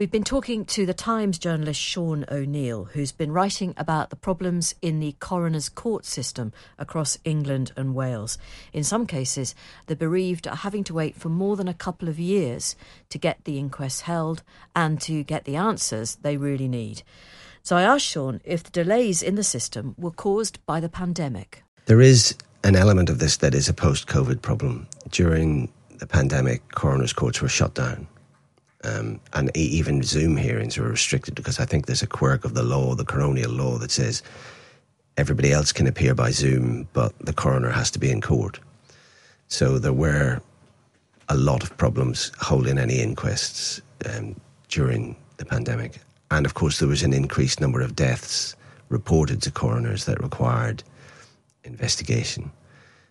We've 0.00 0.10
been 0.10 0.24
talking 0.24 0.64
to 0.64 0.86
the 0.86 0.94
Times 0.94 1.38
journalist 1.38 1.78
Sean 1.78 2.24
O'Neill, 2.30 2.84
who's 2.84 3.12
been 3.12 3.32
writing 3.32 3.74
about 3.76 4.08
the 4.08 4.16
problems 4.16 4.74
in 4.80 4.98
the 4.98 5.14
coroner's 5.20 5.68
court 5.68 6.06
system 6.06 6.54
across 6.78 7.18
England 7.22 7.72
and 7.76 7.94
Wales. 7.94 8.38
In 8.72 8.82
some 8.82 9.06
cases, 9.06 9.54
the 9.88 9.96
bereaved 9.96 10.48
are 10.48 10.56
having 10.56 10.84
to 10.84 10.94
wait 10.94 11.16
for 11.16 11.28
more 11.28 11.54
than 11.54 11.68
a 11.68 11.74
couple 11.74 12.08
of 12.08 12.18
years 12.18 12.76
to 13.10 13.18
get 13.18 13.44
the 13.44 13.58
inquest 13.58 14.00
held 14.00 14.42
and 14.74 14.98
to 15.02 15.22
get 15.22 15.44
the 15.44 15.56
answers 15.56 16.14
they 16.22 16.38
really 16.38 16.66
need. 16.66 17.02
So 17.62 17.76
I 17.76 17.82
asked 17.82 18.06
Sean 18.06 18.40
if 18.42 18.62
the 18.62 18.70
delays 18.70 19.22
in 19.22 19.34
the 19.34 19.44
system 19.44 19.94
were 19.98 20.12
caused 20.12 20.64
by 20.64 20.80
the 20.80 20.88
pandemic. 20.88 21.62
There 21.84 22.00
is 22.00 22.34
an 22.64 22.74
element 22.74 23.10
of 23.10 23.18
this 23.18 23.36
that 23.36 23.54
is 23.54 23.68
a 23.68 23.74
post 23.74 24.06
COVID 24.06 24.40
problem. 24.40 24.88
During 25.10 25.70
the 25.98 26.06
pandemic, 26.06 26.66
coroner's 26.72 27.12
courts 27.12 27.42
were 27.42 27.50
shut 27.50 27.74
down 27.74 28.08
um, 28.84 29.20
and 29.32 29.54
even 29.56 30.02
Zoom 30.02 30.36
hearings 30.36 30.78
are 30.78 30.82
restricted 30.82 31.34
because 31.34 31.60
I 31.60 31.64
think 31.64 31.86
there's 31.86 32.02
a 32.02 32.06
quirk 32.06 32.44
of 32.44 32.54
the 32.54 32.62
law, 32.62 32.94
the 32.94 33.04
coronial 33.04 33.56
law, 33.56 33.78
that 33.78 33.90
says 33.90 34.22
everybody 35.16 35.52
else 35.52 35.72
can 35.72 35.86
appear 35.86 36.14
by 36.14 36.30
Zoom, 36.30 36.88
but 36.92 37.12
the 37.18 37.32
coroner 37.32 37.70
has 37.70 37.90
to 37.92 37.98
be 37.98 38.10
in 38.10 38.20
court. 38.20 38.58
So 39.48 39.78
there 39.78 39.92
were 39.92 40.40
a 41.28 41.36
lot 41.36 41.62
of 41.62 41.76
problems 41.76 42.32
holding 42.38 42.78
any 42.78 43.00
inquests 43.00 43.80
um, 44.06 44.40
during 44.68 45.16
the 45.36 45.44
pandemic. 45.44 46.00
And 46.30 46.46
of 46.46 46.54
course, 46.54 46.78
there 46.78 46.88
was 46.88 47.02
an 47.02 47.12
increased 47.12 47.60
number 47.60 47.80
of 47.82 47.94
deaths 47.94 48.56
reported 48.88 49.42
to 49.42 49.50
coroners 49.50 50.06
that 50.06 50.22
required 50.22 50.82
investigation. 51.64 52.50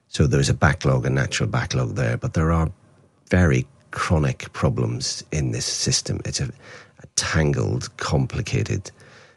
So 0.08 0.26
there's 0.26 0.50
a 0.50 0.54
backlog, 0.54 1.06
a 1.06 1.10
natural 1.10 1.48
backlog 1.48 1.96
there, 1.96 2.18
but 2.18 2.34
there 2.34 2.52
are 2.52 2.70
very 3.30 3.68
chronic 3.92 4.52
problems 4.54 5.24
in 5.32 5.52
this 5.52 5.66
system. 5.66 6.22
It's 6.26 6.40
a, 6.40 6.46
a 6.46 7.08
tangled, 7.16 7.96
complicated 7.98 8.92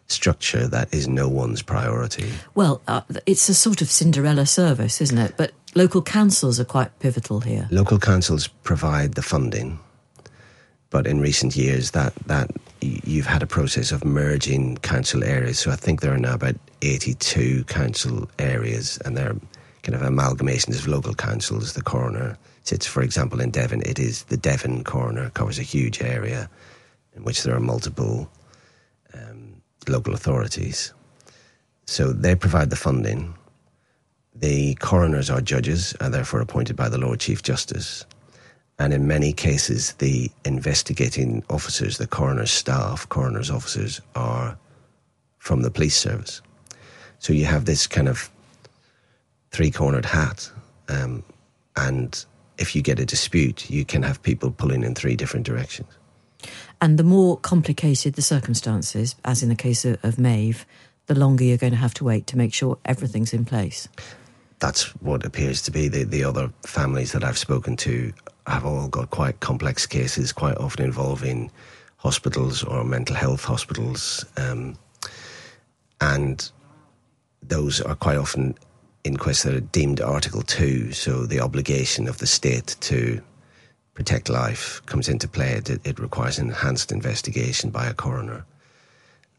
structure 0.06 0.66
that 0.68 0.92
is 0.92 1.08
no 1.08 1.28
one's 1.28 1.62
priority. 1.62 2.30
Well, 2.54 2.80
uh, 2.86 3.02
it's 3.26 3.48
a 3.48 3.54
sort 3.54 3.82
of 3.82 3.90
Cinderella 3.90 4.46
service, 4.46 5.00
isn't 5.00 5.18
it? 5.18 5.34
But 5.36 5.52
local 5.74 6.02
councils 6.02 6.60
are 6.60 6.64
quite 6.64 6.96
pivotal 7.00 7.40
here. 7.40 7.66
Local 7.70 7.98
councils 7.98 8.46
provide 8.46 9.14
the 9.14 9.22
funding, 9.22 9.78
but 10.90 11.06
in 11.06 11.20
recent 11.20 11.56
years, 11.56 11.92
that 11.92 12.14
that 12.26 12.50
you've 12.80 13.26
had 13.26 13.42
a 13.42 13.46
process 13.46 13.92
of 13.92 14.04
merging 14.04 14.76
council 14.78 15.24
areas. 15.24 15.58
So 15.58 15.70
I 15.70 15.76
think 15.76 16.00
there 16.00 16.12
are 16.12 16.18
now 16.18 16.34
about 16.34 16.56
82 16.82 17.64
council 17.64 18.28
areas, 18.38 18.98
and 19.04 19.16
they're 19.16 19.36
kind 19.82 19.94
of 19.94 20.02
amalgamations 20.02 20.78
of 20.78 20.86
local 20.86 21.14
councils. 21.14 21.72
The 21.72 21.82
coroner 21.82 22.36
sits, 22.64 22.86
for 22.86 23.02
example, 23.02 23.40
in 23.40 23.50
Devon. 23.50 23.82
It 23.82 23.98
is 23.98 24.24
the 24.24 24.36
Devon 24.36 24.84
coroner 24.84 25.30
covers 25.30 25.58
a 25.58 25.62
huge 25.62 26.00
area 26.00 26.48
in 27.14 27.24
which 27.24 27.42
there 27.42 27.54
are 27.54 27.60
multiple 27.60 28.30
um, 29.14 29.60
local 29.88 30.14
authorities. 30.14 30.92
So 31.86 32.12
they 32.12 32.34
provide 32.34 32.70
the 32.70 32.76
funding. 32.76 33.34
The 34.34 34.74
coroners 34.76 35.28
are 35.28 35.40
judges, 35.40 35.94
are 36.00 36.08
therefore 36.08 36.40
appointed 36.40 36.76
by 36.76 36.88
the 36.88 36.98
Lord 36.98 37.20
Chief 37.20 37.42
Justice. 37.42 38.06
And 38.78 38.92
in 38.92 39.06
many 39.06 39.32
cases, 39.32 39.92
the 39.94 40.30
investigating 40.44 41.44
officers, 41.50 41.98
the 41.98 42.06
coroner's 42.06 42.50
staff, 42.50 43.08
coroner's 43.08 43.50
officers, 43.50 44.00
are 44.14 44.56
from 45.38 45.62
the 45.62 45.70
police 45.70 45.96
service. 45.96 46.40
So 47.18 47.32
you 47.32 47.44
have 47.44 47.66
this 47.66 47.86
kind 47.86 48.08
of 48.08 48.30
three 49.50 49.70
cornered 49.70 50.06
hat. 50.06 50.50
Um, 50.88 51.22
and 51.76 52.24
if 52.62 52.76
you 52.76 52.80
get 52.80 53.00
a 53.00 53.04
dispute, 53.04 53.68
you 53.68 53.84
can 53.84 54.02
have 54.02 54.22
people 54.22 54.52
pulling 54.52 54.84
in 54.84 54.94
three 54.94 55.16
different 55.16 55.44
directions. 55.44 55.88
And 56.80 56.98
the 56.98 57.04
more 57.04 57.36
complicated 57.36 58.14
the 58.14 58.22
circumstances, 58.22 59.16
as 59.24 59.42
in 59.42 59.48
the 59.48 59.54
case 59.66 59.84
of, 59.84 60.02
of 60.04 60.18
Maeve, 60.18 60.64
the 61.06 61.18
longer 61.18 61.44
you're 61.44 61.58
going 61.58 61.72
to 61.72 61.78
have 61.78 61.94
to 61.94 62.04
wait 62.04 62.26
to 62.28 62.38
make 62.38 62.54
sure 62.54 62.78
everything's 62.84 63.32
in 63.34 63.44
place. 63.44 63.88
That's 64.60 64.84
what 65.02 65.26
appears 65.26 65.60
to 65.62 65.72
be 65.72 65.88
the, 65.88 66.04
the 66.04 66.22
other 66.22 66.52
families 66.64 67.12
that 67.12 67.24
I've 67.24 67.38
spoken 67.38 67.76
to 67.78 68.12
have 68.46 68.64
all 68.64 68.88
got 68.88 69.10
quite 69.10 69.40
complex 69.40 69.86
cases, 69.86 70.32
quite 70.32 70.56
often 70.56 70.84
involving 70.84 71.50
hospitals 71.96 72.62
or 72.62 72.84
mental 72.84 73.16
health 73.16 73.44
hospitals. 73.44 74.24
Um, 74.36 74.76
and 76.00 76.50
those 77.42 77.80
are 77.80 77.96
quite 77.96 78.18
often 78.18 78.54
inquests 79.04 79.42
that 79.42 79.54
are 79.54 79.60
deemed 79.60 80.00
Article 80.00 80.42
2, 80.42 80.92
so 80.92 81.26
the 81.26 81.40
obligation 81.40 82.08
of 82.08 82.18
the 82.18 82.26
state 82.26 82.76
to 82.80 83.20
protect 83.94 84.28
life 84.28 84.80
comes 84.86 85.08
into 85.08 85.28
play. 85.28 85.52
It, 85.52 85.70
it 85.84 85.98
requires 85.98 86.38
an 86.38 86.48
enhanced 86.48 86.92
investigation 86.92 87.70
by 87.70 87.86
a 87.86 87.94
coroner. 87.94 88.44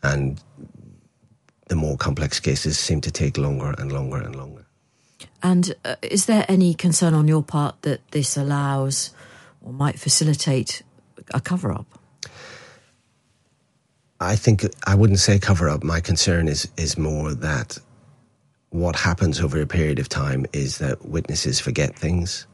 And 0.01 0.41
the 1.67 1.75
more 1.75 1.97
complex 1.97 2.39
cases 2.39 2.77
seem 2.77 3.01
to 3.01 3.11
take 3.11 3.37
longer 3.37 3.73
and 3.77 3.91
longer 3.91 4.17
and 4.17 4.35
longer. 4.35 4.65
And 5.41 5.73
uh, 5.85 5.95
is 6.01 6.25
there 6.25 6.45
any 6.47 6.73
concern 6.73 7.13
on 7.13 7.27
your 7.27 7.43
part 7.43 7.81
that 7.81 7.99
this 8.11 8.37
allows 8.37 9.11
or 9.61 9.73
might 9.73 9.99
facilitate 9.99 10.83
a 11.33 11.39
cover 11.39 11.71
up? 11.71 11.87
I 14.19 14.35
think 14.35 14.65
I 14.85 14.95
wouldn't 14.95 15.19
say 15.19 15.39
cover 15.39 15.69
up. 15.69 15.83
My 15.83 15.99
concern 15.99 16.47
is 16.47 16.69
is 16.77 16.97
more 16.97 17.33
that 17.33 17.77
what 18.73 18.95
happens 18.95 19.39
over 19.39 19.61
a 19.61 19.67
period 19.67 19.99
of 19.99 20.09
time 20.09 20.47
is 20.51 20.79
that 20.79 21.05
witnesses 21.05 21.59
forget 21.59 21.95
things, 21.95 22.47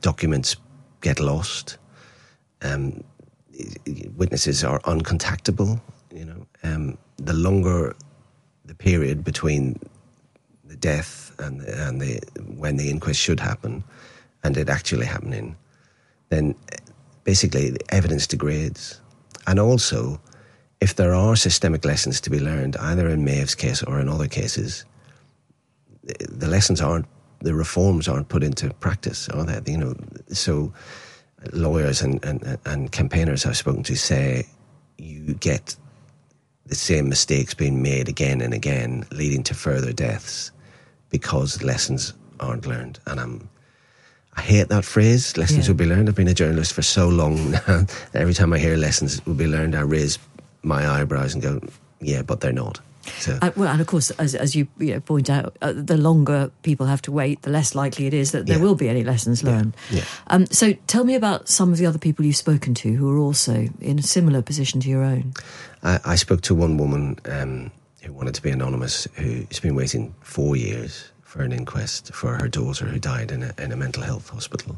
documents 0.00 0.56
get 1.02 1.20
lost, 1.20 1.76
um, 2.62 3.04
witnesses 4.16 4.64
are 4.64 4.80
uncontactable. 4.80 5.78
You 6.10 6.24
know, 6.24 6.46
um, 6.62 6.96
the 7.18 7.34
longer 7.34 7.94
the 8.64 8.74
period 8.74 9.22
between 9.22 9.78
the 10.64 10.76
death 10.76 11.34
and 11.38 11.60
and 11.60 12.00
the 12.00 12.20
when 12.56 12.78
the 12.78 12.88
inquest 12.88 13.20
should 13.20 13.38
happen 13.38 13.84
and 14.44 14.56
it 14.56 14.70
actually 14.70 15.04
happening, 15.04 15.56
then 16.30 16.54
basically 17.24 17.68
the 17.68 17.84
evidence 17.90 18.26
degrades, 18.26 18.98
and 19.46 19.60
also 19.60 20.18
if 20.80 20.94
there 20.94 21.12
are 21.12 21.36
systemic 21.36 21.84
lessons 21.84 22.18
to 22.22 22.30
be 22.30 22.40
learned, 22.40 22.78
either 22.78 23.10
in 23.10 23.26
Maeve's 23.26 23.54
case 23.54 23.82
or 23.82 24.00
in 24.00 24.08
other 24.08 24.26
cases, 24.26 24.86
the 26.28 26.48
lessons 26.48 26.80
aren't, 26.80 27.06
the 27.40 27.54
reforms 27.54 28.08
aren't 28.08 28.28
put 28.28 28.42
into 28.42 28.70
practice, 28.74 29.28
are 29.30 29.44
they? 29.44 29.72
You 29.72 29.78
know, 29.78 29.94
so 30.28 30.72
lawyers 31.52 32.00
and, 32.02 32.24
and, 32.24 32.58
and 32.64 32.90
campaigners 32.92 33.44
I've 33.44 33.56
spoken 33.56 33.82
to 33.84 33.96
say 33.96 34.46
you 34.98 35.34
get 35.34 35.76
the 36.66 36.74
same 36.74 37.08
mistakes 37.08 37.52
being 37.52 37.82
made 37.82 38.08
again 38.08 38.40
and 38.40 38.54
again, 38.54 39.04
leading 39.12 39.42
to 39.44 39.54
further 39.54 39.92
deaths 39.92 40.50
because 41.10 41.62
lessons 41.62 42.14
aren't 42.40 42.66
learned. 42.66 42.98
And 43.06 43.20
I'm, 43.20 43.48
I 44.36 44.40
hate 44.40 44.68
that 44.68 44.84
phrase, 44.84 45.36
lessons 45.36 45.66
Yeah. 45.66 45.72
will 45.72 45.78
be 45.78 45.86
learned. 45.86 46.08
I've 46.08 46.14
been 46.14 46.28
a 46.28 46.34
journalist 46.34 46.72
for 46.72 46.82
so 46.82 47.08
long 47.08 47.50
now. 47.68 47.86
Every 48.14 48.32
time 48.34 48.52
I 48.54 48.58
hear 48.58 48.76
lessons 48.76 49.24
will 49.26 49.34
be 49.34 49.46
learned, 49.46 49.74
I 49.74 49.80
raise 49.82 50.18
my 50.62 50.88
eyebrows 50.88 51.34
and 51.34 51.42
go, 51.42 51.60
yeah, 52.00 52.22
but 52.22 52.40
they're 52.40 52.52
not. 52.52 52.80
So, 53.20 53.38
Uh, 53.42 53.50
well, 53.56 53.68
and 53.68 53.80
of 53.80 53.86
course, 53.86 54.10
as, 54.12 54.34
as 54.34 54.54
you, 54.54 54.66
you 54.78 54.94
know, 54.94 55.00
point 55.00 55.28
out, 55.30 55.56
uh, 55.62 55.72
the 55.74 55.96
longer 55.96 56.50
people 56.62 56.86
have 56.86 57.02
to 57.02 57.12
wait, 57.12 57.42
the 57.42 57.50
less 57.50 57.74
likely 57.74 58.06
it 58.06 58.14
is 58.14 58.30
that 58.32 58.46
there 58.46 58.56
Yeah. 58.58 58.62
will 58.64 58.74
be 58.74 58.88
any 58.88 59.04
lessons 59.04 59.42
learned. 59.42 59.74
yeah. 59.90 60.04
Um, 60.28 60.46
so, 60.46 60.72
tell 60.86 61.04
me 61.04 61.14
about 61.14 61.48
some 61.48 61.72
of 61.72 61.78
the 61.78 61.86
other 61.86 61.98
people 61.98 62.24
you've 62.24 62.36
spoken 62.36 62.74
to 62.74 62.88
who 62.94 63.10
are 63.10 63.18
also 63.18 63.68
in 63.80 63.98
a 63.98 64.02
similar 64.02 64.42
position 64.42 64.80
to 64.80 64.88
your 64.88 65.02
own. 65.02 65.34
I, 65.82 66.00
I 66.04 66.16
spoke 66.16 66.40
to 66.42 66.54
one 66.54 66.76
woman 66.78 67.18
um, 67.26 67.70
who 68.02 68.12
wanted 68.12 68.34
to 68.34 68.42
be 68.42 68.50
anonymous, 68.50 69.06
who's 69.14 69.60
been 69.60 69.74
waiting 69.74 70.14
four 70.22 70.56
years 70.56 71.04
for 71.22 71.42
an 71.42 71.52
inquest 71.52 72.12
for 72.14 72.36
her 72.36 72.48
daughter 72.48 72.86
who 72.86 72.98
died 72.98 73.32
in 73.32 73.42
a, 73.42 73.52
in 73.58 73.72
a 73.72 73.76
mental 73.76 74.02
health 74.02 74.28
hospital. 74.30 74.76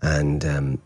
And 0.00 0.44
um, 0.44 0.78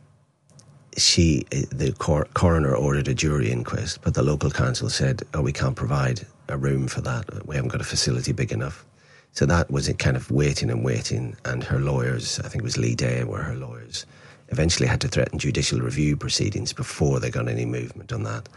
she, 0.97 1.44
the 1.51 1.94
cor- 1.99 2.26
coroner 2.34 2.74
ordered 2.74 3.09
a 3.09 3.14
jury 3.14 3.51
inquest, 3.51 4.01
but 4.03 4.14
the 4.14 4.22
local 4.22 4.51
council 4.51 4.88
said, 4.88 5.22
"Oh, 5.34 5.42
we 5.42 5.53
can't 5.53 5.76
provide 5.76 6.26
a 6.49 6.57
room 6.57 6.88
for 6.88 7.01
that. 7.03 7.47
We 7.47 7.57
haven't 7.57 7.72
got 7.72 7.80
a 7.80 7.84
facility 7.84 8.32
big 8.32 8.53
enough." 8.53 8.84
So 9.32 9.44
that 9.47 9.70
was 9.70 9.86
it, 9.86 9.99
kind 9.99 10.16
of 10.16 10.30
waiting 10.30 10.70
and 10.70 10.82
waiting. 10.82 11.36
And 11.44 11.62
her 11.64 11.78
lawyers, 11.78 12.40
I 12.40 12.49
think 12.49 12.62
it 12.62 12.64
was 12.64 12.78
Leigh 12.78 12.94
Day, 12.94 13.22
were 13.24 13.42
her 13.42 13.55
lawyers, 13.55 14.07
eventually 14.49 14.88
had 14.88 15.01
to 15.03 15.09
threaten 15.09 15.38
judicial 15.38 15.80
review 15.80 16.16
proceedings 16.16 16.72
before 16.72 17.20
they 17.20 17.30
got 17.30 17.47
any 17.49 17.66
movement 17.66 18.12
on 18.12 18.22
that. 18.22 18.49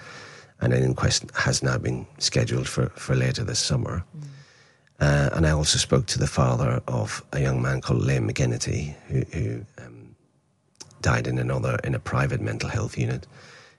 And 0.62 0.74
an 0.74 0.84
inquest 0.84 1.26
has 1.36 1.62
now 1.62 1.78
been 1.78 2.08
scheduled 2.18 2.68
for, 2.68 2.88
for 2.90 3.16
later 3.16 3.44
this 3.44 3.60
summer. 3.60 4.04
Uh, 5.02 5.30
and 5.34 5.46
I 5.46 5.52
also 5.52 5.78
spoke 5.78 6.06
to 6.08 6.20
the 6.20 6.28
father 6.28 6.82
of 6.88 7.24
a 7.34 7.42
young 7.42 7.62
man 7.62 7.82
called 7.82 8.02
Liam 8.02 8.30
McGinnity, 8.30 8.96
who, 9.08 9.20
who 9.38 9.66
died 11.02 11.28
in 11.28 11.38
another 11.38 11.78
in 11.84 11.96
a 11.96 12.00
private 12.00 12.42
mental 12.42 12.70
health 12.70 12.98
unit. 12.98 13.28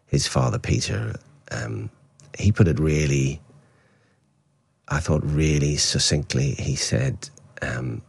His 0.06 0.26
father, 0.26 0.58
Peter, 0.58 1.16
um, 1.50 1.90
he 2.38 2.52
put 2.52 2.68
it 2.68 2.78
really, 2.78 3.40
I 4.88 5.00
thought, 5.00 5.22
really 5.24 5.76
succinctly. 5.76 6.52
He 6.54 6.76
said, 6.76 7.28
um, 7.62 8.02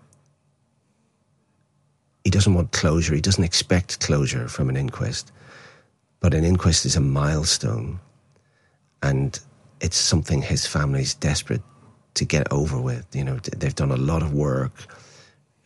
he 2.24 2.30
doesn't 2.30 2.54
want 2.54 2.72
closure. 2.72 3.16
He 3.16 3.22
doesn't 3.22 3.44
expect 3.44 4.00
closure 4.00 4.48
from 4.48 4.70
an 4.70 4.78
inquest, 4.78 5.32
but 6.20 6.34
an 6.34 6.44
inquest 6.44 6.86
is 6.86 6.96
a 6.96 7.02
milestone, 7.02 8.00
and 9.02 9.40
it's 9.80 9.98
something 9.98 10.42
his 10.42 10.68
family's 10.68 11.16
desperate 11.16 11.64
to 12.14 12.26
get 12.26 12.52
over 12.52 12.80
with. 12.80 13.08
You 13.16 13.24
know, 13.24 13.38
they've 13.58 13.76
done 13.76 13.92
a 13.92 13.98
lot 13.98 14.22
of 14.22 14.34
work, 14.34 14.74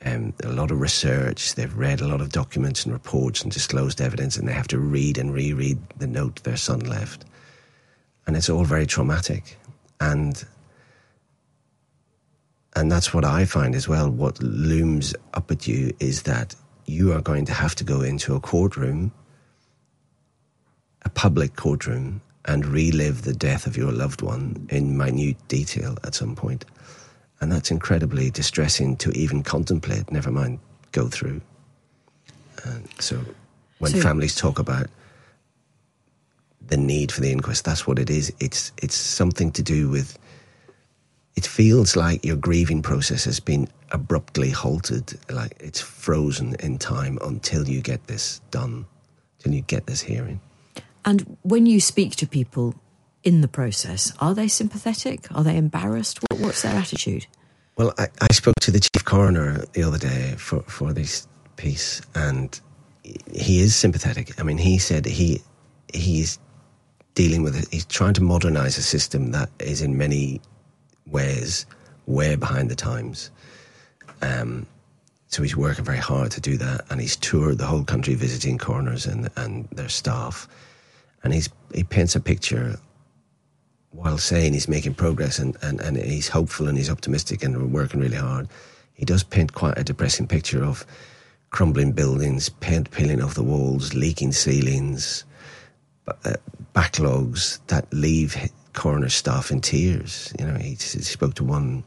um, 0.05 0.33
a 0.43 0.49
lot 0.49 0.71
of 0.71 0.79
research. 0.79 1.55
They've 1.55 1.75
read 1.75 2.01
a 2.01 2.07
lot 2.07 2.21
of 2.21 2.31
documents 2.31 2.85
and 2.85 2.93
reports 2.93 3.41
and 3.41 3.51
disclosed 3.51 3.99
evidence, 3.99 4.37
and 4.37 4.47
they 4.47 4.53
have 4.53 4.67
to 4.69 4.79
read 4.79 5.17
and 5.17 5.33
reread 5.33 5.79
the 5.97 6.07
note 6.07 6.43
their 6.43 6.57
son 6.57 6.79
left, 6.81 7.25
and 8.27 8.37
it's 8.37 8.49
all 8.49 8.63
very 8.63 8.85
traumatic, 8.85 9.57
and 9.99 10.45
and 12.75 12.91
that's 12.91 13.13
what 13.13 13.25
I 13.25 13.45
find 13.45 13.73
as 13.73 13.87
well. 13.87 14.09
What 14.09 14.41
looms 14.41 15.15
up 15.33 15.49
at 15.49 15.67
you 15.67 15.95
is 15.99 16.23
that 16.23 16.55
you 16.85 17.13
are 17.13 17.21
going 17.21 17.45
to 17.45 17.53
have 17.53 17.73
to 17.75 17.83
go 17.83 18.01
into 18.01 18.35
a 18.35 18.39
courtroom, 18.39 19.11
a 21.03 21.09
public 21.09 21.55
courtroom, 21.55 22.21
and 22.45 22.65
relive 22.65 23.23
the 23.23 23.33
death 23.33 23.65
of 23.65 23.75
your 23.75 23.91
loved 23.91 24.21
one 24.21 24.67
in 24.69 24.97
minute 24.97 25.37
detail 25.47 25.97
at 26.03 26.13
some 26.13 26.35
point. 26.35 26.65
And 27.45 27.51
that's 27.51 27.69
incredibly 27.69 28.31
distressing 28.31 28.97
to 28.97 29.11
even 29.11 29.43
contemplate, 29.43 30.11
never 30.11 30.31
mind 30.31 30.57
go 30.93 31.07
through. 31.09 31.41
And 32.63 32.89
so 32.99 33.23
when 33.77 33.91
So- 33.91 34.01
families 34.01 34.33
talk 34.33 34.57
about 34.57 34.87
the 36.65 36.75
need 36.75 37.11
for 37.11 37.21
the 37.21 37.31
inquest, 37.31 37.63
that's 37.63 37.85
what 37.85 37.99
it 37.99 38.09
is. 38.09 38.33
It's, 38.39 38.71
it's 38.81 38.95
something 38.95 39.51
to 39.51 39.61
do 39.61 39.89
with 39.89 40.17
it 41.35 41.45
feels 41.45 41.95
like 41.95 42.25
your 42.25 42.35
grieving 42.37 42.81
process 42.81 43.25
has 43.25 43.39
been 43.39 43.67
abruptly 43.91 44.49
halted, 44.49 45.13
like 45.29 45.55
it's 45.59 45.79
frozen 45.79 46.55
in 46.61 46.79
time 46.79 47.19
until 47.21 47.69
you 47.69 47.79
get 47.79 48.07
this 48.07 48.41
done, 48.49 48.87
till 49.37 49.53
you 49.53 49.61
get 49.61 49.85
this 49.85 50.01
hearing. 50.01 50.39
And 51.03 51.37
when 51.43 51.67
you 51.67 51.79
speak 51.79 52.15
to 52.15 52.25
people 52.25 52.73
in 53.25 53.41
the 53.41 53.47
process, 53.47 54.13
are 54.19 54.35
they 54.35 54.47
sympathetic? 54.47 55.27
Are 55.33 55.43
they 55.43 55.57
embarrassed? 55.57 56.19
What, 56.21 56.39
what's 56.39 56.61
their 56.61 56.75
attitude? 56.75 57.25
Well, 57.75 57.93
I, 57.97 58.07
I 58.21 58.31
spoke 58.31 58.55
to 58.61 58.71
the 58.71 58.79
chief 58.79 59.03
coroner 59.03 59.65
the 59.73 59.83
other 59.83 59.97
day 59.97 60.35
for, 60.37 60.61
for 60.61 60.93
this 60.93 61.27
piece, 61.57 62.01
and 62.13 62.57
he 63.33 63.59
is 63.59 63.75
sympathetic. 63.75 64.39
I 64.39 64.43
mean, 64.43 64.59
he 64.59 64.77
said 64.77 65.05
he 65.05 65.41
he's 65.93 66.39
dealing 67.15 67.43
with 67.43 67.57
it. 67.57 67.67
He's 67.71 67.85
trying 67.85 68.13
to 68.13 68.23
modernize 68.23 68.77
a 68.77 68.83
system 68.83 69.31
that 69.31 69.49
is 69.59 69.81
in 69.81 69.97
many 69.97 70.41
ways 71.07 71.65
way 72.05 72.35
behind 72.35 72.69
the 72.69 72.75
times. 72.75 73.31
Um, 74.21 74.67
so 75.27 75.41
he's 75.43 75.55
working 75.57 75.83
very 75.83 75.97
hard 75.97 76.31
to 76.31 76.41
do 76.41 76.57
that, 76.57 76.85
and 76.89 77.01
he's 77.01 77.15
toured 77.15 77.57
the 77.57 77.65
whole 77.65 77.83
country 77.83 78.13
visiting 78.13 78.57
coroners 78.57 79.05
and 79.07 79.29
and 79.35 79.67
their 79.71 79.89
staff, 79.89 80.47
and 81.23 81.33
he's 81.33 81.49
he 81.73 81.83
paints 81.83 82.15
a 82.15 82.19
picture 82.21 82.79
while 83.95 84.17
saying 84.17 84.53
he's 84.53 84.67
making 84.67 84.93
progress 84.93 85.39
and, 85.39 85.55
and, 85.61 85.79
and 85.79 85.97
he's 85.97 86.27
hopeful 86.27 86.67
and 86.67 86.77
he's 86.77 86.89
optimistic 86.89 87.43
and 87.43 87.71
working 87.71 88.01
really 88.01 88.17
hard. 88.17 88.47
He 88.93 89.05
does 89.05 89.23
paint 89.23 89.53
quite 89.53 89.77
a 89.77 89.83
depressing 89.83 90.27
picture 90.27 90.63
of 90.63 90.85
crumbling 91.49 91.93
buildings, 91.93 92.49
paint 92.49 92.91
peeling 92.91 93.21
off 93.21 93.35
the 93.35 93.43
walls, 93.43 93.93
leaking 93.93 94.33
ceilings, 94.33 95.23
uh, 96.07 96.33
backlogs 96.73 97.59
that 97.67 97.91
leave 97.93 98.35
coroner 98.73 99.09
staff 99.09 99.51
in 99.51 99.61
tears. 99.61 100.33
You 100.37 100.45
know, 100.45 100.55
he, 100.55 100.71
he 100.71 100.75
spoke 100.75 101.33
to 101.35 101.43
one 101.43 101.83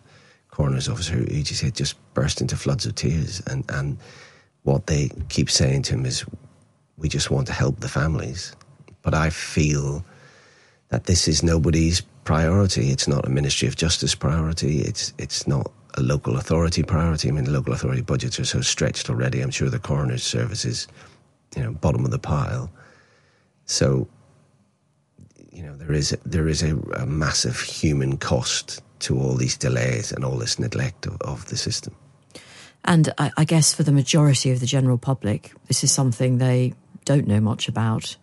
coroner's 0.50 0.88
officer 0.88 1.14
who 1.14 1.26
just 1.42 1.60
said 1.60 1.74
just 1.74 1.96
burst 2.14 2.40
into 2.40 2.56
floods 2.56 2.86
of 2.86 2.94
tears, 2.94 3.42
and 3.46 3.64
and 3.68 3.98
what 4.62 4.86
they 4.86 5.10
keep 5.28 5.50
saying 5.50 5.82
to 5.82 5.94
him 5.94 6.06
is, 6.06 6.24
"We 6.96 7.08
just 7.08 7.30
want 7.30 7.46
to 7.48 7.52
help 7.52 7.80
the 7.80 7.88
families," 7.88 8.56
but 9.02 9.14
I 9.14 9.30
feel 9.30 10.04
that 10.88 11.04
this 11.04 11.28
is 11.28 11.42
nobody's 11.42 12.00
priority. 12.24 12.90
It's 12.90 13.08
not 13.08 13.26
a 13.26 13.30
Ministry 13.30 13.68
of 13.68 13.76
Justice 13.76 14.14
priority. 14.14 14.80
It's 14.80 15.12
it's 15.18 15.46
not 15.46 15.70
a 15.94 16.02
local 16.02 16.36
authority 16.36 16.82
priority. 16.82 17.28
I 17.28 17.32
mean, 17.32 17.44
the 17.44 17.50
local 17.50 17.72
authority 17.72 18.02
budgets 18.02 18.38
are 18.38 18.44
so 18.44 18.60
stretched 18.60 19.10
already. 19.10 19.40
I'm 19.40 19.50
sure 19.50 19.68
the 19.68 19.78
coroner's 19.78 20.22
service 20.22 20.64
is, 20.64 20.86
you 21.56 21.62
know, 21.62 21.72
bottom 21.72 22.04
of 22.04 22.10
the 22.10 22.18
pile. 22.18 22.70
So, 23.66 24.08
you 25.52 25.62
know, 25.62 25.76
there 25.76 25.92
is 25.92 26.16
there 26.24 26.48
is 26.48 26.62
a, 26.62 26.76
a 26.96 27.06
massive 27.06 27.60
human 27.60 28.16
cost 28.16 28.82
to 29.00 29.18
all 29.18 29.34
these 29.34 29.56
delays 29.56 30.12
and 30.12 30.24
all 30.24 30.36
this 30.36 30.58
neglect 30.58 31.06
of, 31.06 31.20
of 31.22 31.46
the 31.46 31.56
system. 31.56 31.94
And 32.84 33.12
I, 33.18 33.30
I 33.36 33.44
guess 33.44 33.74
for 33.74 33.82
the 33.82 33.92
majority 33.92 34.50
of 34.50 34.60
the 34.60 34.66
general 34.66 34.98
public, 34.98 35.52
this 35.66 35.84
is 35.84 35.92
something 35.92 36.38
they 36.38 36.74
don't 37.04 37.26
know 37.26 37.40
much 37.40 37.68
about 37.68 38.16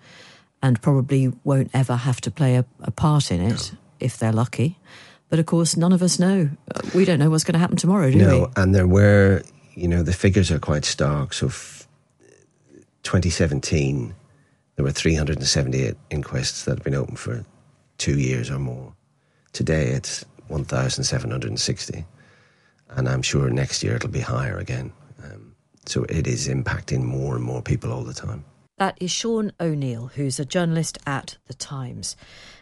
and 0.66 0.82
probably 0.82 1.32
won't 1.44 1.70
ever 1.76 1.96
have 1.96 2.20
to 2.20 2.32
play 2.32 2.56
a, 2.56 2.66
a 2.80 2.90
part 2.90 3.32
in 3.32 3.40
it 3.40 3.72
no. 3.72 3.80
if 4.00 4.18
they're 4.18 4.34
lucky. 4.34 4.80
But 5.30 5.38
of 5.38 5.46
course, 5.46 5.78
none 5.78 5.94
of 5.94 6.02
us 6.02 6.18
know. 6.18 6.50
We 6.96 7.06
don't 7.06 7.20
know 7.20 7.30
what's 7.30 7.44
going 7.44 7.54
to 7.54 7.60
happen 7.60 7.78
tomorrow, 7.78 8.10
do 8.10 8.18
we? 8.18 8.24
no, 8.24 8.40
we? 8.40 8.62
and 8.64 8.74
there 8.74 8.88
were, 8.88 9.44
you 9.76 9.88
know, 9.88 10.02
the 10.02 10.12
figures 10.12 10.50
are 10.50 10.58
quite 10.58 10.84
stark. 10.84 11.34
So, 11.34 11.48
f- 11.48 11.88
2017, 13.04 14.16
there 14.76 14.84
were 14.84 14.92
378 14.92 15.96
inquests 16.10 16.66
that 16.66 16.78
had 16.78 16.84
been 16.84 16.96
open 16.96 17.16
for 17.16 17.46
two 18.00 18.18
years 18.18 18.50
or 18.50 18.58
more. 18.58 18.96
Today, 19.54 19.90
it's 19.90 20.26
1,760, 20.48 22.06
and 22.90 23.08
I'm 23.08 23.22
sure 23.22 23.52
next 23.52 23.84
year 23.84 23.98
it'll 23.98 24.10
be 24.10 24.20
higher 24.20 24.58
again. 24.58 24.92
Um, 25.24 25.56
so 25.86 26.06
it 26.06 26.26
is 26.26 26.48
impacting 26.48 27.04
more 27.04 27.36
and 27.36 27.44
more 27.44 27.62
people 27.62 27.94
all 27.94 28.04
the 28.04 28.16
time. 28.16 28.44
That 28.78 28.98
is 29.00 29.10
Sean 29.10 29.54
O'Neill, 29.58 30.08
who's 30.16 30.38
a 30.38 30.44
journalist 30.44 30.98
at 31.08 31.38
The 31.48 31.54
Times. 31.54 32.18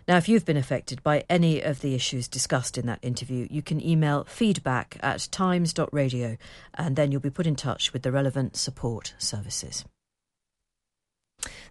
Now, 0.07 0.17
if 0.17 0.29
you've 0.29 0.45
been 0.45 0.57
affected 0.57 1.01
by 1.01 1.23
any 1.27 1.59
of 1.59 1.81
the 1.81 1.95
issues 1.95 2.27
discussed 2.27 2.77
in 2.77 2.85
that 2.85 2.99
interview, 3.01 3.47
you 3.49 3.63
can 3.63 3.83
email 3.83 4.23
feedback 4.25 4.99
at 5.01 5.27
times.radio 5.31 6.37
and 6.75 6.95
then 6.95 7.11
you'll 7.11 7.19
be 7.19 7.31
put 7.31 7.47
in 7.47 7.55
touch 7.55 7.93
with 7.93 8.03
the 8.03 8.11
relevant 8.11 8.55
support 8.55 9.15
services. 9.17 9.85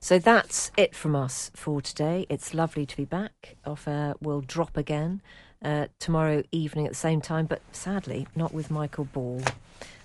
So 0.01 0.19
that's 0.19 0.73
it 0.77 0.97
from 0.97 1.15
us 1.15 1.53
for 1.55 1.81
today. 1.81 2.27
It's 2.29 2.53
lovely 2.53 2.85
to 2.85 2.97
be 2.97 3.05
back. 3.05 3.55
Off 3.65 3.87
air 3.87 4.15
will 4.21 4.41
drop 4.41 4.77
again 4.77 5.23
uh, 5.65 5.87
tomorrow 6.01 6.43
evening 6.51 6.87
at 6.87 6.93
the 6.93 6.99
same 6.99 7.21
time, 7.21 7.47
but 7.47 7.63
sadly 7.71 8.27
not 8.35 8.53
with 8.53 8.73
Michael 8.73 9.05
Ball. 9.05 9.41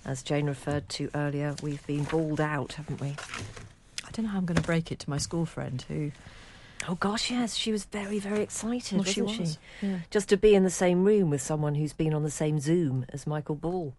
As 0.04 0.22
Jane 0.22 0.46
referred 0.46 0.88
to 0.90 1.10
earlier, 1.12 1.56
we've 1.60 1.84
been 1.88 2.04
balled 2.04 2.40
out, 2.40 2.74
haven't 2.74 3.00
we? 3.00 3.16
I 4.18 4.20
don't 4.20 4.26
know 4.26 4.32
how 4.32 4.38
I'm 4.38 4.46
going 4.46 4.56
to 4.56 4.66
break 4.66 4.90
it 4.90 4.98
to 5.00 5.10
my 5.10 5.18
school 5.18 5.46
friend 5.46 5.80
who. 5.86 6.10
Oh 6.88 6.96
gosh, 6.96 7.30
yes, 7.30 7.54
she 7.54 7.70
was 7.70 7.84
very, 7.84 8.18
very 8.18 8.40
excited, 8.40 8.96
well, 8.96 9.04
she 9.04 9.22
was. 9.22 9.58
She? 9.80 9.86
Yeah. 9.86 9.98
Just 10.10 10.28
to 10.30 10.36
be 10.36 10.56
in 10.56 10.64
the 10.64 10.70
same 10.70 11.04
room 11.04 11.30
with 11.30 11.40
someone 11.40 11.76
who's 11.76 11.92
been 11.92 12.12
on 12.12 12.24
the 12.24 12.30
same 12.30 12.58
Zoom 12.58 13.06
as 13.10 13.28
Michael 13.28 13.54
Ball. 13.54 13.94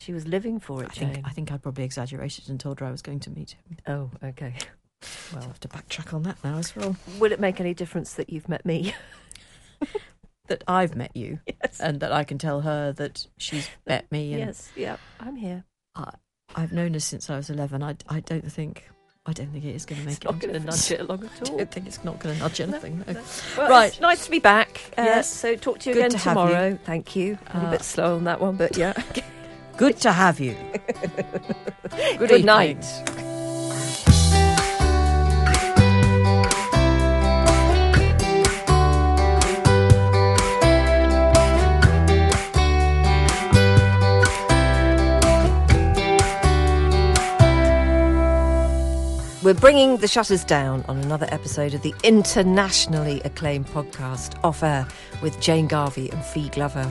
She 0.00 0.14
was 0.14 0.26
living 0.26 0.58
for 0.58 0.82
it, 0.82 0.92
I 0.92 0.94
Jane. 0.94 1.14
Think, 1.16 1.26
I 1.26 1.30
think 1.32 1.52
I 1.52 1.58
probably 1.58 1.84
exaggerated 1.84 2.48
and 2.48 2.58
told 2.58 2.80
her 2.80 2.86
I 2.86 2.90
was 2.90 3.02
going 3.02 3.20
to 3.20 3.30
meet 3.30 3.50
him. 3.50 3.76
Oh, 3.86 4.10
okay. 4.26 4.54
Well, 5.32 5.42
I'll 5.42 5.48
have 5.48 5.60
to 5.60 5.68
backtrack 5.68 6.12
on 6.12 6.24
that 6.24 6.36
now 6.44 6.58
as 6.58 6.76
well. 6.76 6.94
Will 7.18 7.32
it 7.32 7.40
make 7.40 7.58
any 7.58 7.72
difference 7.72 8.14
that 8.14 8.28
you've 8.28 8.50
met 8.50 8.66
me? 8.66 8.94
that 10.48 10.62
I've 10.68 10.94
met 10.94 11.16
you, 11.16 11.40
yes. 11.46 11.80
and 11.80 12.00
that 12.00 12.12
I 12.12 12.24
can 12.24 12.36
tell 12.36 12.60
her 12.60 12.92
that 12.92 13.26
she's 13.38 13.66
met 13.86 14.12
me. 14.12 14.36
yes, 14.36 14.70
yeah, 14.76 14.98
I'm 15.18 15.36
here. 15.36 15.64
I, 15.94 16.12
I've 16.54 16.72
known 16.72 16.92
her 16.92 17.00
since 17.00 17.30
I 17.30 17.36
was 17.36 17.48
eleven. 17.48 17.82
I, 17.82 17.96
I 18.10 18.20
don't 18.20 18.52
think 18.52 18.90
I 19.26 19.32
don't 19.34 19.48
think 19.48 19.64
it 19.64 19.74
is 19.74 19.84
going 19.84 20.00
to 20.00 20.06
make 20.06 20.16
it's 20.16 20.24
it. 20.24 20.30
Not 20.30 20.38
going 20.40 20.54
to 20.54 20.60
nudge 20.60 20.90
it 20.90 21.00
along 21.00 21.24
at 21.24 21.48
all. 21.48 21.54
I 21.54 21.58
don't 21.58 21.70
think 21.70 21.86
it's 21.86 22.02
not 22.04 22.18
going 22.20 22.36
to 22.36 22.40
nudge 22.40 22.60
anything. 22.60 23.04
No, 23.06 23.12
no. 23.12 23.22
Well, 23.58 23.68
right, 23.68 24.00
nice 24.00 24.24
to 24.24 24.30
be 24.30 24.38
back. 24.38 24.80
Uh, 24.96 25.02
yes, 25.02 25.30
so 25.30 25.56
talk 25.56 25.78
to 25.80 25.90
you 25.90 25.94
Good 25.94 26.06
again 26.06 26.18
to 26.18 26.18
tomorrow. 26.18 26.68
You. 26.68 26.78
Thank 26.84 27.14
you. 27.16 27.38
I'm 27.48 27.66
uh, 27.66 27.68
a 27.68 27.70
bit 27.72 27.82
slow 27.82 28.16
on 28.16 28.24
that 28.24 28.40
one, 28.40 28.56
but 28.56 28.76
yeah. 28.78 28.94
Good 29.76 29.98
to 29.98 30.12
have 30.12 30.40
you. 30.40 30.56
Good, 32.18 32.28
Good 32.28 32.44
night. 32.44 32.84
We're 49.42 49.54
bringing 49.54 49.96
the 49.96 50.06
shutters 50.06 50.44
down 50.44 50.84
on 50.86 50.98
another 50.98 51.26
episode 51.30 51.72
of 51.72 51.80
the 51.80 51.94
internationally 52.04 53.22
acclaimed 53.24 53.68
podcast 53.68 54.38
Off 54.44 54.62
Air 54.62 54.86
with 55.22 55.40
Jane 55.40 55.66
Garvey 55.66 56.10
and 56.10 56.22
Fi 56.22 56.48
Glover. 56.48 56.86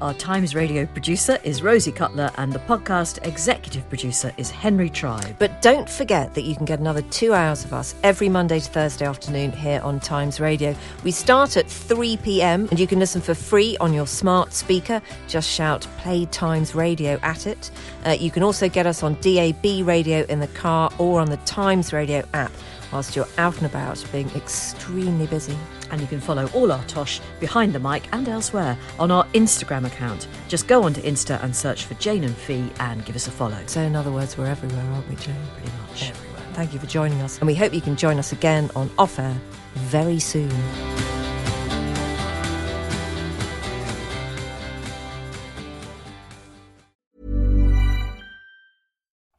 Our 0.00 0.12
Times 0.14 0.54
radio 0.54 0.86
producer 0.86 1.38
is 1.44 1.62
Rosie 1.62 1.92
Cutler, 1.92 2.30
and 2.36 2.52
the 2.52 2.58
podcast 2.58 3.24
executive 3.26 3.88
producer 3.88 4.32
is 4.36 4.50
Henry 4.50 4.90
Tribe. 4.90 5.36
But 5.38 5.62
don't 5.62 5.88
forget 5.88 6.34
that 6.34 6.42
you 6.42 6.56
can 6.56 6.64
get 6.64 6.80
another 6.80 7.02
two 7.02 7.32
hours 7.32 7.64
of 7.64 7.72
us 7.72 7.94
every 8.02 8.28
Monday 8.28 8.58
to 8.58 8.70
Thursday 8.70 9.06
afternoon 9.06 9.52
here 9.52 9.80
on 9.82 10.00
Times 10.00 10.40
Radio. 10.40 10.74
We 11.04 11.12
start 11.12 11.56
at 11.56 11.70
3 11.70 12.16
pm, 12.18 12.68
and 12.70 12.80
you 12.80 12.86
can 12.86 12.98
listen 12.98 13.20
for 13.20 13.34
free 13.34 13.76
on 13.78 13.94
your 13.94 14.06
smart 14.06 14.52
speaker. 14.52 15.00
Just 15.28 15.48
shout 15.48 15.86
Play 15.98 16.26
Times 16.26 16.74
Radio 16.74 17.18
at 17.22 17.46
it. 17.46 17.70
Uh, 18.04 18.10
you 18.10 18.30
can 18.30 18.42
also 18.42 18.68
get 18.68 18.86
us 18.86 19.02
on 19.02 19.14
DAB 19.20 19.86
radio 19.86 20.22
in 20.28 20.40
the 20.40 20.48
car 20.48 20.90
or 20.98 21.20
on 21.20 21.30
the 21.30 21.38
Times 21.38 21.92
Radio 21.92 22.24
app 22.34 22.52
whilst 22.94 23.16
you're 23.16 23.28
out 23.36 23.56
and 23.58 23.66
about 23.66 24.02
being 24.12 24.30
extremely 24.30 25.26
busy. 25.26 25.58
And 25.90 26.00
you 26.00 26.06
can 26.06 26.20
follow 26.20 26.48
all 26.54 26.72
our 26.72 26.82
tosh 26.84 27.20
behind 27.40 27.72
the 27.72 27.80
mic 27.80 28.04
and 28.12 28.28
elsewhere 28.28 28.78
on 28.98 29.10
our 29.10 29.24
Instagram 29.34 29.84
account. 29.84 30.28
Just 30.48 30.68
go 30.68 30.84
onto 30.84 31.02
Insta 31.02 31.42
and 31.42 31.54
search 31.54 31.84
for 31.84 31.94
Jane 31.94 32.24
and 32.24 32.36
Fi 32.36 32.70
and 32.78 33.04
give 33.04 33.16
us 33.16 33.26
a 33.26 33.30
follow. 33.30 33.60
So, 33.66 33.80
in 33.80 33.96
other 33.96 34.12
words, 34.12 34.38
we're 34.38 34.46
everywhere, 34.46 34.84
aren't 34.92 35.08
we, 35.10 35.16
Jane? 35.16 35.36
Pretty 35.54 35.76
much. 35.82 36.10
Everywhere. 36.10 36.42
Thank 36.54 36.72
you 36.72 36.78
for 36.78 36.86
joining 36.86 37.20
us. 37.20 37.38
And 37.38 37.48
we 37.48 37.54
hope 37.54 37.74
you 37.74 37.80
can 37.80 37.96
join 37.96 38.18
us 38.18 38.32
again 38.32 38.70
on 38.76 38.88
Off 38.96 39.18
Air 39.18 39.36
very 39.74 40.20
soon. 40.20 40.93